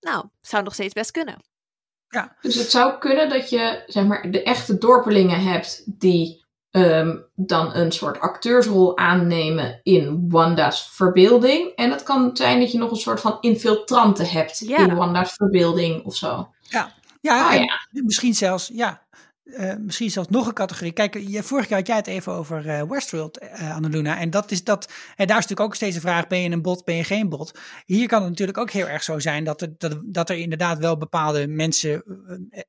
Nou, 0.00 0.28
zou 0.40 0.62
nog 0.62 0.72
steeds 0.74 0.92
best 0.92 1.10
kunnen. 1.10 1.44
Dus 2.40 2.54
het 2.54 2.70
zou 2.70 2.98
kunnen 2.98 3.28
dat 3.28 3.50
je 3.50 3.82
zeg 3.86 4.04
maar, 4.04 4.30
de 4.30 4.42
echte 4.42 4.78
dorpelingen 4.78 5.40
hebt 5.42 5.82
die 6.00 6.42
ehm, 6.70 7.16
dan 7.34 7.74
een 7.74 7.92
soort 7.92 8.20
acteursrol 8.20 8.98
aannemen 8.98 9.80
in 9.82 10.26
Wanda's 10.28 10.88
verbeelding. 10.92 11.72
En 11.74 11.90
het 11.90 12.02
kan 12.02 12.30
zijn 12.36 12.60
dat 12.60 12.72
je 12.72 12.78
nog 12.78 12.90
een 12.90 12.96
soort 12.96 13.20
van 13.20 13.36
infiltrante 13.40 14.24
hebt 14.24 14.58
Ja. 14.58 14.78
in 14.78 14.94
Wanda's 14.94 15.32
verbeelding 15.32 16.04
of 16.04 16.16
zo. 16.16 16.48
Ja, 16.60 16.92
Ah, 17.46 17.54
en 17.54 17.62
ja. 17.62 17.80
misschien 17.90 18.34
zelfs, 18.34 18.70
ja, 18.72 19.02
eh, 19.44 19.74
misschien 19.76 20.10
zelfs 20.10 20.28
nog 20.28 20.46
een 20.46 20.54
categorie. 20.54 20.92
Kijk, 20.92 21.18
je, 21.18 21.42
vorige 21.42 21.68
keer 21.68 21.76
had 21.76 21.86
jij 21.86 21.96
het 21.96 22.06
even 22.06 22.32
over 22.32 22.68
eh, 22.68 22.82
Westworld, 22.82 23.38
eh 23.38 23.74
Annaluna. 23.74 24.18
En 24.18 24.30
dat 24.30 24.50
is 24.50 24.64
dat, 24.64 24.84
en 25.16 25.26
daar 25.26 25.38
is 25.38 25.42
natuurlijk 25.42 25.60
ook 25.60 25.74
steeds 25.74 25.94
de 25.94 26.00
vraag, 26.00 26.26
ben 26.26 26.40
je 26.40 26.50
een 26.50 26.62
bot, 26.62 26.84
ben 26.84 26.94
je 26.94 27.04
geen 27.04 27.28
bot? 27.28 27.58
Hier 27.86 28.08
kan 28.08 28.20
het 28.20 28.28
natuurlijk 28.30 28.58
ook 28.58 28.70
heel 28.70 28.88
erg 28.88 29.02
zo 29.02 29.18
zijn 29.18 29.44
dat 29.44 29.60
er, 29.62 29.74
dat, 29.78 30.00
dat 30.04 30.30
er 30.30 30.36
inderdaad 30.36 30.78
wel 30.78 30.96
bepaalde 30.96 31.46
mensen, 31.46 32.04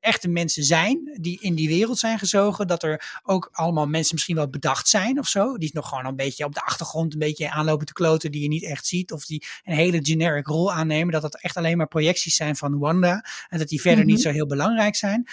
echte 0.00 0.28
mensen 0.28 0.64
zijn, 0.64 1.18
die 1.20 1.40
in 1.40 1.54
die 1.54 1.68
wereld 1.68 1.98
zijn 1.98 2.18
gezogen. 2.18 2.66
Dat 2.66 2.82
er 2.82 3.20
ook 3.22 3.48
allemaal 3.52 3.86
mensen 3.86 4.14
misschien 4.14 4.36
wel 4.36 4.48
bedacht 4.48 4.88
zijn 4.88 5.18
of 5.18 5.28
zo. 5.28 5.56
Die 5.56 5.70
nog 5.72 5.88
gewoon 5.88 6.06
een 6.06 6.16
beetje 6.16 6.44
op 6.44 6.54
de 6.54 6.60
achtergrond 6.60 7.12
een 7.12 7.18
beetje 7.18 7.50
aanlopen 7.50 7.86
te 7.86 7.92
kloten, 7.92 8.32
die 8.32 8.42
je 8.42 8.48
niet 8.48 8.64
echt 8.64 8.86
ziet. 8.86 9.12
Of 9.12 9.24
die 9.24 9.44
een 9.64 9.74
hele 9.74 9.98
generic 10.02 10.46
rol 10.46 10.72
aannemen. 10.72 11.12
Dat 11.12 11.22
het 11.22 11.42
echt 11.42 11.56
alleen 11.56 11.76
maar 11.76 11.88
projecties 11.88 12.34
zijn 12.34 12.56
van 12.56 12.78
Wanda. 12.78 13.24
En 13.48 13.58
dat 13.58 13.68
die 13.68 13.80
verder 13.80 14.04
Mhm. 14.04 14.12
niet 14.12 14.22
zo 14.22 14.30
heel 14.30 14.46
belangrijk 14.46 14.96
zijn. 14.96 15.26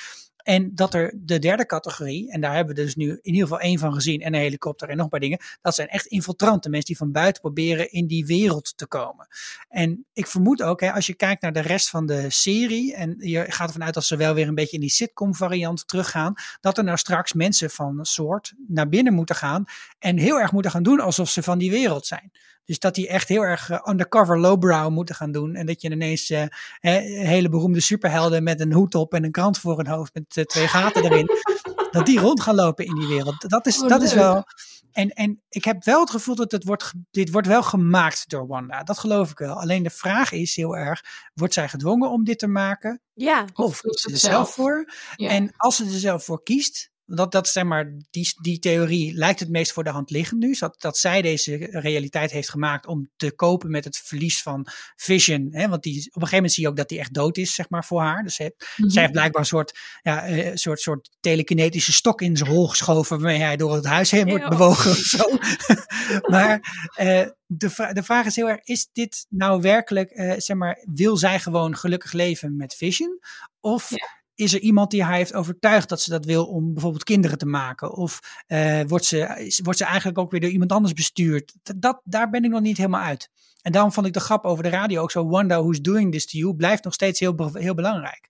En 0.44 0.76
dat 0.76 0.94
er 0.94 1.14
de 1.16 1.40
derde 1.40 1.66
categorie, 1.66 2.32
en 2.32 2.42
daar 2.42 2.56
hebben 2.56 2.76
we 2.76 2.82
dus 2.82 2.96
nu 2.96 3.10
in 3.10 3.34
ieder 3.34 3.42
geval 3.42 3.60
één 3.60 3.80
van 3.80 3.94
gezien, 3.94 4.22
en 4.22 4.34
een 4.34 4.40
helikopter 4.40 4.90
en 4.90 4.96
nog 4.96 5.04
een 5.04 5.12
paar 5.12 5.20
dingen. 5.20 5.40
Dat 5.62 5.76
zijn 5.76 5.88
echt 5.88 6.06
infiltranten, 6.06 6.72
mensen 6.72 6.90
die 6.90 6.98
van 6.98 7.12
buiten 7.12 7.42
proberen 7.42 7.92
in 7.92 8.08
die 8.08 8.26
wereld 8.26 8.78
te 8.78 8.88
komen. 8.88 9.28
En 9.70 10.06
ik 10.14 10.28
vermoed 10.28 10.64
ook, 10.64 10.82
hè, 10.82 10.92
als 10.92 11.06
je 11.06 11.14
kijkt 11.14 11.42
naar 11.42 11.54
de 11.54 11.60
rest 11.60 11.90
van 11.90 12.06
de 12.06 12.30
serie, 12.30 12.96
en 12.96 13.16
je 13.20 13.46
gaat 13.48 13.68
ervan 13.68 13.84
uit 13.84 13.94
dat 13.94 14.06
ze 14.06 14.16
wel 14.16 14.34
weer 14.34 14.48
een 14.48 14.56
beetje 14.56 14.76
in 14.76 14.82
die 14.82 14.90
sitcom 14.90 15.36
variant 15.36 15.88
teruggaan, 15.88 16.34
dat 16.62 16.78
er 16.78 16.84
nou 16.84 16.98
straks 16.98 17.34
mensen 17.34 17.70
van 17.70 18.06
soort 18.06 18.54
naar 18.68 18.90
binnen 18.90 19.14
moeten 19.14 19.36
gaan 19.36 19.64
en 20.00 20.18
heel 20.18 20.40
erg 20.40 20.52
moeten 20.52 20.72
gaan 20.72 20.84
doen 20.84 21.00
alsof 21.00 21.30
ze 21.30 21.44
van 21.44 21.58
die 21.58 21.72
wereld 21.72 22.06
zijn. 22.06 22.32
Dus 22.66 22.80
dat 22.80 22.96
die 22.96 23.08
echt 23.08 23.28
heel 23.28 23.42
erg 23.42 23.70
eh, 23.70 23.80
undercover 23.90 24.40
lowbrow 24.40 24.90
moeten 24.92 25.16
gaan 25.16 25.32
doen. 25.32 25.56
En 25.56 25.66
dat 25.66 25.82
je 25.82 25.90
ineens 25.92 26.30
eh, 26.30 26.46
hele 26.80 27.50
beroemde 27.50 27.80
superhelden 27.82 28.44
met 28.44 28.60
een 28.60 28.74
hoed 28.74 28.96
op 28.96 29.14
en 29.14 29.24
een 29.24 29.32
krant 29.32 29.58
voor 29.60 29.78
hun 29.78 29.88
hoofd 29.88 30.14
met 30.14 30.38
eh, 30.38 30.44
twee 30.44 30.68
gaten 30.68 31.04
erin. 31.04 31.30
dat 31.92 32.06
die 32.06 32.20
rond 32.20 32.42
gaan 32.42 32.56
lopen 32.56 32.86
in 32.86 32.96
die 32.96 33.08
wereld. 33.08 33.50
Dat 33.50 33.66
is, 33.66 33.82
Oh, 33.82 33.88
dat 33.90 34.02
is 34.02 34.14
leuk. 34.14 34.20
wel. 34.22 34.44
En, 34.92 35.10
en 35.10 35.42
ik 35.50 35.64
heb 35.64 35.84
wel 35.84 36.00
het 36.00 36.10
gevoel 36.10 36.36
dat 36.36 36.52
het 36.52 36.64
wordt, 36.64 36.94
dit 37.12 37.32
wordt 37.32 37.48
wel 37.48 37.64
gemaakt 37.64 38.30
door 38.30 38.48
Wanda. 38.48 38.84
Dat 38.84 38.98
geloof 39.00 39.32
ik 39.32 39.38
wel. 39.38 39.60
Alleen 39.62 39.84
de 39.84 39.90
vraag 39.90 40.32
is 40.32 40.56
heel 40.56 40.78
erg: 40.78 41.02
wordt 41.34 41.54
zij 41.54 41.70
gedwongen 41.70 42.10
om 42.10 42.24
dit 42.24 42.40
te 42.40 42.48
maken? 42.48 43.02
Ja, 43.14 43.46
Of 43.54 43.84
Of 43.84 44.00
ze 44.00 44.12
er 44.12 44.18
zelf 44.18 44.34
zelf. 44.34 44.54
voor? 44.54 44.94
Ja. 45.16 45.30
En 45.30 45.54
als 45.58 45.76
ze 45.76 45.84
er 45.86 45.92
zelf 45.92 46.24
voor 46.26 46.44
kiest, 46.44 46.92
dat, 47.06 47.32
dat 47.32 47.48
zeg 47.48 47.64
maar, 47.64 47.94
die, 48.10 48.34
die 48.42 48.60
theorie 48.60 49.14
lijkt 49.14 49.40
het 49.40 49.50
meest 49.50 49.72
voor 49.72 49.84
de 49.84 49.90
hand 49.90 50.10
liggend 50.10 50.40
nu. 50.42 50.56
Dat, 50.60 50.82
dat 50.82 50.98
zij 50.98 51.22
deze 51.22 51.56
realiteit 51.72 52.32
heeft 52.32 52.50
gemaakt 52.50 52.86
om 52.88 53.10
te 53.16 53.32
kopen 53.36 53.72
met 53.72 53.84
het 53.84 53.98
verlies 53.98 54.42
van 54.42 54.68
Vision. 54.96 55.48
Hè? 55.52 55.68
Want 55.68 55.84
die, 55.84 55.98
op 55.98 56.06
een 56.06 56.12
gegeven 56.14 56.36
moment 56.36 56.54
zie 56.54 56.64
je 56.64 56.70
ook 56.70 56.78
dat 56.78 56.90
die 56.90 57.00
echt 57.00 57.14
dood 57.14 57.38
is, 57.38 57.54
zeg 57.56 57.70
maar, 57.70 57.86
voor 57.86 58.02
haar. 58.02 58.24
Dus 58.24 58.38
Mhm. 58.40 58.90
zij 58.90 59.02
heeft 59.02 59.14
blijkbaar 59.14 59.42
een 59.42 59.48
soort, 59.48 59.80
ja, 60.02 60.24
eh, 60.26 60.46
een 60.52 60.58
soort, 60.58 60.80
soort 60.80 61.10
telekinetische 61.20 61.94
stok 61.94 62.22
in 62.22 62.38
zijn 62.38 62.50
hol 62.50 62.68
geschoven. 62.68 63.20
waarmee 63.20 63.40
hij 63.42 63.58
door 63.58 63.76
het 63.76 63.86
huis 63.86 64.12
heen 64.12 64.28
wordt 64.30 64.50
bewogen 64.50 64.92
of 64.92 64.98
zo. 64.98 65.38
maar 66.34 66.60
eh, 66.96 67.28
de, 67.46 67.70
vra- 67.70 67.94
de 67.94 68.04
vraag 68.04 68.26
is 68.26 68.36
heel 68.36 68.50
erg: 68.50 68.60
is 68.64 68.90
dit 68.94 69.26
nou 69.30 69.62
werkelijk, 69.62 70.10
eh, 70.10 70.34
zeg 70.38 70.58
maar, 70.58 70.84
wil 70.94 71.18
zij 71.18 71.40
gewoon 71.40 71.78
gelukkig 71.78 72.12
leven 72.12 72.56
met 72.56 72.74
Vision? 72.76 73.20
Of 73.60 73.90
Ja. 73.90 74.22
Is 74.36 74.54
er 74.54 74.60
iemand 74.60 74.92
die 74.92 75.04
haar 75.04 75.16
heeft 75.16 75.34
overtuigd 75.34 75.90
dat 75.90 76.02
ze 76.02 76.10
dat 76.10 76.26
wil 76.26 76.46
om 76.46 76.74
bijvoorbeeld 76.74 77.04
kinderen 77.04 77.38
te 77.38 77.46
maken? 77.46 77.92
Of 77.96 78.20
eh, 78.48 78.82
wordt, 78.88 79.06
ze, 79.06 79.52
wordt 79.64 79.80
ze 79.80 79.86
eigenlijk 79.86 80.18
ook 80.18 80.32
weer 80.32 80.40
door 80.40 80.50
iemand 80.50 80.72
anders 80.72 80.94
bestuurd? 80.94 81.54
Dat, 81.76 82.02
daar 82.04 82.30
ben 82.30 82.44
ik 82.44 82.52
nog 82.52 82.62
niet 82.62 82.78
helemaal 82.78 83.02
uit. 83.02 83.30
En 83.62 83.72
daarom 83.72 83.92
vond 83.92 84.08
ik 84.08 84.14
de 84.14 84.20
grap 84.20 84.46
over 84.46 84.64
de 84.64 84.70
radio 84.70 85.02
ook 85.02 85.12
zo. 85.12 85.28
Wanda, 85.28 85.62
who's 85.62 85.82
doing 85.82 86.12
this 86.12 86.26
to 86.26 86.38
you, 86.38 86.56
blijft 86.56 86.84
nog 86.84 86.94
steeds 86.94 87.20
heel, 87.20 87.50
heel 87.54 87.74
belangrijk. 87.74 88.30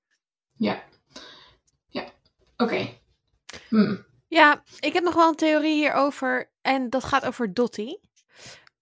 Ja. 0.58 0.84
Ja. 1.88 2.06
Oké. 2.58 2.90
Hm. 3.70 3.96
ja, 4.28 4.64
ik 4.80 4.94
heb 4.94 5.04
nog 5.04 5.14
wel 5.16 5.30
een 5.30 5.36
theorie 5.36 5.74
hierover. 5.74 6.52
En 6.62 6.90
dat 6.90 7.04
gaat 7.04 7.26
over 7.26 7.54
Dottie. 7.54 8.00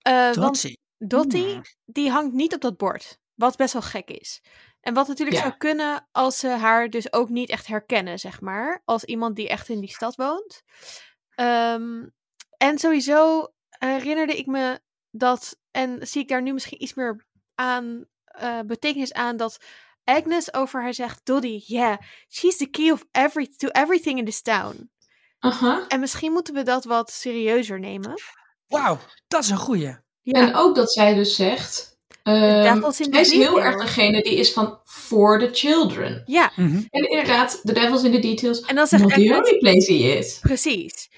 Eh, 0.02 0.14
want 0.14 0.34
Trotsie. 0.34 0.80
Dottie, 0.98 1.52
Hmm. 1.54 1.64
die 1.86 2.10
hangt 2.10 2.34
niet 2.34 2.54
op 2.54 2.62
dat 2.62 2.78
bord. 2.78 3.20
Wat 3.36 3.58
best 3.58 3.74
wel 3.74 3.82
gek 3.82 4.10
is. 4.10 4.42
En 4.82 4.94
wat 4.94 5.08
natuurlijk 5.08 5.38
Ja. 5.38 5.44
zou 5.44 5.58
kunnen 5.58 6.08
als 6.12 6.40
ze 6.40 6.48
haar 6.48 6.90
dus 6.90 7.14
ook 7.14 7.30
niet 7.30 7.50
echt 7.50 7.68
herkennen, 7.68 8.20
zeg 8.20 8.42
maar. 8.42 8.82
Als 8.86 9.04
iemand 9.04 9.36
die 9.36 9.50
echt 9.50 9.70
in 9.70 9.80
die 9.80 9.90
stad 9.90 10.16
woont. 10.16 10.62
Ehm, 11.36 12.08
en 12.58 12.78
sowieso 12.80 13.48
herinnerde 13.70 14.38
ik 14.38 14.46
me 14.46 14.80
dat, 15.12 15.58
en 15.72 16.08
zie 16.08 16.22
ik 16.22 16.28
daar 16.28 16.42
nu 16.42 16.54
misschien 16.54 16.84
iets 16.84 16.94
meer 16.94 17.26
aan, 17.56 18.06
eh, 18.26 18.60
betekenis 18.60 19.14
aan, 19.14 19.38
dat 19.38 19.58
Agnes 20.04 20.54
over 20.54 20.82
haar 20.82 20.94
zegt, 20.94 21.22
Dottie, 21.26 21.64
yeah, 21.68 21.98
she's 22.30 22.58
the 22.58 22.66
key 22.70 22.92
of 22.92 23.06
every, 23.12 23.48
to 23.58 23.68
everything 23.68 24.18
in 24.20 24.26
this 24.26 24.42
town. 24.42 24.92
Aha. 25.40 25.86
En 25.88 26.00
misschien 26.00 26.32
moeten 26.32 26.54
we 26.54 26.64
dat 26.64 26.84
wat 26.84 27.12
serieuzer 27.12 27.80
nemen. 27.80 28.14
Wauw, 28.68 28.98
dat 29.28 29.44
is 29.44 29.50
een 29.50 29.58
goeie. 29.58 29.98
Ja, 30.22 30.40
En 30.48 30.56
ook 30.56 30.76
dat 30.76 30.92
zij 30.94 31.14
dus 31.14 31.36
zegt. 31.36 31.91
Devil's 32.24 33.00
in 33.00 33.14
zij 33.14 33.14
the 33.14 33.20
is 33.20 33.32
heel 33.32 33.62
erg 33.62 33.82
degene 33.82 34.22
die 34.24 34.36
is 34.36 34.54
van 34.54 34.80
for 34.84 35.40
the 35.40 35.50
children. 35.52 36.24
ja. 36.26 36.52
Mhm. 36.56 36.82
En 36.90 37.10
inderdaad, 37.10 37.60
the 37.64 37.74
devil's 37.74 38.04
in 38.04 38.12
the 38.12 38.20
details. 38.20 38.62
en 38.62 38.76
dan 38.76 38.88
zegt 38.88 39.02
Not 39.04 39.14
the 39.14 39.34
only 39.36 39.58
place 39.58 39.94
he 39.94 40.18
is. 40.18 40.40
Precies. 40.40 41.10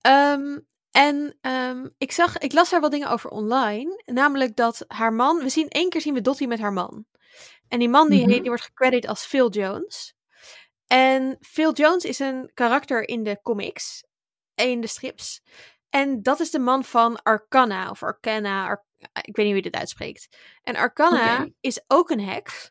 Ehm, 0.00 0.58
en 0.90 1.36
ehm, 1.40 1.88
ik, 1.98 2.12
zag, 2.12 2.38
ik 2.38 2.52
las 2.52 2.70
daar 2.70 2.80
wat 2.80 2.90
dingen 2.90 3.08
over 3.10 3.30
online. 3.30 4.02
Namelijk 4.04 4.56
dat 4.56 4.84
haar 4.86 5.12
man. 5.12 5.38
We 5.38 5.48
zien 5.48 5.68
één 5.68 5.88
keer 5.88 6.00
zien 6.00 6.14
we 6.14 6.20
Dottie 6.20 6.48
met 6.48 6.58
haar 6.60 6.72
man. 6.72 7.04
En 7.68 7.78
die 7.78 7.88
man 7.88 8.08
die, 8.08 8.20
Mhm. 8.20 8.28
heet, 8.30 8.38
die 8.40 8.48
wordt 8.48 8.64
gecrediteerd 8.64 9.06
als 9.06 9.24
Phil 9.24 9.50
Jones. 9.50 10.14
En 10.86 11.36
Phil 11.40 11.72
Jones 11.72 12.04
is 12.04 12.18
een 12.18 12.50
karakter 12.54 13.08
in 13.08 13.22
de 13.22 13.38
comics. 13.42 14.04
In 14.54 14.80
de 14.80 14.86
strips. 14.86 15.42
En 15.90 16.22
dat 16.22 16.40
is 16.40 16.50
de 16.50 16.58
man 16.58 16.84
van 16.84 17.22
Arcana. 17.22 17.90
Of 17.90 18.02
Arcana. 18.02 18.64
Ar- 18.66 18.84
ik 19.12 19.36
weet 19.36 19.46
niet 19.46 19.46
hoe 19.46 19.54
je 19.56 19.62
dit 19.70 19.74
uitspreekt. 19.74 20.28
En 20.62 20.76
Arcana 20.76 21.48
is 21.60 21.84
ook 21.86 22.10
een 22.10 22.20
heks. 22.20 22.70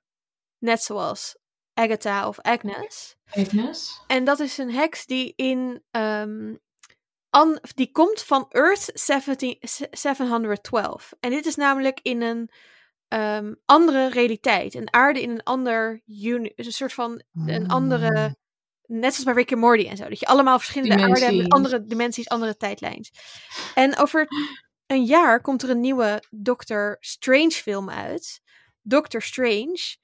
Net 0.58 0.82
zoals 0.84 1.38
Agatha 1.74 2.28
of 2.28 2.40
Agnes. 2.40 3.16
Agnes. 3.32 4.02
En 4.08 4.24
dat 4.24 4.40
is 4.40 4.58
een 4.58 4.72
heks 4.72 5.06
die 5.06 5.34
in. 5.36 5.84
ehm, 5.92 6.56
an- 7.30 7.60
die 7.76 7.92
komt 7.92 8.22
van 8.24 8.46
Earth 8.50 8.90
17, 8.94 9.58
712. 9.92 11.14
En 11.20 11.30
dit 11.30 11.46
is 11.46 11.56
namelijk 11.56 12.00
in 12.02 12.22
een 12.22 12.50
ehm, 13.08 13.54
andere 13.66 14.10
realiteit. 14.10 14.74
Een 14.76 14.94
aarde 14.94 15.22
in 15.22 15.30
een 15.30 15.44
ander. 15.44 16.02
Uni- 16.06 16.52
een 16.56 16.72
soort 16.72 16.94
van. 16.94 17.22
Een 17.48 17.68
andere. 17.68 18.36
Net 18.86 19.10
zoals 19.14 19.24
bij 19.24 19.34
Rick 19.34 19.52
and 19.52 19.62
Morty 19.62 19.88
en 19.88 19.98
zo. 19.98 20.10
Dat 20.10 20.20
je 20.20 20.26
allemaal 20.26 20.58
verschillende 20.60 20.94
aarden 21.04 21.24
hebt. 21.42 21.54
Andere 21.54 21.84
dimensies, 21.84 22.30
andere 22.30 22.58
tijdlijns. 22.58 23.12
En 23.76 23.98
over 23.98 24.28
een 24.88 25.04
jaar 25.06 25.42
komt 25.42 25.64
er 25.64 25.70
een 25.70 25.80
nieuwe 25.80 26.24
Doctor 26.30 26.98
Strange 27.00 27.52
film 27.52 27.90
uit. 27.90 28.42
Doctor 28.82 29.22
Strange. 29.22 29.96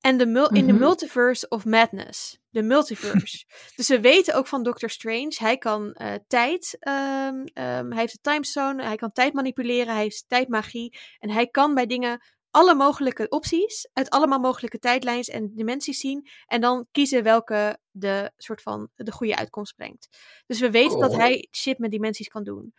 En 0.00 0.16
de 0.18 0.26
mul- 0.26 0.50
in 0.52 0.66
de 0.66 0.72
Mhm. 0.72 0.80
Multiverse 0.82 1.48
of 1.48 1.64
Madness. 1.64 2.38
De 2.50 2.62
multiverse. 2.62 3.44
dus 3.76 3.88
we 3.88 4.00
weten 4.00 4.34
ook 4.34 4.46
van 4.46 4.62
Doctor 4.62 4.90
Strange. 4.90 5.34
Hij 5.38 5.56
kan 5.58 5.92
eh, 5.92 6.14
tijd. 6.26 6.76
ehm, 6.80 7.44
ehm, 7.52 7.90
hij 7.90 8.00
heeft 8.00 8.12
de 8.12 8.18
timezone. 8.30 8.82
Hij 8.84 8.96
kan 8.96 9.12
tijd 9.12 9.32
manipuleren. 9.32 9.92
Hij 9.94 10.02
heeft 10.02 10.24
tijdmagie. 10.28 10.98
En 11.18 11.30
hij 11.30 11.46
kan 11.46 11.74
bij 11.74 11.86
dingen 11.86 12.20
alle 12.50 12.74
mogelijke 12.74 13.28
opties. 13.28 13.88
Uit 13.92 14.10
allemaal 14.10 14.38
mogelijke 14.38 14.78
tijdlijns 14.78 15.28
en 15.28 15.52
dimensies 15.54 15.98
zien. 16.00 16.28
En 16.46 16.60
dan 16.60 16.86
kiezen 16.90 17.22
welke 17.22 17.78
de 17.90 18.32
soort 18.36 18.62
van 18.62 18.88
de 18.94 19.12
goede 19.12 19.36
uitkomst 19.36 19.74
brengt. 19.74 20.08
Dus 20.46 20.60
we 20.60 20.70
weten 20.70 20.98
dat 21.00 21.14
hij 21.14 21.48
shit 21.56 21.78
met 21.78 21.90
dimensies 21.90 22.28
kan 22.28 22.44
doen. 22.44 22.74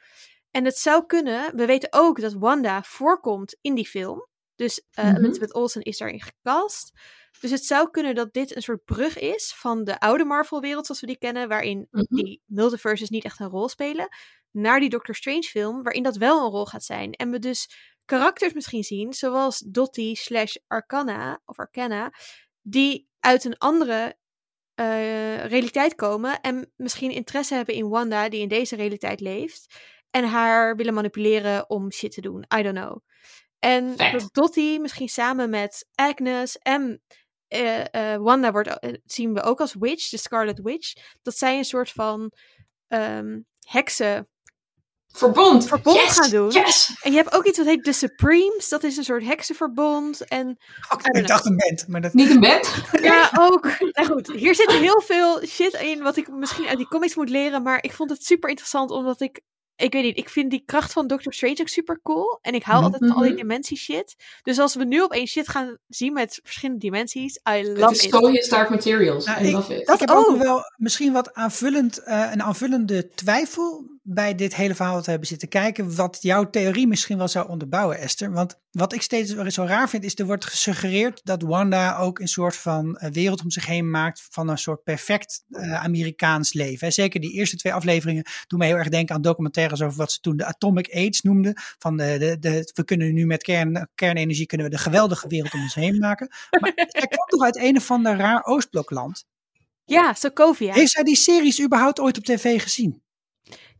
En 0.53 0.65
het 0.65 0.77
zou 0.77 1.05
kunnen. 1.05 1.55
We 1.55 1.65
weten 1.65 1.93
ook 1.93 2.21
dat 2.21 2.33
Wanda 2.33 2.83
voorkomt 2.83 3.57
in 3.61 3.75
die 3.75 3.87
film. 3.87 4.27
Dus 4.55 4.85
uh. 4.99 5.13
Elizabeth 5.13 5.53
Olsen 5.53 5.81
is 5.81 5.97
daarin 5.97 6.21
gecast. 6.21 6.91
Dus 7.39 7.51
het 7.51 7.65
zou 7.65 7.89
kunnen 7.89 8.15
dat 8.15 8.33
dit 8.33 8.55
een 8.55 8.61
soort 8.61 8.85
brug 8.85 9.19
is 9.19 9.53
van 9.55 9.83
de 9.83 9.99
oude 9.99 10.25
Marvel-wereld 10.25 10.85
zoals 10.85 11.01
we 11.01 11.07
die 11.07 11.17
kennen, 11.17 11.47
waarin 11.47 11.87
Mhm. 11.91 12.15
die 12.15 12.41
multiverses 12.45 13.09
niet 13.09 13.23
echt 13.23 13.39
een 13.39 13.49
rol 13.49 13.69
spelen, 13.69 14.07
naar 14.51 14.79
die 14.79 14.89
Doctor 14.89 15.15
Strange 15.15 15.43
film, 15.43 15.83
waarin 15.83 16.03
dat 16.03 16.15
wel 16.15 16.45
een 16.45 16.51
rol 16.51 16.65
gaat 16.65 16.83
zijn. 16.83 17.11
En 17.11 17.29
we 17.31 17.39
dus 17.39 17.69
karakters 18.05 18.53
misschien 18.53 18.83
zien, 18.83 19.13
zoals 19.13 19.57
Dottie 19.59 20.15
slash 20.17 20.55
Arcana, 20.67 21.41
of 21.45 21.59
Arcana, 21.59 22.13
die 22.61 23.07
uit 23.19 23.43
een 23.43 23.57
andere 23.57 24.17
eh, 24.73 25.45
realiteit 25.45 25.95
komen 25.95 26.41
en 26.41 26.71
misschien 26.75 27.11
interesse 27.11 27.55
hebben 27.55 27.75
in 27.75 27.89
Wanda, 27.89 28.29
die 28.29 28.41
in 28.41 28.47
deze 28.47 28.75
realiteit 28.75 29.19
leeft, 29.19 29.75
en 30.13 30.23
haar 30.23 30.75
willen 30.75 30.93
manipuleren 30.93 31.69
om 31.69 31.91
shit 31.91 32.11
te 32.11 32.21
doen. 32.21 32.45
I 32.57 32.61
don't 32.61 32.77
know. 32.77 32.97
En 33.59 33.93
Vet. 33.97 34.11
dat 34.11 34.29
Dottie 34.31 34.79
misschien 34.79 35.09
samen 35.09 35.49
met 35.49 35.87
Agnes 35.95 36.57
en 36.57 37.01
eh, 37.47 38.13
eh, 38.13 38.21
Wanda 38.21 38.51
wordt, 38.51 38.79
eh, 38.79 38.93
zien 39.05 39.33
we 39.33 39.41
ook 39.41 39.59
als 39.59 39.75
Witch, 39.79 40.09
de 40.09 40.17
Scarlet 40.17 40.61
Witch, 40.61 40.93
dat 41.21 41.37
zij 41.37 41.57
een 41.57 41.63
soort 41.63 41.91
van 41.91 42.31
ehm, 42.87 43.39
heksen 43.59 44.27
Verbond. 45.13 45.67
Verbond 45.67 45.97
yes, 45.97 46.19
gaan 46.19 46.29
doen. 46.29 46.51
Yes. 46.51 46.99
En 47.01 47.11
je 47.11 47.17
hebt 47.17 47.33
ook 47.33 47.45
iets 47.45 47.57
wat 47.57 47.67
heet 47.67 47.83
de 47.83 47.93
Supremes. 47.93 48.69
Dat 48.69 48.83
is 48.83 48.97
een 48.97 49.03
soort 49.03 49.23
heksenverbond. 49.23 50.27
En 50.27 50.57
ik 51.11 51.27
dacht 51.27 51.45
een 51.45 51.57
band, 51.57 51.87
maar 51.87 52.01
dat... 52.01 52.13
Niet 52.13 52.29
een 52.29 52.39
bed. 52.39 52.83
ja, 53.01 53.31
ook. 53.39 53.63
Nou 53.79 54.07
goed, 54.07 54.31
hier 54.31 54.55
zit 54.55 54.71
heel 54.71 55.01
veel 55.01 55.45
shit 55.45 55.73
in 55.73 56.01
wat 56.01 56.17
ik 56.17 56.27
misschien 56.27 56.67
uit 56.67 56.77
die 56.77 56.87
comics 56.87 57.15
moet 57.15 57.29
leren. 57.29 57.63
Maar 57.63 57.83
ik 57.83 57.91
vond 57.91 58.09
het 58.09 58.23
super 58.23 58.49
interessant 58.49 58.91
omdat 58.91 59.21
ik. 59.21 59.41
Ik 59.75 59.93
weet 59.93 60.03
niet, 60.03 60.17
ik 60.17 60.29
vind 60.29 60.51
die 60.51 60.63
kracht 60.65 60.93
van 60.93 61.07
Doctor 61.07 61.33
Strange 61.33 61.57
ook 61.61 61.67
super 61.67 61.99
cool. 62.03 62.39
En 62.41 62.53
ik 62.53 62.63
hou 62.63 62.75
Mhm. 62.77 62.85
altijd 62.85 63.05
van 63.05 63.17
al 63.17 63.21
die 63.23 63.31
Mhm. 63.31 63.41
dimensie 63.41 63.77
shit. 63.77 64.15
Dus 64.41 64.59
als 64.59 64.75
we 64.75 64.83
nu 64.85 65.01
opeens 65.03 65.31
shit 65.31 65.49
gaan 65.49 65.77
zien 65.87 66.13
met 66.13 66.39
verschillende 66.43 66.79
dimensies, 66.81 67.35
I 67.49 67.51
Het 67.51 67.67
love 67.77 67.93
is 67.93 68.03
it. 68.05 68.11
so 68.13 68.27
his 68.27 68.49
dark 68.49 68.69
materials. 68.69 69.25
Nou, 69.25 69.45
I 69.45 69.51
love 69.51 69.75
it. 69.75 69.85
dat 69.85 70.01
ik 70.01 70.07
heb 70.09 70.17
ook 70.17 70.37
wel 70.37 70.61
misschien 70.77 71.13
wat 71.13 71.33
aanvullend, 71.33 71.97
eh, 72.03 72.29
een 72.31 72.41
aanvullende 72.43 73.09
twijfel 73.09 73.91
bij 74.05 74.35
dit 74.35 74.55
hele 74.55 74.75
verhaal 74.75 75.01
we 75.01 75.09
hebben 75.09 75.27
zitten 75.27 75.47
kijken. 75.47 75.95
Wat 75.95 76.17
jouw 76.21 76.49
theorie 76.49 76.87
misschien 76.87 77.17
wel 77.17 77.27
zou 77.27 77.49
onderbouwen, 77.49 77.97
Esther. 77.99 78.31
Want 78.31 78.59
wat 78.71 78.93
ik 78.93 79.01
steeds 79.01 79.31
zo 79.31 79.63
raar 79.63 79.89
vind, 79.89 80.03
is 80.03 80.19
er 80.19 80.25
wordt 80.25 80.45
gesuggereerd 80.45 81.21
dat 81.23 81.41
Wanda 81.41 81.97
ook 81.97 82.19
een 82.19 82.27
soort 82.27 82.55
van 82.55 82.95
eh, 82.97 83.11
wereld 83.11 83.43
om 83.43 83.51
zich 83.51 83.65
heen 83.65 83.89
maakt 83.89 84.27
van 84.29 84.49
een 84.49 84.57
soort 84.57 84.83
perfect 84.83 85.43
eh, 85.49 85.83
Amerikaans 85.83 86.53
leven. 86.53 86.93
Zeker 86.93 87.19
die 87.19 87.31
eerste 87.31 87.55
twee 87.55 87.73
afleveringen 87.73 88.25
doen 88.47 88.59
mij 88.59 88.67
heel 88.67 88.77
erg 88.77 88.89
denken 88.89 89.15
aan 89.15 89.21
documentaires 89.21 89.81
over 89.81 89.97
wat 89.97 90.11
ze 90.11 90.19
toen 90.19 90.37
de 90.37 90.45
Atomic 90.45 90.95
Age 90.95 91.19
noemden. 91.23 91.53
Van 91.77 91.97
de, 91.97 92.15
de, 92.19 92.39
de, 92.39 92.71
we 92.73 92.83
kunnen 92.83 93.13
nu 93.13 93.25
met 93.25 93.43
kern, 93.43 93.89
kernenergie 93.95 94.45
kunnen 94.45 94.67
we 94.67 94.75
de 94.75 94.81
geweldige 94.81 95.27
wereld 95.27 95.53
om 95.53 95.61
ons 95.61 95.75
heen 95.75 95.97
maken. 95.97 96.27
Maar 96.59 96.71
zij 96.87 97.07
komt 97.07 97.29
toch 97.29 97.43
uit 97.43 97.57
een 97.57 97.77
of 97.77 97.91
ander 97.91 98.17
raar 98.17 98.43
Oostblokland. 98.43 99.25
Ja, 99.85 100.13
Sokovia. 100.13 100.73
Heeft 100.73 100.91
zij 100.91 101.03
die 101.03 101.15
series 101.15 101.61
überhaupt 101.61 101.99
ooit 101.99 102.17
op 102.17 102.23
tv 102.23 102.61
gezien? 102.61 103.03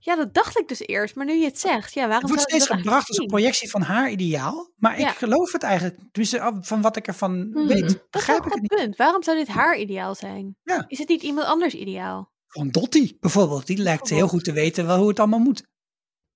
Ja, 0.06 0.16
dat 0.16 0.34
dacht 0.34 0.60
ik 0.60 0.68
dus 0.68 0.80
eerst. 0.80 1.16
Maar 1.16 1.26
nu 1.26 1.34
je 1.34 1.46
het 1.46 1.60
zegt, 1.60 1.94
ja, 1.94 2.08
waarom 2.08 2.20
Het 2.20 2.30
wordt 2.30 2.42
steeds 2.50 2.68
gebracht 2.68 3.08
als 3.08 3.18
een 3.18 3.26
projectie 3.28 3.70
van 3.70 3.82
haar 3.82 4.10
ideaal. 4.12 4.72
Maar 4.78 5.00
Ja. 5.00 5.10
ik 5.10 5.18
geloof 5.18 5.52
het 5.52 5.64
eigenlijk. 5.64 6.00
Tenminste, 6.12 6.58
van 6.62 6.82
wat 6.82 6.96
ik 6.96 7.08
ervan 7.08 7.32
Hmm. 7.54 7.68
weet? 7.68 7.82
Dat 7.82 7.90
is 7.92 7.98
begrijp 8.10 8.38
ik 8.38 8.44
het 8.44 8.54
een 8.54 8.62
niet. 8.62 8.76
punt. 8.76 8.96
Waarom 8.96 9.24
zou 9.24 9.38
dit 9.38 9.48
haar 9.48 9.78
ideaal 9.78 10.16
zijn? 10.16 10.56
Ja. 10.64 10.86
Is 10.88 10.98
het 11.00 11.08
niet 11.08 11.22
iemand 11.22 11.48
anders 11.48 11.74
ideaal? 11.74 12.32
Van 12.48 12.70
Dottie 12.70 13.18
bijvoorbeeld. 13.20 13.68
Die 13.68 13.78
lijkt 13.78 14.10
heel 14.10 14.28
goed 14.28 14.44
te 14.44 14.52
weten 14.52 14.86
wel 14.86 14.98
hoe 14.98 15.08
het 15.08 15.20
allemaal 15.20 15.40
moet. 15.40 15.64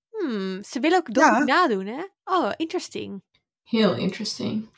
Hmm, 0.08 0.64
ze 0.64 0.80
willen 0.80 0.98
ook 0.98 1.08
Ja. 1.12 1.28
Dottie 1.30 1.44
nadoen, 1.54 1.86
hè? 1.86 2.02
Oh, 2.24 2.50
interesting. 2.56 3.22
Heel 3.62 3.96
interesting. 3.96 4.68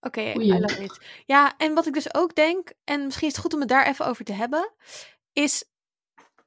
Oké, 0.00 0.32
Goeie. 0.32 0.54
I 0.54 0.58
love 0.60 0.82
it. 0.82 1.00
Ja, 1.26 1.54
en 1.56 1.74
wat 1.74 1.86
ik 1.86 1.92
dus 1.94 2.14
ook 2.14 2.34
denk, 2.34 2.72
en 2.84 3.04
misschien 3.04 3.26
is 3.28 3.32
het 3.32 3.42
goed 3.42 3.54
om 3.54 3.60
het 3.60 3.68
daar 3.68 3.86
even 3.86 4.06
over 4.06 4.24
te 4.24 4.32
hebben, 4.32 4.72
is, 5.32 5.64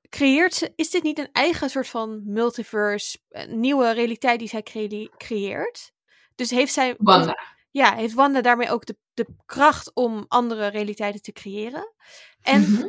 creëert 0.10 0.53
ze, 0.53 0.74
is 0.76 0.89
dit 0.89 1.03
niet 1.03 1.20
een 1.20 1.32
eigen 1.32 1.70
soort 1.70 1.88
van 1.88 2.22
multiverse, 2.26 3.18
een 3.30 3.60
nieuwe 3.60 3.91
realiteit 3.91 4.39
die 4.39 4.47
zij 4.47 4.64
cre- 4.64 5.10
creëert? 5.18 5.91
Dus 6.36 6.49
heeft 6.49 6.74
zij, 6.74 6.95
Wanda. 6.97 7.39
ja, 7.72 7.95
heeft 7.95 8.14
Wanda 8.14 8.41
daarmee 8.41 8.70
ook 8.72 8.86
de, 8.86 8.97
de 9.14 9.28
kracht 9.45 9.93
om 9.93 10.26
andere 10.28 10.68
realiteiten 10.68 11.22
te 11.22 11.32
creëren? 11.32 11.93
En 12.41 12.62
Mhm. 12.62 12.88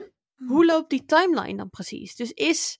hoe 0.48 0.64
loopt 0.64 0.90
die 0.90 1.04
timeline 1.04 1.56
dan 1.56 1.70
precies? 1.70 2.14
Dus 2.16 2.30
is, 2.32 2.78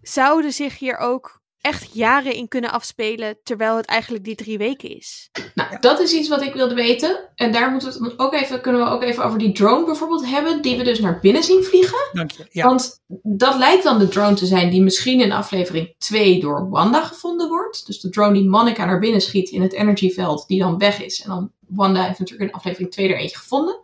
zouden 0.00 0.52
zich 0.52 0.78
hier 0.78 0.96
ook 0.96 1.41
echt 1.62 1.88
jaren 1.92 2.34
in 2.34 2.48
kunnen 2.48 2.72
afspelen, 2.72 3.38
terwijl 3.42 3.76
het 3.76 3.86
eigenlijk 3.86 4.24
die 4.24 4.34
drie 4.34 4.58
weken 4.58 4.96
is? 4.96 5.30
Nou, 5.54 5.76
dat 5.80 6.00
is 6.00 6.12
iets 6.12 6.28
wat 6.28 6.42
ik 6.42 6.54
wilde 6.54 6.74
weten. 6.74 7.28
En 7.34 7.52
daar 7.52 7.70
moeten 7.70 8.00
we 8.00 8.04
het 8.04 8.18
ook 8.18 8.34
even, 8.34 8.60
kunnen 8.60 8.84
we 8.84 8.90
ook 8.90 9.02
even 9.02 9.24
over 9.24 9.38
die 9.38 9.52
drone 9.52 9.84
bijvoorbeeld 9.84 10.26
hebben, 10.26 10.62
die 10.62 10.76
we 10.76 10.84
dus 10.84 11.00
naar 11.00 11.18
binnen 11.20 11.42
zien 11.42 11.64
vliegen. 11.64 12.08
Dank 12.12 12.30
je. 12.30 12.46
Ja. 12.50 12.64
Want 12.64 13.00
dat 13.22 13.56
lijkt 13.56 13.82
dan 13.82 13.98
de 13.98 14.08
drone 14.08 14.34
te 14.34 14.46
zijn 14.46 14.70
die 14.70 14.82
misschien 14.82 15.20
in 15.20 15.32
aflevering 15.32 15.94
2 15.98 16.40
door 16.40 16.70
Wanda 16.70 17.02
gevonden 17.02 17.48
wordt. 17.48 17.86
Dus 17.86 18.00
de 18.00 18.08
drone 18.08 18.32
die 18.32 18.48
Monica 18.48 18.84
naar 18.84 19.00
binnen 19.00 19.20
schiet 19.20 19.50
in 19.50 19.62
het 19.62 19.72
energyveld, 19.72 20.44
die 20.46 20.58
dan 20.58 20.78
weg 20.78 21.02
is. 21.02 21.22
En 21.22 21.30
dan 21.30 21.52
Wanda 21.68 22.04
heeft 22.06 22.18
natuurlijk 22.18 22.50
in 22.50 22.56
aflevering 22.56 22.90
2 22.90 23.08
er 23.08 23.16
eentje 23.16 23.38
gevonden. 23.38 23.80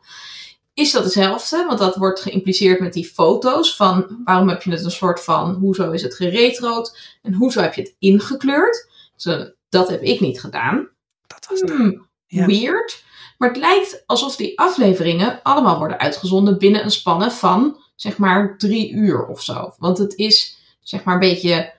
Is 0.79 0.93
dat 0.93 1.05
hetzelfde? 1.05 1.65
Want 1.67 1.79
dat 1.79 1.97
wordt 1.97 2.21
geïmpliceerd 2.21 2.81
met 2.81 2.93
die 2.93 3.05
foto's 3.05 3.77
van 3.77 4.21
waarom 4.25 4.49
heb 4.49 4.63
je 4.63 4.71
het 4.71 4.85
een 4.85 4.91
soort 4.91 5.21
van, 5.21 5.55
hoezo 5.55 5.91
is 5.91 6.03
het 6.03 6.15
geretrood 6.15 6.99
en 7.23 7.33
hoezo 7.33 7.61
heb 7.61 7.75
je 7.75 7.81
het 7.81 7.95
ingekleurd? 7.99 8.91
Dus, 9.17 9.53
dat 9.69 9.89
heb 9.89 10.03
ik 10.03 10.21
niet 10.21 10.41
gedaan. 10.41 10.89
dat 11.27 11.47
was. 11.51 11.61
Hmm, 11.61 12.07
Ja. 12.27 12.47
weird. 12.47 13.05
Maar 13.39 13.49
het 13.49 13.59
lijkt 13.59 14.03
alsof 14.07 14.37
die 14.37 14.59
afleveringen 14.59 15.43
allemaal 15.43 15.79
worden 15.79 15.99
uitgezonden 15.99 16.59
binnen 16.59 16.85
een 16.85 16.91
spanne 16.91 17.31
van 17.31 17.81
zeg 17.95 18.19
maar 18.19 18.59
drie 18.59 18.93
uur 18.93 19.27
of 19.27 19.43
zo. 19.43 19.75
Want 19.79 19.99
het 19.99 20.15
is 20.15 20.59
zeg 20.81 21.05
maar 21.05 21.15
een 21.15 21.21
beetje 21.21 21.73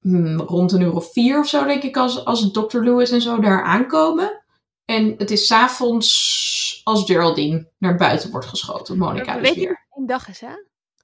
hmm, 0.00 0.40
rond 0.40 0.72
een 0.72 0.80
uur 0.80 0.92
of 0.94 1.12
vier 1.12 1.38
of 1.38 1.48
zo, 1.48 1.64
denk 1.64 1.82
ik, 1.82 1.96
als, 1.96 2.24
als 2.24 2.52
Dr. 2.52 2.78
Lewis 2.78 3.10
en 3.10 3.20
zo 3.20 3.40
daar 3.40 3.62
aankomen. 3.62 4.42
En 4.84 5.14
het 5.18 5.30
is 5.30 5.46
s'avonds 5.46 6.67
als 6.88 7.04
Geraldine 7.04 7.68
naar 7.78 7.96
buiten 7.96 8.30
wordt 8.30 8.46
geschoten. 8.46 8.98
Monica 8.98 9.34
We 9.34 9.40
dus 9.40 9.48
weten 9.48 9.62
weer. 9.64 9.86
één 9.96 10.06
dag 10.06 10.28
is, 10.28 10.40
hè? 10.40 10.52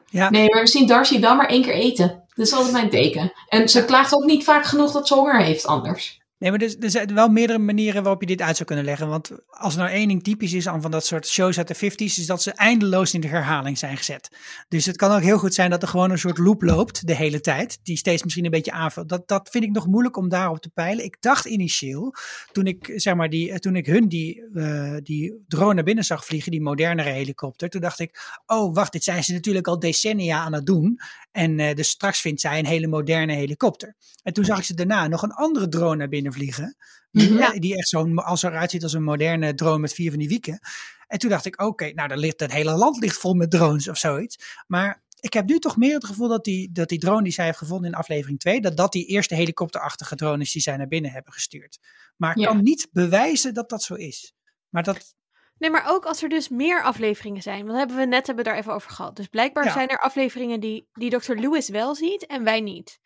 Ja. 0.06 0.30
Nee, 0.30 0.48
maar 0.48 0.60
we 0.62 0.68
zien 0.68 0.86
Darcy 0.86 1.20
dan 1.20 1.36
maar 1.36 1.46
één 1.48 1.62
keer 1.62 1.72
eten. 1.74 2.24
Dat 2.34 2.46
is 2.46 2.52
altijd 2.52 2.72
mijn 2.72 2.90
teken. 2.90 3.32
En 3.48 3.68
ze 3.68 3.84
klaagt 3.84 4.14
ook 4.14 4.24
niet 4.24 4.44
vaak 4.44 4.64
genoeg 4.64 4.92
dat 4.92 5.08
ze 5.08 5.14
honger 5.14 5.42
heeft 5.42 5.66
anders. 5.66 6.20
Nee, 6.44 6.52
maar 6.52 6.62
er, 6.80 6.90
zijn 6.90 7.14
wel 7.14 7.28
meerdere 7.28 7.58
manieren 7.58 8.02
waarop 8.02 8.20
je 8.20 8.26
dit 8.26 8.40
uit 8.40 8.56
zou 8.56 8.68
kunnen 8.68 8.84
leggen. 8.84 9.08
Want 9.08 9.30
als 9.50 9.74
er 9.74 9.80
nou 9.80 9.92
één 9.92 10.08
ding 10.08 10.22
typisch 10.22 10.52
is 10.52 10.68
aan 10.68 10.82
van 10.82 10.90
dat 10.90 11.06
soort 11.06 11.26
shows 11.26 11.58
uit 11.58 11.68
de 11.68 11.74
50s, 11.74 11.96
is 11.96 12.26
dat 12.26 12.42
ze 12.42 12.52
eindeloos 12.52 13.14
in 13.14 13.20
de 13.20 13.28
herhaling 13.28 13.78
zijn 13.78 13.96
gezet. 13.96 14.36
Dus 14.68 14.86
het 14.86 14.96
kan 14.96 15.10
ook 15.10 15.22
heel 15.22 15.38
goed 15.38 15.54
zijn 15.54 15.70
dat 15.70 15.82
er 15.82 15.88
gewoon 15.88 16.10
een 16.10 16.18
soort 16.18 16.38
loop 16.38 16.62
loopt 16.62 17.06
de 17.06 17.14
hele 17.14 17.40
tijd, 17.40 17.78
die 17.82 17.96
steeds 17.96 18.22
misschien 18.22 18.44
een 18.44 18.50
beetje 18.50 18.72
aanvult. 18.72 19.08
Dat, 19.08 19.28
dat 19.28 19.48
vind 19.50 19.64
ik 19.64 19.70
nog 19.70 19.86
moeilijk 19.86 20.16
om 20.16 20.28
daarop 20.28 20.58
te 20.58 20.70
peilen. 20.70 21.04
Ik 21.04 21.16
dacht 21.20 21.44
initieel, 21.44 22.14
toen 22.52 22.66
ik, 22.66 22.92
zeg 22.96 23.14
maar, 23.14 23.30
die, 23.30 23.58
toen 23.58 23.76
ik 23.76 23.86
hun 23.86 24.08
die, 24.08 24.48
eh, 24.54 24.96
die 25.02 25.44
drone 25.48 25.74
naar 25.74 25.84
binnen 25.84 26.04
zag 26.04 26.24
vliegen, 26.24 26.50
die 26.50 26.62
modernere 26.62 27.10
helikopter, 27.10 27.68
toen 27.68 27.80
dacht 27.80 28.00
ik, 28.00 28.40
oh 28.46 28.74
wacht, 28.74 28.92
dit 28.92 29.04
zijn 29.04 29.24
ze 29.24 29.32
natuurlijk 29.32 29.66
al 29.66 29.78
decennia 29.78 30.38
aan 30.38 30.52
het 30.52 30.66
doen. 30.66 30.98
En 31.32 31.60
eh, 31.60 31.74
dus 31.74 31.88
straks 31.88 32.20
vindt 32.20 32.40
zij 32.40 32.58
een 32.58 32.66
hele 32.66 32.86
moderne 32.86 33.34
helikopter. 33.34 33.94
En 34.22 34.32
toen 34.32 34.44
zag 34.44 34.58
ik 34.58 34.64
ze 34.64 34.74
daarna 34.74 35.08
nog 35.08 35.22
een 35.22 35.32
andere 35.32 35.68
drone 35.68 35.96
naar 35.96 36.08
binnen 36.08 36.32
vliegen. 36.34 36.76
Die, 37.10 37.30
Mhm. 37.30 37.42
eh, 37.42 37.58
die 37.58 37.76
echt 37.76 37.88
zo'n, 37.88 38.18
als 38.18 38.42
eruit 38.42 38.70
ziet 38.70 38.82
als 38.82 38.92
een 38.92 39.02
moderne 39.02 39.54
drone 39.54 39.78
met 39.78 39.92
vier 39.94 40.10
van 40.10 40.18
die 40.18 40.28
wieken. 40.28 40.58
En 41.06 41.18
toen 41.18 41.30
dacht 41.30 41.44
ik, 41.44 41.60
oké, 41.62 41.92
nou 41.92 42.08
dan 42.08 42.18
ligt 42.18 42.40
het 42.40 42.52
hele 42.52 42.72
land 42.72 42.96
ligt 42.98 43.18
vol 43.18 43.34
met 43.34 43.50
drones 43.50 43.88
of 43.88 43.98
zoiets. 43.98 44.62
Maar 44.66 45.02
ik 45.20 45.32
heb 45.32 45.46
nu 45.48 45.58
toch 45.58 45.76
meer 45.76 45.94
het 45.94 46.04
gevoel 46.04 46.28
dat 46.28 46.44
die, 46.44 46.72
dat 46.72 46.88
die 46.88 46.98
drone 46.98 47.22
die 47.22 47.32
zij 47.32 47.44
heeft 47.44 47.58
gevonden 47.58 47.90
in 47.90 47.96
aflevering 47.96 48.38
2, 48.38 48.60
dat 48.60 48.76
dat 48.76 48.92
die 48.92 49.06
eerste 49.06 49.34
helikopterachtige 49.34 50.16
drone 50.16 50.42
is 50.42 50.52
die 50.52 50.62
zij 50.62 50.76
naar 50.76 50.88
binnen 50.88 51.10
hebben 51.10 51.32
gestuurd. 51.32 51.78
Maar 52.16 52.30
ik 52.30 52.38
Ja. 52.38 52.46
kan 52.46 52.62
niet 52.62 52.88
bewijzen 52.92 53.54
dat 53.54 53.68
dat 53.68 53.82
zo 53.82 53.94
is. 53.94 54.32
Maar 54.68 54.82
dat, 54.82 55.14
Nee, 55.58 55.70
maar 55.70 55.84
ook 55.88 56.04
als 56.04 56.22
er 56.22 56.28
dus 56.28 56.48
meer 56.48 56.82
afleveringen 56.82 57.42
zijn. 57.42 57.66
Want 57.66 57.78
hebben 57.78 57.96
we 57.96 58.04
net 58.04 58.26
hebben 58.26 58.44
we 58.44 58.50
daar 58.50 58.58
even 58.60 58.72
over 58.72 58.90
gehad. 58.90 59.16
Dus 59.16 59.26
blijkbaar 59.26 59.64
Ja. 59.64 59.72
zijn 59.72 59.88
er 59.88 59.98
afleveringen 59.98 60.60
die, 60.60 60.88
die 60.92 61.10
Dr. 61.18 61.32
Lewis 61.34 61.68
wel 61.68 61.94
ziet 61.94 62.26
en 62.26 62.44
wij 62.44 62.60
niet. 62.60 62.98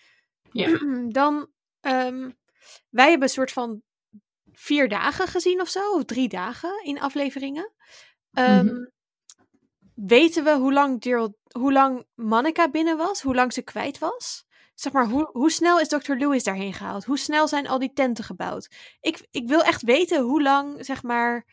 Ja. 0.53 0.79
Dan, 1.09 1.49
ehm, 1.81 2.31
wij 2.91 3.09
hebben 3.11 3.29
een 3.29 3.35
soort 3.35 3.53
van 3.53 3.83
vier 4.53 4.89
dagen 4.89 5.27
gezien 5.27 5.61
of 5.61 5.69
zo. 5.69 5.93
Of 5.93 6.05
drie 6.05 6.29
dagen 6.29 6.85
in 6.85 7.01
afleveringen. 7.01 7.73
Ehm, 8.33 8.65
Mhm. 8.67 8.87
Weten 9.95 10.45
we 10.45 10.51
hoe 10.57 10.73
lang, 10.73 10.97
Gerald, 11.03 11.35
hoe 11.53 11.73
lang 11.73 12.07
Monica 12.15 12.71
binnen 12.71 12.97
was? 12.97 13.23
Hoe 13.23 13.35
lang 13.35 13.53
ze 13.53 13.63
kwijt 13.63 13.99
was? 13.99 14.45
Zeg 14.75 14.93
maar, 14.93 15.07
hoe, 15.09 15.29
hoe 15.33 15.51
snel 15.51 15.81
is 15.81 15.89
Dr. 15.89 16.13
Lewis 16.13 16.45
daarheen 16.45 16.73
gehaald? 16.75 17.05
Hoe 17.05 17.19
snel 17.19 17.49
zijn 17.49 17.69
al 17.69 17.79
die 17.79 17.93
tenten 17.93 18.25
gebouwd? 18.25 18.69
Ik, 19.01 19.27
ik 19.31 19.49
wil 19.49 19.63
echt 19.63 19.83
weten 19.83 20.23
hoe 20.23 20.43
lang, 20.43 20.85
zeg 20.85 21.03
maar, 21.03 21.47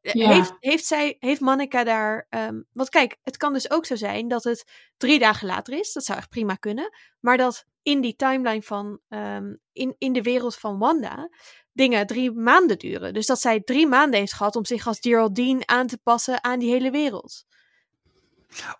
eh, 0.00 0.12
Ja. 0.12 0.28
heeft, 0.32 0.52
heeft, 0.58 0.84
zij, 0.86 1.16
heeft 1.18 1.40
Monica 1.40 1.84
daar... 1.84 2.26
ehm, 2.28 2.60
want 2.72 2.88
kijk, 2.88 3.16
het 3.22 3.36
kan 3.36 3.52
dus 3.52 3.70
ook 3.70 3.86
zo 3.86 3.96
zijn 3.96 4.28
dat 4.28 4.44
het 4.44 4.70
drie 4.96 5.18
dagen 5.18 5.46
later 5.46 5.78
is. 5.78 5.92
Dat 5.92 6.04
zou 6.04 6.18
echt 6.18 6.28
prima 6.28 6.54
kunnen. 6.54 6.96
Maar 7.20 7.36
dat 7.36 7.64
in 7.88 8.00
die 8.00 8.16
timeline 8.16 8.62
van... 8.62 9.00
ehm, 9.08 9.54
in, 9.72 9.94
in 9.98 10.12
de 10.12 10.22
wereld 10.22 10.56
van 10.56 10.78
Wanda... 10.78 11.28
dingen 11.72 12.06
drie 12.06 12.30
maanden 12.32 12.78
duren. 12.78 13.14
Dus 13.14 13.26
dat 13.26 13.40
zij 13.40 13.60
drie 13.60 13.86
maanden 13.86 14.18
heeft 14.20 14.32
gehad 14.32 14.56
om 14.56 14.64
zich 14.64 14.86
als 14.86 14.98
Geraldine 15.00 15.66
aan 15.66 15.86
te 15.86 15.98
passen 15.98 16.44
aan 16.44 16.58
die 16.58 16.70
hele 16.70 16.90
wereld. 16.90 17.44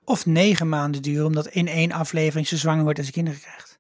Of 0.05 0.27
negen 0.27 0.69
maanden 0.69 1.03
duren, 1.03 1.27
omdat 1.27 1.47
in 1.47 1.69
één 1.69 1.93
aflevering 1.93 2.47
ze 2.49 2.57
zwanger 2.57 2.85
wordt 2.85 2.99
en 2.99 3.05
ze 3.05 3.13
kinderen 3.13 3.41
krijgt. 3.41 3.79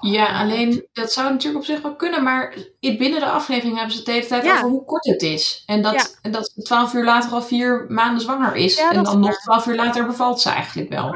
Ja, 0.00 0.40
alleen 0.40 0.88
dat 0.92 1.12
zou 1.12 1.30
natuurlijk 1.30 1.58
op 1.64 1.70
zich 1.70 1.82
wel 1.82 1.96
kunnen, 1.96 2.22
maar 2.22 2.56
binnen 2.80 3.20
de 3.20 3.26
aflevering 3.30 3.74
hebben 3.76 3.92
ze 3.92 3.96
het 3.98 4.06
de 4.06 4.12
hele 4.12 4.26
tijd 4.26 4.44
Ja. 4.44 4.56
over 4.56 4.68
hoe 4.68 4.84
kort 4.84 5.04
het 5.04 5.22
is. 5.22 5.62
En 5.66 5.82
dat, 5.82 5.94
Ja. 5.94 6.06
en 6.22 6.32
dat 6.32 6.50
ze 6.54 6.62
twaalf 6.62 6.92
uur 6.94 7.04
later 7.04 7.30
al 7.32 7.42
vier 7.42 7.86
maanden 7.88 8.20
zwanger 8.20 8.54
is. 8.56 8.76
Ja, 8.76 8.88
en 8.92 9.02
dan 9.04 9.20
is 9.20 9.26
nog 9.26 9.38
twaalf 9.40 9.66
uur 9.66 9.76
later 9.76 10.06
bevalt 10.06 10.40
ze 10.40 10.48
eigenlijk 10.50 10.88
wel. 10.88 11.14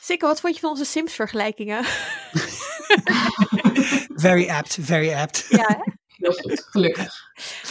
Sikke, 0.00 0.26
wat 0.26 0.40
vond 0.40 0.54
je 0.54 0.60
van 0.60 0.70
onze 0.70 0.84
Sims-vergelijkingen? 0.84 1.84
Very 4.14 4.48
apt, 4.48 4.78
very 4.80 5.12
apt. 5.12 5.46
ja? 5.48 5.84
Heel 6.06 6.32
goed, 6.32 6.66
gelukkig. 6.70 7.14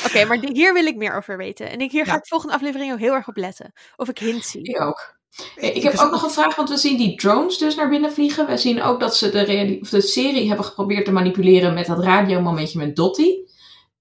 Oké, 0.06 0.26
maar 0.26 0.40
die- 0.40 0.54
hier 0.54 0.74
wil 0.74 0.86
ik 0.86 0.96
meer 0.96 1.16
over 1.16 1.38
weten. 1.38 1.70
En 1.70 1.80
ik, 1.80 1.92
hier 1.92 2.06
ga 2.06 2.16
ik 2.16 2.28
volgende 2.28 2.54
aflevering 2.56 2.92
ook 2.94 3.00
heel 3.00 3.14
erg 3.14 3.28
op 3.28 3.36
letten. 3.38 3.74
Of 3.96 4.10
ik 4.10 4.18
hints 4.20 4.52
zie. 4.52 4.62
Ik 4.64 4.82
ook. 4.82 5.16
Hey, 5.56 5.72
Ik 5.72 5.84
heb 5.84 5.98
ook 5.98 6.12
nog 6.12 6.24
een 6.24 6.30
vraag, 6.32 6.56
want 6.56 6.70
we 6.70 6.78
zien 6.78 6.98
die 6.98 7.16
drones 7.18 7.58
dus 7.58 7.76
naar 7.76 7.90
binnen 7.90 8.14
vliegen. 8.14 8.48
We 8.48 8.58
zien 8.58 8.82
ook 8.82 9.00
dat 9.00 9.16
ze 9.18 9.30
de, 9.30 9.78
of 9.82 9.90
de 9.90 10.02
serie 10.02 10.48
hebben 10.48 10.66
geprobeerd 10.66 11.06
te 11.06 11.12
manipuleren 11.12 11.74
met 11.74 11.86
dat 11.86 12.04
radiomomentje 12.04 12.78
met 12.78 12.96
Dottie. 12.96 13.50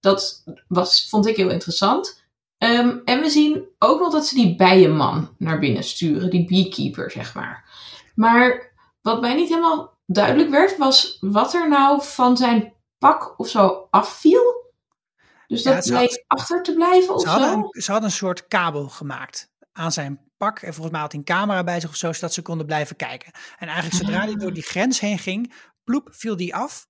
Dat 0.01 0.45
was, 0.69 1.07
vond 1.09 1.27
ik 1.27 1.37
heel 1.37 1.51
interessant. 1.51 2.25
Ehm, 2.59 2.97
en 3.05 3.21
we 3.21 3.31
zien 3.31 3.64
ook 3.79 4.01
nog 4.01 4.12
dat 4.12 4.27
ze 4.27 4.35
die 4.35 4.57
bijenman 4.57 5.35
naar 5.39 5.59
binnen 5.59 5.85
sturen, 5.85 6.31
die 6.31 6.45
beekeeper, 6.47 7.11
zeg 7.11 7.35
maar. 7.35 7.64
Maar 8.14 8.73
wat 9.03 9.21
mij 9.21 9.35
niet 9.35 9.49
helemaal 9.49 9.96
duidelijk 10.07 10.51
werd, 10.51 10.77
was 10.77 11.17
wat 11.21 11.55
er 11.55 11.69
nou 11.69 12.03
van 12.05 12.37
zijn 12.37 12.73
pak 12.99 13.35
of 13.39 13.49
zo 13.49 13.87
afviel. 13.91 14.65
Dus 15.47 15.63
Ja, 15.63 15.75
dat 15.75 15.85
ze 15.87 15.95
had- 15.95 16.07
bleek 16.07 16.25
achter 16.27 16.63
te 16.63 16.75
blijven 16.75 17.15
of 17.15 17.21
Ze 17.23 17.29
hadden, 17.29 17.49
zo. 17.51 17.57
een, 17.57 17.83
ze 17.83 17.91
hadden 17.91 18.11
een 18.11 18.17
soort 18.17 18.47
kabel 18.49 18.89
gemaakt 18.89 19.51
aan 19.73 19.93
zijn 19.93 20.21
pak. 20.37 20.59
En 20.61 20.73
volgens 20.73 20.91
mij 20.93 21.01
had 21.01 21.11
hij 21.13 21.21
een 21.21 21.27
camera 21.27 21.65
bij 21.65 21.81
zich 21.81 21.91
of 21.91 21.97
zo, 21.97 22.13
zodat 22.13 22.33
ze 22.35 22.43
konden 22.43 22.67
blijven 22.67 22.97
kijken. 22.97 23.33
En 23.59 23.67
eigenlijk 23.69 23.97
zodra 24.05 24.25
hij 24.25 24.35
door 24.35 24.53
die 24.53 24.63
grens 24.63 25.01
heen 25.01 25.19
ging, 25.19 25.55
ploep, 25.85 26.09
viel 26.13 26.37
die 26.37 26.55
af. 26.55 26.87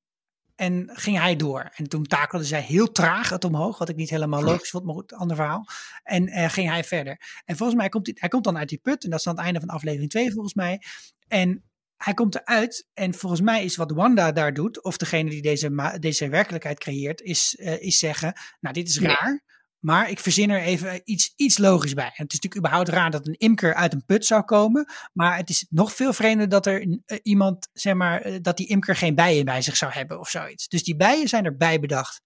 En 0.55 0.91
ging 0.93 1.19
hij 1.19 1.37
door. 1.37 1.71
En 1.75 1.89
toen 1.89 2.05
takelde 2.05 2.45
zij 2.45 2.61
heel 2.61 2.93
traag 2.93 3.29
het 3.29 3.45
omhoog. 3.45 3.79
Wat 3.79 3.89
ik 3.89 3.97
niet 3.97 4.11
helemaal 4.11 4.43
logisch 4.43 4.71
vond, 4.71 4.85
maar 4.85 4.95
goed, 4.95 5.13
ander 5.13 5.37
verhaal. 5.37 5.67
En 6.03 6.27
eh, 6.29 6.51
ging 6.51 6.69
hij 6.71 6.85
verder. 6.85 7.43
En 7.45 7.57
volgens 7.57 7.79
mij 7.79 7.89
komt 7.89 8.07
hij, 8.07 8.17
hij 8.19 8.29
komt 8.29 8.45
dan 8.45 8.59
uit 8.59 8.69
die 8.69 8.79
put. 8.79 9.05
En 9.05 9.11
dat 9.11 9.19
is 9.19 9.25
dan 9.25 9.35
het 9.37 9.45
einde 9.45 9.61
van 9.61 9.69
aflevering 9.69 10.11
2 10.11 10.33
volgens 10.33 10.55
mij. 10.55 10.83
En 11.29 11.65
hij 11.97 12.15
komt 12.15 12.35
eruit. 12.35 12.87
En 12.95 13.15
volgens 13.15 13.41
mij 13.41 13.65
is 13.65 13.77
wat 13.77 13.91
Wanda 13.91 14.33
daar 14.33 14.55
doet. 14.55 14.83
Of 14.85 14.97
degene 14.97 15.31
die 15.31 15.43
deze, 15.43 15.97
deze 16.01 16.29
werkelijkheid 16.29 16.79
creëert. 16.79 17.21
Is, 17.21 17.57
eh, 17.59 17.83
is 17.83 17.99
zeggen, 17.99 18.33
nou 18.61 18.75
dit 18.75 18.89
is 18.89 18.99
Nee. 18.99 19.15
raar. 19.15 19.45
Maar 19.79 20.11
ik 20.11 20.19
verzin 20.21 20.51
er 20.51 20.61
even 20.61 21.01
iets, 21.05 21.33
iets 21.37 21.59
logisch 21.59 21.95
bij. 21.95 22.05
En 22.05 22.11
het 22.23 22.33
is 22.33 22.41
natuurlijk 22.41 22.57
überhaupt 22.57 22.89
raar 22.89 23.11
dat 23.11 23.27
een 23.27 23.39
imker 23.39 23.75
uit 23.75 23.93
een 23.93 24.05
put 24.05 24.27
zou 24.27 24.43
komen. 24.43 24.87
Maar 25.13 25.37
het 25.37 25.51
is 25.51 25.67
nog 25.71 25.93
veel 25.95 26.13
vreemder 26.13 26.49
dat 26.49 26.67
er 26.67 27.01
eh, 27.07 27.19
iemand, 27.23 27.69
zeg 27.73 27.95
maar, 27.95 28.21
eh, 28.21 28.39
dat 28.41 28.57
die 28.57 28.67
imker 28.69 28.97
geen 28.97 29.15
bijen 29.15 29.45
bij 29.45 29.63
zich 29.63 29.77
zou 29.77 29.93
hebben 29.93 30.21
of 30.21 30.29
zoiets. 30.29 30.69
Dus 30.69 30.85
die 30.85 30.97
bijen 30.97 31.29
zijn 31.29 31.45
erbij 31.45 31.81
bedacht 31.81 32.21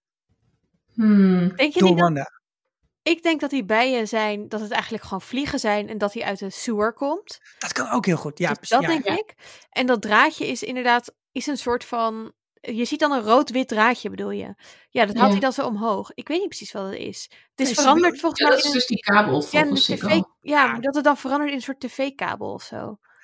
Hmm. 0.93 1.55
Denk 1.55 1.73
je 1.73 1.79
door 1.79 1.89
niet 1.89 1.97
dat, 1.97 2.07
Wanda. 2.07 2.40
Ik 3.03 3.23
denk 3.23 3.39
dat 3.39 3.49
die 3.49 3.65
bijen 3.65 4.07
zijn, 4.07 4.49
dat 4.49 4.59
het 4.61 4.71
eigenlijk 4.71 5.03
gewoon 5.03 5.21
vliegen 5.21 5.59
zijn 5.59 5.89
en 5.89 5.97
dat 5.97 6.11
die 6.13 6.25
uit 6.25 6.39
de 6.39 6.49
sewer 6.49 6.93
komt. 6.93 7.39
Dat 7.59 7.71
kan 7.73 7.89
ook 7.89 8.05
heel 8.05 8.17
goed. 8.17 8.37
Ja, 8.37 8.47
Dus 8.49 8.57
precies. 8.57 8.77
dat 8.87 8.95
ja. 8.95 9.01
denk 9.01 9.19
ik. 9.19 9.35
En 9.69 9.85
dat 9.85 10.01
draadje 10.01 10.47
is 10.47 10.63
inderdaad 10.63 11.13
is 11.31 11.47
een 11.47 11.57
soort 11.57 11.85
van. 11.85 12.33
Je 12.63 12.85
ziet 12.85 12.99
dan 12.99 13.11
een 13.11 13.21
rood-wit 13.21 13.67
draadje, 13.67 14.09
bedoel 14.09 14.31
je? 14.31 14.55
Ja, 14.89 15.05
dat 15.05 15.15
haalt 15.15 15.25
Ja. 15.25 15.31
hij 15.31 15.39
dan 15.39 15.53
zo 15.53 15.65
omhoog. 15.65 16.11
Ik 16.13 16.27
weet 16.27 16.39
niet 16.39 16.47
precies 16.47 16.71
wat 16.71 16.85
het 16.85 16.95
is. 16.99 17.29
Het 17.31 17.59
is 17.59 17.65
Nee, 17.65 17.75
veranderd 17.75 18.11
wil- 18.11 18.19
volgens 18.19 18.41
Ja, 18.41 18.47
mij 18.47 18.55
dat 18.55 18.65
is 18.65 18.71
in 18.71 18.75
een, 18.75 18.77
dus 18.79 18.87
die 18.87 18.99
kabel 18.99 19.41
ja, 19.41 19.59
volgens 19.63 19.85
tv. 19.85 20.01
Ja, 20.03 20.25
Ja. 20.41 20.67
maar 20.71 20.81
dat 20.81 20.95
het 20.95 21.03
dan 21.03 21.17
verandert 21.17 21.49
in 21.49 21.55
een 21.55 21.61
soort 21.61 21.79
tv-kabel 21.79 22.53
of 22.53 22.63
zo. 22.63 22.77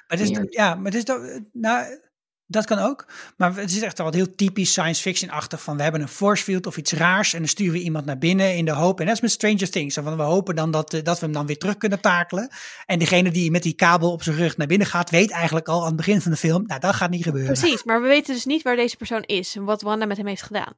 Maar 0.07 0.17
het 0.17 0.19
is, 0.19 0.38
ja, 0.49 0.75
maar 0.75 0.86
het 0.86 0.95
is 0.95 1.03
toch, 1.03 1.19
nou, 1.51 1.99
dat 2.47 2.65
kan 2.65 2.79
ook. 2.79 3.05
Maar 3.37 3.55
het 3.55 3.71
is 3.71 3.81
echt 3.81 3.97
wel 3.97 4.13
heel 4.13 4.35
typisch 4.35 4.71
science 4.71 5.01
fiction-achtig. 5.01 5.61
Van 5.61 5.77
we 5.77 5.83
hebben 5.83 6.01
een 6.01 6.07
force 6.07 6.43
field 6.43 6.67
of 6.67 6.77
iets 6.77 6.91
raars. 6.91 7.33
En 7.33 7.39
dan 7.39 7.47
sturen 7.47 7.73
we 7.73 7.79
iemand 7.79 8.05
naar 8.05 8.17
binnen 8.17 8.55
in 8.55 8.65
de 8.65 8.71
hoop. 8.71 8.99
En 8.99 9.05
dat 9.05 9.15
is 9.15 9.21
met 9.21 9.31
Stranger 9.31 9.69
Things. 9.69 9.95
Van, 9.95 10.17
we 10.17 10.23
hopen 10.23 10.55
dan 10.55 10.71
dat, 10.71 10.93
eh, 10.93 11.03
dat 11.03 11.19
we 11.19 11.25
hem 11.25 11.33
dan 11.33 11.45
weer 11.45 11.57
terug 11.57 11.77
kunnen 11.77 11.99
takelen. 11.99 12.49
En 12.85 12.99
degene 12.99 13.31
die 13.31 13.51
met 13.51 13.63
die 13.63 13.73
kabel 13.73 14.11
op 14.11 14.23
zijn 14.23 14.35
rug 14.35 14.57
naar 14.57 14.67
binnen 14.67 14.87
gaat, 14.87 15.09
weet 15.09 15.31
eigenlijk 15.31 15.67
al 15.67 15.79
aan 15.81 15.87
het 15.87 15.95
begin 15.95 16.21
van 16.21 16.31
de 16.31 16.37
film. 16.37 16.63
Nou, 16.67 16.79
dat 16.79 16.95
gaat 16.95 17.09
niet 17.09 17.23
gebeuren. 17.23 17.53
Precies, 17.53 17.83
maar 17.83 18.01
we 18.01 18.07
weten 18.07 18.33
dus 18.33 18.45
niet 18.45 18.61
waar 18.63 18.75
deze 18.75 18.97
persoon 18.97 19.23
is 19.23 19.55
en 19.55 19.63
wat 19.63 19.81
Wanda 19.81 20.05
met 20.05 20.17
hem 20.17 20.27
heeft 20.27 20.41
gedaan. 20.43 20.73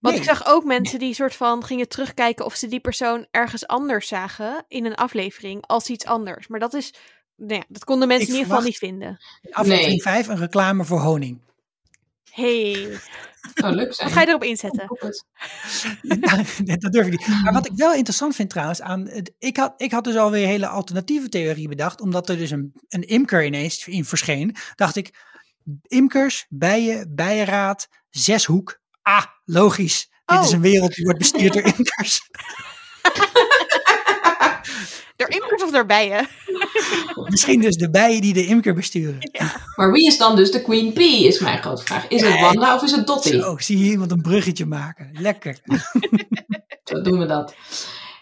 Want 0.00 0.16
Nee. 0.16 0.24
ik 0.24 0.30
zag 0.30 0.46
ook 0.46 0.64
mensen 0.64 0.98
die 0.98 1.14
soort 1.14 1.34
van 1.34 1.64
gingen 1.64 1.88
terugkijken 1.88 2.44
of 2.44 2.54
ze 2.54 2.68
die 2.68 2.80
persoon 2.80 3.26
ergens 3.30 3.66
anders 3.66 4.08
zagen 4.08 4.64
in 4.68 4.84
een 4.84 4.94
aflevering 4.94 5.66
als 5.66 5.88
iets 5.88 6.04
anders. 6.04 6.46
Maar 6.46 6.60
dat 6.60 6.74
is, 6.74 6.94
nou 7.36 7.54
ja, 7.54 7.62
dat 7.68 7.84
konden 7.84 8.08
mensen 8.08 8.26
Ik 8.28 8.32
in 8.32 8.38
ieder 8.38 8.52
geval 8.54 8.68
niet 8.68 8.78
vinden. 8.78 9.18
Aflevering 9.50 9.88
Nee. 9.88 10.02
5, 10.02 10.28
een 10.28 10.36
reclame 10.36 10.84
voor 10.84 11.00
honing. 11.00 11.38
Hey, 12.30 12.98
Zou 13.54 13.74
leuk 13.74 13.94
zijn. 13.94 14.08
wat 14.08 14.16
ga 14.16 14.20
je 14.22 14.28
erop 14.28 14.44
inzetten? 14.44 14.86
Nou, 16.02 16.44
dat 16.78 16.92
durf 16.92 17.06
ik 17.06 17.12
niet. 17.18 17.42
Maar 17.42 17.52
wat 17.52 17.66
ik 17.66 17.72
wel 17.76 17.92
interessant 17.94 18.34
vind 18.34 18.50
trouwens, 18.50 18.80
aan 18.80 19.08
het, 19.08 19.32
ik, 19.38 19.56
had, 19.56 19.74
ik 19.76 19.92
had 19.92 20.04
dus 20.04 20.16
alweer 20.16 20.42
een 20.42 20.48
hele 20.48 20.66
alternatieve 20.66 21.28
theorie 21.28 21.68
bedacht, 21.68 22.00
omdat 22.00 22.28
er 22.28 22.36
dus 22.36 22.50
een, 22.50 22.72
een 22.88 23.02
imker 23.02 23.44
ineens 23.44 23.86
in 23.86 24.04
verscheen. 24.04 24.56
Dacht 24.74 24.96
ik, 24.96 25.10
imkers, 25.86 26.46
bijen, 26.48 27.14
bijenraad, 27.14 27.88
zeshoek. 28.10 28.80
Ah, 29.02 29.24
logisch. 29.44 30.08
Dit 30.24 30.40
is 30.40 30.46
Oh. 30.46 30.52
een 30.52 30.60
wereld 30.60 30.94
die 30.94 31.04
wordt 31.04 31.18
bestuurd 31.18 31.52
door 31.52 31.62
imkers. 31.78 32.20
Door 35.28 35.40
imkers 35.40 35.62
of 35.62 35.70
door 35.70 35.86
bijen? 35.86 36.28
Misschien 37.30 37.60
dus 37.60 37.76
de 37.76 37.90
bijen 37.90 38.20
die 38.20 38.32
de 38.32 38.46
imker 38.46 38.74
besturen. 38.74 39.18
Maar 39.76 39.92
wie 39.92 40.06
is 40.06 40.18
dan 40.18 40.36
dus 40.36 40.50
de 40.50 40.62
Queen 40.62 40.94
Bee, 40.94 41.26
is 41.26 41.38
mijn 41.38 41.62
grote 41.62 41.82
vraag. 41.82 42.08
Is 42.08 42.22
het. 42.22 42.40
Wanda 42.40 42.74
of 42.74 42.82
is 42.82 42.90
het 42.90 43.06
Dottie? 43.06 43.40
Zo, 43.40 43.56
zie 43.58 43.78
je 43.78 43.90
iemand 43.90 44.10
een 44.10 44.22
bruggetje 44.22 44.66
maken. 44.66 45.10
Lekker. 45.12 45.58
Zo 46.84 47.00
doen 47.00 47.18
we 47.18 47.26
dat. 47.26 47.54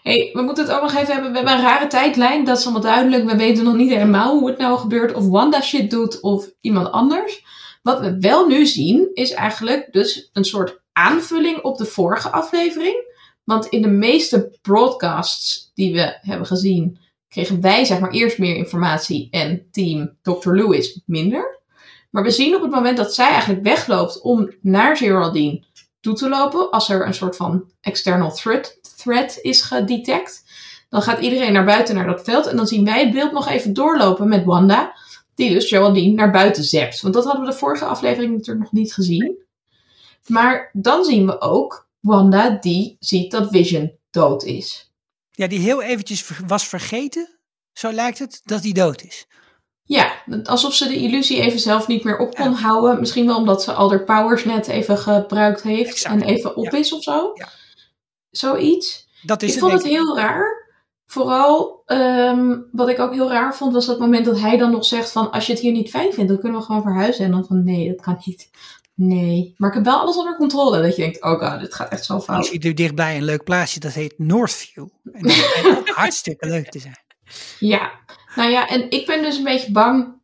hey, 0.03 0.29
we 0.33 0.41
moeten 0.41 0.65
het 0.65 0.73
ook 0.73 0.81
nog 0.81 0.93
even 0.93 1.13
hebben. 1.13 1.31
We 1.31 1.37
hebben 1.37 1.55
een 1.55 1.61
rare 1.61 1.87
tijdlijn, 1.87 2.45
dat 2.45 2.57
is 2.57 2.63
allemaal 2.63 2.81
duidelijk. 2.81 3.29
We 3.29 3.35
weten 3.35 3.63
nog 3.63 3.75
niet 3.75 3.89
helemaal 3.89 4.39
hoe 4.39 4.49
het 4.49 4.57
nou 4.57 4.79
gebeurt. 4.79 5.13
Of 5.13 5.27
Wanda 5.27 5.61
shit 5.61 5.89
doet 5.89 6.19
of 6.19 6.49
iemand 6.61 6.91
anders. 6.91 7.43
Wat 7.81 7.99
we 7.99 8.17
wel 8.19 8.47
nu 8.47 8.65
zien, 8.65 9.09
is 9.13 9.31
eigenlijk 9.31 9.87
dus 9.91 10.29
een 10.33 10.45
soort 10.45 10.81
aanvulling 10.93 11.61
op 11.61 11.77
de 11.77 11.85
vorige 11.85 12.29
aflevering. 12.29 13.12
Want 13.43 13.65
in 13.65 13.81
de 13.81 13.89
meeste 13.89 14.57
broadcasts 14.61 15.71
die 15.73 15.93
we 15.93 16.17
hebben 16.21 16.47
gezien, 16.47 16.99
kregen 17.27 17.61
wij 17.61 17.85
zeg 17.85 17.99
maar 17.99 18.11
eerst 18.11 18.37
meer 18.37 18.55
informatie 18.55 19.27
en 19.31 19.67
team 19.71 20.17
Dr. 20.21 20.51
Lewis 20.51 21.01
minder. 21.05 21.61
Maar 22.09 22.23
we 22.23 22.31
zien 22.31 22.55
op 22.55 22.61
het 22.61 22.71
moment 22.71 22.97
dat 22.97 23.13
zij 23.13 23.29
eigenlijk 23.29 23.63
wegloopt 23.63 24.21
om 24.21 24.51
naar 24.61 24.97
Geraldine 24.97 25.63
toe 25.99 26.13
te 26.13 26.29
lopen, 26.29 26.71
als 26.71 26.89
er 26.89 27.05
een 27.05 27.13
soort 27.13 27.35
van 27.35 27.71
external 27.81 28.31
threat, 28.31 28.79
threat 28.97 29.39
is 29.41 29.61
gedetect, 29.61 30.43
dan 30.89 31.01
gaat 31.01 31.19
iedereen 31.19 31.53
naar 31.53 31.65
buiten 31.65 31.95
naar 31.95 32.07
dat 32.07 32.23
veld 32.23 32.47
en 32.47 32.55
dan 32.55 32.67
zien 32.67 32.85
wij 32.85 33.03
het 33.03 33.11
beeld 33.11 33.31
nog 33.31 33.47
even 33.47 33.73
doorlopen 33.73 34.27
met 34.27 34.45
Wanda, 34.45 34.95
die 35.35 35.53
dus 35.53 35.67
Geraldine 35.67 36.13
naar 36.13 36.31
buiten 36.31 36.63
zept. 36.63 37.01
Want 37.01 37.13
dat 37.13 37.23
hadden 37.23 37.43
we 37.43 37.51
de 37.51 37.57
vorige 37.57 37.85
aflevering 37.85 38.31
natuurlijk 38.31 38.65
nog 38.65 38.71
niet 38.71 38.93
gezien. 38.93 39.37
Maar 40.27 40.69
dan 40.73 41.03
zien 41.03 41.25
we 41.25 41.41
ook 41.41 41.87
Wanda 42.03 42.49
die 42.49 42.95
ziet 42.99 43.31
dat 43.31 43.49
Vision 43.51 43.97
dood 44.09 44.43
is. 44.43 44.91
Ja, 45.31 45.47
die 45.47 45.59
heel 45.59 45.81
eventjes 45.81 46.29
was 46.47 46.67
vergeten, 46.67 47.39
zo 47.73 47.91
lijkt 47.91 48.19
het, 48.19 48.41
dat 48.43 48.63
hij 48.63 48.71
dood 48.71 49.03
is. 49.03 49.27
Ja, 49.83 50.13
alsof 50.43 50.73
ze 50.73 50.87
de 50.87 50.95
illusie 50.95 51.41
even 51.41 51.59
zelf 51.59 51.87
niet 51.87 52.03
meer 52.03 52.17
op 52.17 52.35
kon 52.35 52.53
houden. 52.53 52.99
Misschien 52.99 53.25
wel 53.25 53.37
omdat 53.37 53.63
ze 53.63 53.73
al 53.73 53.89
haar 53.89 54.03
powers 54.03 54.45
net 54.45 54.67
even 54.67 54.97
gebruikt 54.97 55.61
heeft 55.61 55.89
Exact. 55.91 56.15
en 56.15 56.27
even 56.27 56.55
op 56.55 56.63
Ja. 56.71 56.71
is 56.77 56.93
of 56.93 57.03
zo. 57.03 57.31
Ja. 57.33 57.49
Zoiets. 58.29 59.07
Dat 59.21 59.41
is 59.41 59.47
ik 59.47 59.55
het, 59.55 59.63
vond 59.63 59.81
het 59.81 59.91
heel 59.91 60.17
raar. 60.17 60.71
Vooral 61.05 61.81
ehm, 61.85 62.59
wat 62.71 62.89
ik 62.89 62.99
ook 62.99 63.13
heel 63.13 63.29
raar 63.29 63.55
vond, 63.55 63.73
was 63.73 63.85
dat 63.85 63.99
moment 63.99 64.25
dat 64.25 64.39
hij 64.39 64.57
dan 64.57 64.71
nog 64.71 64.85
zegt 64.85 65.11
van 65.11 65.31
als 65.31 65.45
je 65.45 65.51
het 65.53 65.61
hier 65.61 65.71
niet 65.71 65.89
fijn 65.89 66.13
vindt, 66.13 66.29
dan 66.29 66.39
kunnen 66.39 66.59
we 66.59 66.65
gewoon 66.65 66.81
verhuizen. 66.81 67.25
En 67.25 67.31
dan 67.31 67.45
van 67.45 67.63
nee, 67.63 67.87
dat 67.87 68.01
kan 68.01 68.21
niet. 68.25 68.49
Nee. 68.95 69.53
Maar 69.57 69.69
ik 69.69 69.75
heb 69.75 69.85
wel 69.85 69.99
alles 69.99 70.17
onder 70.17 70.35
controle. 70.35 70.81
Dat 70.81 70.95
je 70.95 71.01
denkt, 71.01 71.21
oh 71.23 71.39
god, 71.39 71.59
dit 71.59 71.73
gaat 71.73 71.91
echt 71.91 72.05
zo 72.05 72.15
Je 72.15 72.21
fout. 72.21 72.45
ziet 72.45 72.65
er 72.65 72.75
dichtbij 72.75 73.17
een 73.17 73.23
leuk 73.23 73.43
plaatsje, 73.43 73.79
dat 73.79 73.93
heet 73.93 74.13
Northview. 74.17 74.87
En 75.11 75.23
dat 75.23 75.89
hartstikke 75.95 76.47
leuk 76.47 76.69
te 76.69 76.79
zijn. 76.79 76.97
Ja. 77.59 77.91
Nou 78.35 78.51
ja, 78.51 78.67
en 78.67 78.89
ik 78.91 79.05
ben 79.05 79.21
dus 79.21 79.37
een 79.37 79.43
beetje 79.43 79.71
bang. 79.71 80.21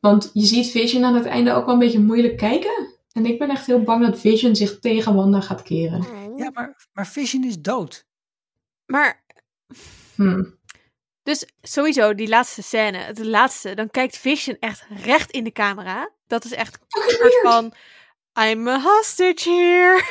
Want 0.00 0.30
je 0.32 0.44
ziet 0.46 0.70
Vision 0.70 1.04
aan 1.04 1.14
het 1.14 1.26
einde 1.26 1.52
ook 1.52 1.64
wel 1.64 1.74
een 1.74 1.80
beetje 1.80 2.00
moeilijk 2.00 2.36
kijken. 2.36 2.88
En 3.12 3.26
ik 3.26 3.38
ben 3.38 3.50
echt 3.50 3.66
heel 3.66 3.82
bang 3.82 4.06
dat 4.06 4.20
Vision 4.20 4.56
zich 4.56 4.78
tegen 4.78 5.14
Wanda 5.14 5.40
gaat 5.40 5.62
keren. 5.62 6.06
Ja, 6.36 6.50
maar, 6.52 6.86
maar 6.92 7.06
Vision 7.06 7.44
is 7.44 7.60
dood. 7.60 8.06
Maar 8.86 9.24
Hm. 10.14 10.44
Dus 11.22 11.46
sowieso, 11.62 12.14
die 12.14 12.28
laatste 12.28 12.62
scène, 12.62 12.98
het 12.98 13.18
laatste, 13.24 13.74
dan 13.74 13.90
kijkt 13.90 14.16
Vision 14.16 14.56
echt 14.60 14.86
recht 15.04 15.30
in 15.30 15.44
de 15.44 15.52
camera. 15.52 16.10
Dat 16.26 16.44
is 16.44 16.52
echt 16.52 16.78
een 16.88 17.02
soort 17.18 17.40
van 17.42 17.72
I'm 18.38 18.68
a 18.68 18.78
hostage 18.80 19.44
here. 19.44 20.02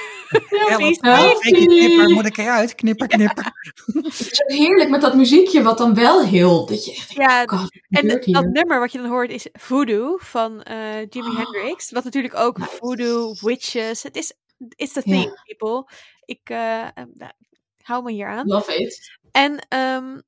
Ja, 0.69 0.77
want, 0.77 1.03
uh, 1.05 1.21
me. 1.21 1.65
knipper, 1.65 2.09
moet 2.09 2.25
ik 2.25 2.37
eruit? 2.37 2.75
Knipper, 2.75 3.07
knipper. 3.07 3.43
Het 3.93 4.19
is 4.31 4.41
ook 4.43 4.51
heerlijk 4.51 4.89
met 4.89 5.01
dat 5.01 5.15
muziekje 5.15 5.61
wat 5.61 5.77
dan 5.77 5.93
wel 5.93 6.23
heel... 6.23 6.65
Dat 6.65 6.85
je 6.85 6.91
echt 6.91 7.11
Ja, 7.13 7.45
God, 7.45 7.59
wat 7.59 7.71
En 7.89 8.07
dat 8.07 8.25
hier? 8.25 8.49
nummer 8.51 8.79
wat 8.79 8.91
je 8.91 8.97
dan 8.97 9.07
hoort 9.09 9.31
is 9.31 9.47
Voodoo 9.53 10.17
van 10.21 10.63
eh, 10.63 11.05
Jimi 11.09 11.29
Oh. 11.29 11.37
Hendrix. 11.37 11.91
Wat 11.91 12.03
natuurlijk 12.03 12.35
ook 12.35 12.57
Nice. 12.57 12.71
voodoo, 12.75 13.35
witches. 13.41 14.03
Het 14.03 14.15
is 14.15 14.33
it's 14.75 14.93
the 14.93 15.01
Ja. 15.05 15.11
thing, 15.21 15.41
people. 15.43 15.91
Ik 16.25 16.39
eh, 16.43 16.81
eh, 16.81 16.89
nou, 17.13 17.31
hou 17.81 18.03
me 18.03 18.11
hier 18.11 18.27
aan. 18.27 18.47
Love 18.47 18.75
it. 18.75 19.17
En 19.31 19.65
ehm, 19.69 20.19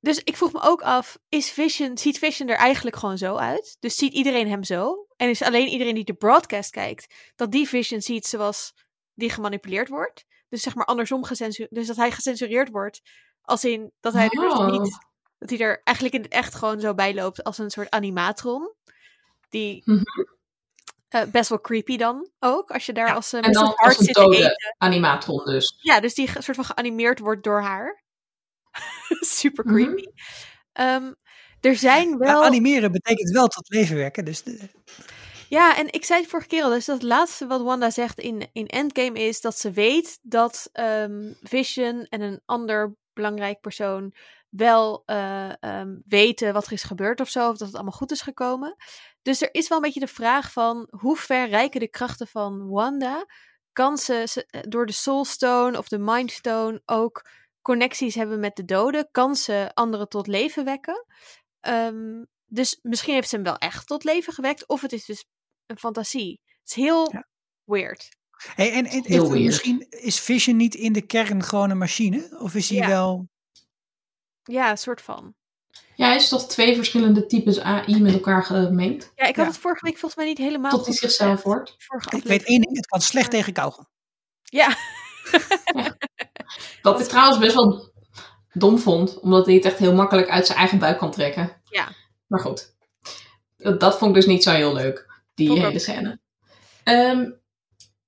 dus 0.00 0.18
ik 0.24 0.36
vroeg 0.36 0.52
me 0.52 0.60
ook 0.62 0.82
af, 0.82 1.18
is 1.28 1.50
Vision, 1.50 1.98
ziet 1.98 2.18
Vision 2.18 2.48
er 2.48 2.56
eigenlijk 2.56 2.96
gewoon 2.96 3.18
zo 3.18 3.36
uit? 3.36 3.76
Dus 3.80 3.96
ziet 3.96 4.12
iedereen 4.12 4.48
hem 4.48 4.64
zo? 4.64 5.06
En 5.16 5.28
is 5.28 5.42
alleen 5.42 5.68
iedereen 5.68 5.94
die 5.94 6.04
de 6.04 6.14
broadcast 6.14 6.70
kijkt, 6.70 7.14
dat 7.36 7.52
die 7.52 7.68
Vision 7.68 8.00
ziet 8.00 8.26
zoals 8.26 8.74
die 9.14 9.30
gemanipuleerd 9.30 9.88
wordt? 9.88 10.24
Dus 10.48 10.62
zeg 10.62 10.74
maar 10.74 10.84
andersom 10.86 11.24
gecensureerd, 11.24 11.74
dus 11.74 11.86
dat 11.86 11.96
hij 11.96 12.10
gecensureerd 12.10 12.70
wordt, 12.70 13.00
als 13.42 13.64
in 13.64 13.92
dat 14.00 14.12
hij 14.12 14.24
er 14.24 14.30
dus 14.40 14.52
Oh. 14.52 14.70
niet, 14.70 14.98
dat 15.38 15.50
hij 15.50 15.58
er 15.58 15.80
eigenlijk 15.84 16.16
in 16.16 16.22
het 16.22 16.32
echt 16.32 16.54
gewoon 16.54 16.80
zo 16.80 16.94
bij 16.94 17.14
loopt 17.14 17.44
als 17.44 17.58
een 17.58 17.70
soort 17.70 17.90
animatron. 17.90 18.74
Die 19.48 19.82
Mhm. 19.84 20.02
eh, 21.08 21.22
best 21.30 21.48
wel 21.48 21.60
creepy 21.60 21.96
dan 21.96 22.30
ook, 22.38 22.70
als 22.70 22.86
je 22.86 22.92
daar 22.92 23.06
Ja, 23.06 23.14
als 23.14 23.32
uh, 23.32 23.44
En 23.46 23.52
dan 23.52 23.74
als 23.76 23.98
een 23.98 24.06
eten. 24.08 24.22
dode 24.22 24.74
animatron 24.78 25.44
dus. 25.44 25.74
Ja, 25.80 26.00
dus 26.00 26.14
die 26.14 26.28
soort 26.28 26.56
van 26.56 26.64
geanimeerd 26.64 27.18
wordt 27.18 27.44
door 27.44 27.60
haar. 27.62 28.02
Super 29.20 29.64
Mhm. 29.66 29.74
creepy. 29.74 30.04
Ehm, 30.72 31.12
er 31.60 31.76
zijn 31.76 32.08
Ja, 32.10 32.16
wel. 32.16 32.44
animeren 32.44 32.92
betekent 32.92 33.30
wel 33.30 33.46
tot 33.46 33.68
leven 33.68 33.96
wekken. 33.96 34.24
Dus 34.24 34.42
de- 34.42 34.68
Ja, 35.48 35.76
en 35.76 35.92
ik 35.92 36.04
zei 36.04 36.20
het 36.20 36.30
vorige 36.30 36.48
keer 36.48 36.62
al, 36.62 36.70
dus 36.70 36.84
dat 36.84 36.94
het 36.94 37.04
laatste 37.04 37.46
wat 37.46 37.62
Wanda 37.62 37.90
zegt 37.90 38.18
in, 38.18 38.48
in 38.52 38.66
Endgame 38.66 39.18
is 39.20 39.40
dat 39.40 39.58
ze 39.58 39.70
weet 39.70 40.18
dat 40.22 40.68
ehm, 40.72 41.32
Vision 41.42 42.04
en 42.08 42.20
een 42.20 42.40
ander 42.44 42.94
belangrijk 43.12 43.60
persoon 43.60 44.14
wel 44.48 45.02
eh, 45.06 45.52
ehm, 45.62 45.96
weten 46.04 46.52
wat 46.52 46.66
er 46.66 46.72
is 46.72 46.82
gebeurd 46.82 47.20
of 47.20 47.28
zo, 47.28 47.48
of 47.50 47.56
dat 47.56 47.66
het 47.66 47.76
allemaal 47.76 47.92
goed 47.98 48.10
is 48.10 48.20
gekomen. 48.20 48.76
Dus 49.22 49.42
er 49.42 49.48
is 49.54 49.68
wel 49.68 49.78
een 49.78 49.84
beetje 49.84 50.00
de 50.00 50.06
vraag 50.06 50.52
van 50.52 50.86
hoe 50.90 51.16
ver 51.16 51.48
reiken 51.48 51.80
de 51.80 51.88
krachten 51.90 52.26
van 52.26 52.68
Wanda? 52.68 53.26
Kan 53.72 53.98
ze, 53.98 54.24
ze 54.28 54.46
eh, 54.46 54.60
door 54.68 54.86
de 54.86 54.92
Soul 54.92 55.24
Stone 55.24 55.78
of 55.78 55.88
de 55.88 55.98
Mind 55.98 56.30
Stone 56.30 56.82
ook 56.86 57.28
connecties 57.68 58.14
hebben 58.14 58.40
met 58.40 58.56
de 58.56 58.64
doden? 58.64 59.08
Kan 59.10 59.36
ze 59.36 59.70
anderen 59.74 60.08
tot 60.08 60.26
leven 60.26 60.64
wekken? 60.64 61.06
Ehm, 61.60 62.24
dus 62.46 62.78
misschien 62.82 63.14
heeft 63.14 63.28
ze 63.28 63.34
hem 63.34 63.44
wel 63.44 63.56
echt 63.58 63.86
tot 63.86 64.04
leven 64.04 64.32
gewekt, 64.32 64.68
of 64.68 64.80
het 64.80 64.92
is 64.92 65.04
dus 65.04 65.24
een 65.66 65.78
fantasie. 65.78 66.40
Het 66.44 66.68
is 66.68 66.74
heel 66.74 67.12
Ja. 67.12 67.28
weird. 67.64 68.08
Hey, 68.54 68.72
en, 68.72 68.86
en, 68.86 69.02
weird. 69.02 69.44
misschien 69.44 69.86
is 69.90 70.20
Vision 70.20 70.56
niet 70.56 70.74
in 70.74 70.92
de 70.92 71.06
kern 71.06 71.42
gewoon 71.42 71.70
een 71.70 71.78
machine? 71.78 72.38
Of 72.40 72.54
is 72.54 72.68
hij 72.68 72.78
Ja. 72.78 72.86
wel... 72.86 73.28
Ja, 74.42 74.70
een 74.70 74.78
soort 74.78 75.02
van. 75.02 75.34
Ja, 75.94 76.06
hij 76.06 76.16
is 76.16 76.28
toch 76.28 76.46
twee 76.48 76.74
verschillende 76.76 77.26
types 77.26 77.60
AI 77.60 78.00
met 78.00 78.12
elkaar 78.12 78.44
gemengd. 78.44 79.12
Ja, 79.14 79.26
ik 79.26 79.36
Ja. 79.36 79.42
had 79.42 79.52
het 79.52 79.62
vorige 79.62 79.84
week 79.84 79.98
volgens 79.98 80.14
mij 80.20 80.26
niet 80.28 80.38
helemaal 80.38 80.70
Tot 80.70 80.86
hij 80.86 80.94
zichzelf 80.94 81.42
wordt. 81.42 81.74
Vorige 81.78 82.16
Ik 82.16 82.22
weet 82.24 82.44
één 82.44 82.60
ding, 82.60 82.76
het 82.76 82.86
kan 82.86 83.00
slecht 83.00 83.30
tegen 83.30 83.52
kauwgom. 83.52 83.86
Ja, 84.42 84.76
Wat 86.82 87.00
ik 87.00 87.06
trouwens 87.06 87.38
best 87.38 87.54
wel 87.54 87.92
dom 88.52 88.78
vond, 88.78 89.20
omdat 89.20 89.46
hij 89.46 89.54
het 89.54 89.64
echt 89.64 89.78
heel 89.78 89.94
makkelijk 89.94 90.28
uit 90.28 90.46
zijn 90.46 90.58
eigen 90.58 90.78
buik 90.78 90.98
kan 90.98 91.10
trekken. 91.10 91.60
Ja. 91.64 91.88
Maar 92.26 92.40
goed, 92.40 92.74
dat, 93.56 93.80
dat 93.80 93.98
vond 93.98 94.10
ik 94.10 94.16
dus 94.16 94.26
niet 94.26 94.42
zo 94.42 94.50
heel 94.50 94.74
leuk, 94.74 95.06
die 95.34 95.46
Vond 95.46 95.58
hele 95.58 95.72
ook. 95.72 95.80
scène. 95.80 96.18
Ehm, 96.84 97.30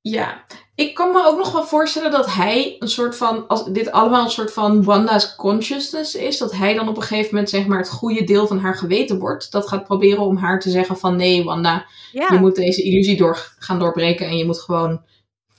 ja, 0.01 0.45
ik 0.74 0.95
kan 0.95 1.12
me 1.12 1.26
ook 1.26 1.38
nog 1.38 1.53
wel 1.53 1.64
voorstellen 1.64 2.11
dat 2.11 2.34
hij 2.34 2.76
een 2.78 2.88
soort 2.88 3.16
van, 3.16 3.47
als 3.47 3.64
dit 3.64 3.91
allemaal 3.91 4.24
een 4.24 4.30
soort 4.30 4.53
van 4.53 4.84
Wanda's 4.84 5.36
consciousness 5.36 6.14
is, 6.14 6.38
dat 6.38 6.53
hij 6.53 6.74
dan 6.74 6.88
op 6.88 6.97
een 6.97 7.03
gegeven 7.03 7.28
moment 7.30 7.51
zeg 7.51 7.66
maar 7.66 7.78
het 7.78 7.91
goede 7.91 8.24
deel 8.24 8.47
van 8.47 8.59
haar 8.59 8.76
geweten 8.76 9.18
wordt. 9.18 9.53
Dat 9.53 9.68
gaat 9.68 9.84
proberen 9.84 10.22
om 10.22 10.36
haar 10.36 10.61
te 10.61 10.70
zeggen 10.70 10.97
van 10.97 11.16
nee 11.16 11.45
Wanda, 11.45 11.86
ja. 12.12 12.28
je 12.32 12.38
moet 12.38 12.55
deze 12.55 12.82
illusie 12.82 13.16
door, 13.16 13.55
gaan 13.59 13.78
doorbreken 13.78 14.26
en 14.26 14.36
je 14.36 14.47
moet 14.47 14.61
gewoon 14.61 15.03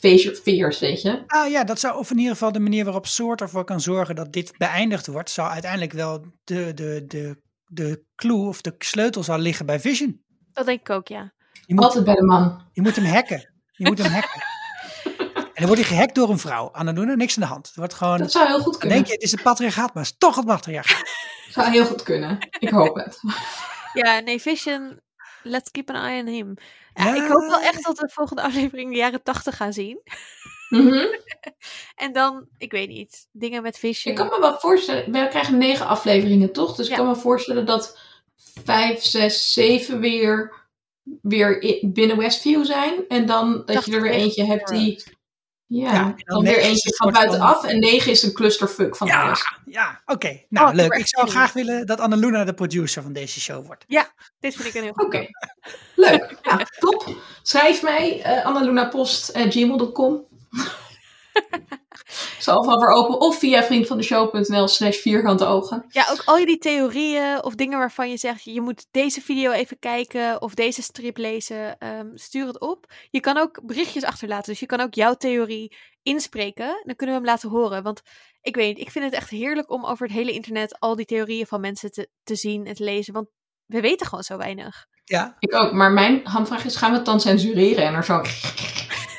face 0.02 0.24
your 0.24 0.38
fears, 0.38 0.80
weet 0.80 1.02
je. 1.02 1.24
Ah 1.28 1.50
ja, 1.50 1.64
dat 1.64 1.80
zou, 1.80 1.98
of 1.98 2.12
in 2.12 2.18
ieder 2.18 2.32
geval 2.34 2.52
de 2.52 2.60
manier 2.60 2.84
waarop 2.84 3.08
Soort 3.08 3.42
ervoor 3.42 3.64
kan 3.64 3.82
zorgen 3.82 4.16
dat 4.16 4.34
dit 4.34 4.58
beëindigd 4.58 5.08
wordt, 5.08 5.30
zou 5.30 5.50
uiteindelijk 5.50 5.92
wel 5.92 6.26
de, 6.44 6.74
de, 6.74 7.04
de, 7.08 7.38
de 7.66 8.04
clue 8.16 8.48
of 8.48 8.62
de 8.62 8.76
sleutel 8.78 9.24
zal 9.24 9.38
liggen 9.40 9.66
bij 9.66 9.80
Vision. 9.80 10.22
Dat 10.54 10.66
denk 10.66 10.80
ik 10.80 10.90
ook, 10.90 11.08
ja. 11.08 11.34
Je 11.66 11.74
moet, 11.74 11.84
Altijd 11.84 12.04
bij 12.04 12.16
de 12.16 12.24
man. 12.24 12.62
je 12.72 12.82
moet 12.82 12.96
hem 12.96 13.06
hacken. 13.06 13.54
Je 13.72 13.86
moet 13.86 13.98
hem 13.98 14.12
hacken. 14.12 14.42
En 15.54 15.68
dan 15.68 15.76
wordt 15.76 15.88
hij 15.88 15.98
gehackt 15.98 16.16
door 16.16 16.30
een 16.30 16.40
vrouw. 16.40 16.70
Anna 16.72 16.92
niks 16.92 17.36
aan 17.36 17.44
de 17.44 17.50
hand. 17.50 17.68
Het 17.68 17.76
wordt 17.76 17.94
gewoon, 17.94 18.18
Dat 18.18 18.32
zou 18.32 18.48
heel 18.48 18.60
goed 18.60 18.72
dan 18.72 18.80
kunnen. 18.80 18.98
denk 18.98 19.08
je, 19.08 19.14
het 19.14 19.24
is 19.24 19.32
het 19.32 19.42
patriarchaat, 19.44 19.94
maar 19.94 20.04
het 20.04 20.12
is 20.12 20.18
toch 20.18 20.36
het 20.36 20.46
patriarchaat. 20.46 21.10
Zou 21.50 21.70
heel 21.72 21.86
goed 21.86 22.04
kunnen. 22.04 22.38
Ik 22.60 22.70
hoop 22.70 22.96
het. 22.96 23.20
Ja, 23.94 24.20
nee, 24.20 24.42
Vision, 24.42 25.00
let's 25.44 25.72
keep 25.72 25.90
an 25.90 25.96
eye 25.96 26.22
on 26.22 26.28
him. 26.28 26.54
Ja, 26.94 27.16
Ja. 27.16 27.24
Ik 27.24 27.32
hoop 27.32 27.48
wel 27.50 27.60
echt 27.62 27.84
dat 27.84 28.00
we 28.00 28.06
de 28.06 28.14
volgende 28.14 28.42
aflevering 28.42 28.92
de 28.92 28.98
jaren 28.98 29.24
tachtig 29.24 29.56
gaan 29.58 29.74
zien. 29.74 30.02
Mhm. 30.70 31.06
En 31.96 32.14
dan, 32.14 32.48
ik 32.58 32.72
weet 32.72 32.90
niet, 32.90 33.28
dingen 33.32 33.62
met 33.62 33.78
Vision. 33.78 34.14
Ik 34.14 34.20
kan 34.20 34.28
me 34.30 34.40
wel 34.40 34.60
voorstellen, 34.60 35.12
we 35.12 35.28
krijgen 35.28 35.58
negen 35.58 35.88
afleveringen 35.88 36.52
toch? 36.54 36.76
Dus 36.76 36.86
Ja. 36.88 36.92
ik 36.92 36.98
kan 36.98 37.08
me 37.08 37.16
voorstellen 37.16 37.66
dat 37.66 38.00
vijf, 38.64 39.04
zes, 39.04 39.54
zeven 39.54 40.00
weer, 40.00 40.54
weer 41.22 41.80
binnen 41.82 42.18
Westview 42.18 42.66
zijn. 42.66 43.08
En 43.08 43.26
dan 43.26 43.62
dat 43.66 43.86
je 43.86 43.96
er 43.96 44.02
weer 44.02 44.12
80, 44.12 44.26
eentje 44.28 44.46
hebt 44.46 44.68
die... 44.70 45.04
Ja, 45.74 45.94
Ja, 45.94 46.06
en 46.06 46.14
dan 46.26 46.44
weer 46.44 46.58
eentje 46.58 46.90
een 46.90 46.96
van 46.96 47.12
buitenaf 47.12 47.64
en 47.64 47.80
negen 47.80 48.12
is 48.12 48.24
een 48.24 48.34
clusterfuck 48.34 48.96
van 48.96 49.08
Ja, 49.08 49.24
alles. 49.24 49.54
ja 49.66 50.02
oké. 50.06 50.42
Nou, 50.50 50.68
Oh, 50.70 50.74
leuk. 50.76 50.94
Ik 50.94 51.08
zou 51.08 51.30
graag 51.30 51.54
willen 51.54 51.86
dat 51.86 52.00
Annaluna 52.00 52.44
de 52.44 52.54
producer 52.54 53.02
van 53.04 53.14
deze 53.14 53.40
show 53.40 53.66
wordt. 53.66 53.86
Dit 54.40 54.56
vind 54.56 54.68
ik 54.68 54.74
een 54.74 54.84
heel 54.84 54.94
goed 54.94 55.06
Oké, 55.06 55.28
plan. 55.96 56.10
leuk. 56.12 56.38
Ja, 56.42 56.66
top. 56.80 57.16
Schrijf 57.42 57.82
mij 57.84 58.18
uh, 58.26 58.46
annalunapost.gmail.com 58.46 60.26
Zal 62.40 62.66
wel 62.66 62.80
weer 62.80 62.90
open 62.90 63.20
of 63.20 63.38
via 63.38 63.64
vriendvandeshow.nl 63.64 64.68
slash 64.68 64.98
vierkante 64.98 65.46
ogen. 65.46 65.86
Ja, 65.88 66.08
ook 66.12 66.22
al 66.26 66.40
jullie 66.40 66.58
theorieën 66.58 67.44
of 67.44 67.56
dingen 67.56 67.78
waarvan 67.78 68.10
je 68.10 68.18
zegt, 68.18 68.44
je 68.44 68.62
moet 68.62 68.88
deze 68.92 69.22
video 69.22 69.52
even 69.52 69.80
kijken 69.80 70.42
of 70.42 70.54
deze 70.54 70.82
strip 70.82 71.18
lezen, 71.18 71.78
ehm, 71.78 72.08
stuur 72.14 72.48
het 72.48 72.60
op. 72.60 72.92
Je 73.10 73.20
kan 73.20 73.38
ook 73.38 73.66
berichtjes 73.66 74.04
achterlaten, 74.04 74.52
dus 74.52 74.60
je 74.60 74.66
kan 74.66 74.82
ook 74.82 74.94
jouw 74.94 75.14
theorie 75.14 75.76
inspreken. 76.04 76.82
Dan 76.84 76.96
kunnen 76.96 77.16
we 77.16 77.22
hem 77.22 77.32
laten 77.32 77.50
horen, 77.50 77.84
want 77.84 78.02
ik 78.42 78.56
weet 78.56 78.68
niet, 78.68 78.86
ik 78.86 78.92
vind 78.92 79.06
het 79.06 79.14
echt 79.14 79.30
heerlijk 79.30 79.72
om 79.72 79.86
over 79.86 80.08
het 80.08 80.16
hele 80.16 80.32
internet 80.32 80.80
al 80.80 80.96
die 80.96 81.06
theorieën 81.06 81.46
van 81.48 81.62
mensen 81.62 81.92
te, 81.92 82.10
te 82.24 82.36
zien 82.36 82.66
en 82.66 82.74
te 82.74 82.84
lezen, 82.84 83.14
want 83.14 83.28
we 83.66 83.82
weten 83.82 84.08
gewoon 84.08 84.24
zo 84.24 84.38
weinig. 84.38 84.86
Ja, 85.04 85.36
Ik 85.40 85.56
ook, 85.56 85.72
maar 85.72 85.92
mijn 85.92 86.22
handvraag 86.24 86.66
is, 86.66 86.76
gaan 86.76 86.92
we 86.92 86.98
het 86.98 87.06
dan 87.06 87.20
censureren 87.20 87.86
en 87.86 87.94
er 87.94 88.04
zo'n 88.04 88.26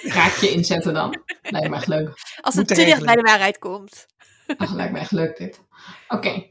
raakje 0.02 0.50
in 0.50 0.64
zetten 0.64 0.94
dan? 0.94 1.20
Lijkt 1.42 1.68
me 1.68 1.76
echt 1.76 1.86
leuk. 1.86 2.10
Als 2.40 2.54
het 2.54 2.68
te 2.68 2.74
dicht 2.74 3.04
bij 3.04 3.14
de 3.14 3.22
waarheid 3.22 3.58
komt. 3.58 4.06
Ach, 4.56 4.72
lijkt 4.72 4.92
me 4.92 4.98
echt 4.98 5.12
leuk 5.12 5.36
dit. 5.36 5.60
Oké. 6.08 6.44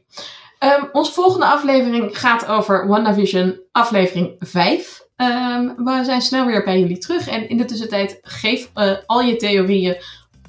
Ehm, 0.58 0.84
onze 0.92 1.12
volgende 1.12 1.46
aflevering 1.46 2.18
gaat 2.18 2.46
over 2.46 2.86
WandaVision, 2.86 3.60
aflevering 3.72 4.34
5. 4.38 5.02
Ehm, 5.16 5.66
we 5.76 6.00
zijn 6.04 6.22
snel 6.22 6.46
weer 6.46 6.64
bij 6.64 6.80
jullie 6.80 6.98
terug. 6.98 7.28
En 7.28 7.48
in 7.48 7.56
de 7.56 7.64
tussentijd 7.64 8.18
geef 8.22 8.70
eh, 8.74 8.92
al 9.06 9.20
je 9.20 9.36
theorieën 9.36 9.96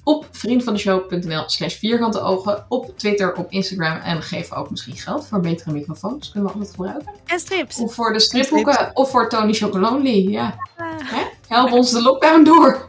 op 0.04 0.28
vriendvandeshow.nl 0.32 1.44
slash 1.46 1.76
vierkante 1.76 2.22
ogen. 2.22 2.66
Op 2.70 2.98
Twitter, 2.98 3.36
op 3.36 3.52
Instagram. 3.52 3.98
En 3.98 4.22
geef 4.22 4.54
ook 4.54 4.70
misschien 4.70 4.96
geld 4.96 5.28
voor 5.28 5.40
betere 5.40 5.72
microfoons. 5.72 6.32
Kunnen 6.32 6.50
we 6.50 6.56
altijd 6.56 6.76
gebruiken. 6.76 7.14
En 7.26 7.40
strips. 7.40 7.80
Of 7.80 7.94
voor 7.94 8.14
de 8.14 8.20
stripboeken. 8.20 8.92
Of 8.94 9.10
voor 9.10 9.30
Tony 9.30 9.54
Chocolonely. 9.54 10.30
Ja. 10.30 10.56
Ah. 10.78 10.86
Hè? 11.04 11.22
Help 11.48 11.72
ons 11.72 11.92
de 11.92 12.02
lockdown 12.02 12.44
door. 12.44 12.86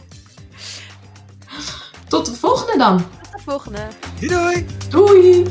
Tot 2.09 2.27
de 2.27 2.35
volgende 2.35 2.79
dan. 2.79 2.97
Tot 2.97 3.33
de 3.33 3.43
volgende. 3.45 3.79
doei 4.21 4.29
doei! 4.29 4.67
Doei! 4.91 5.45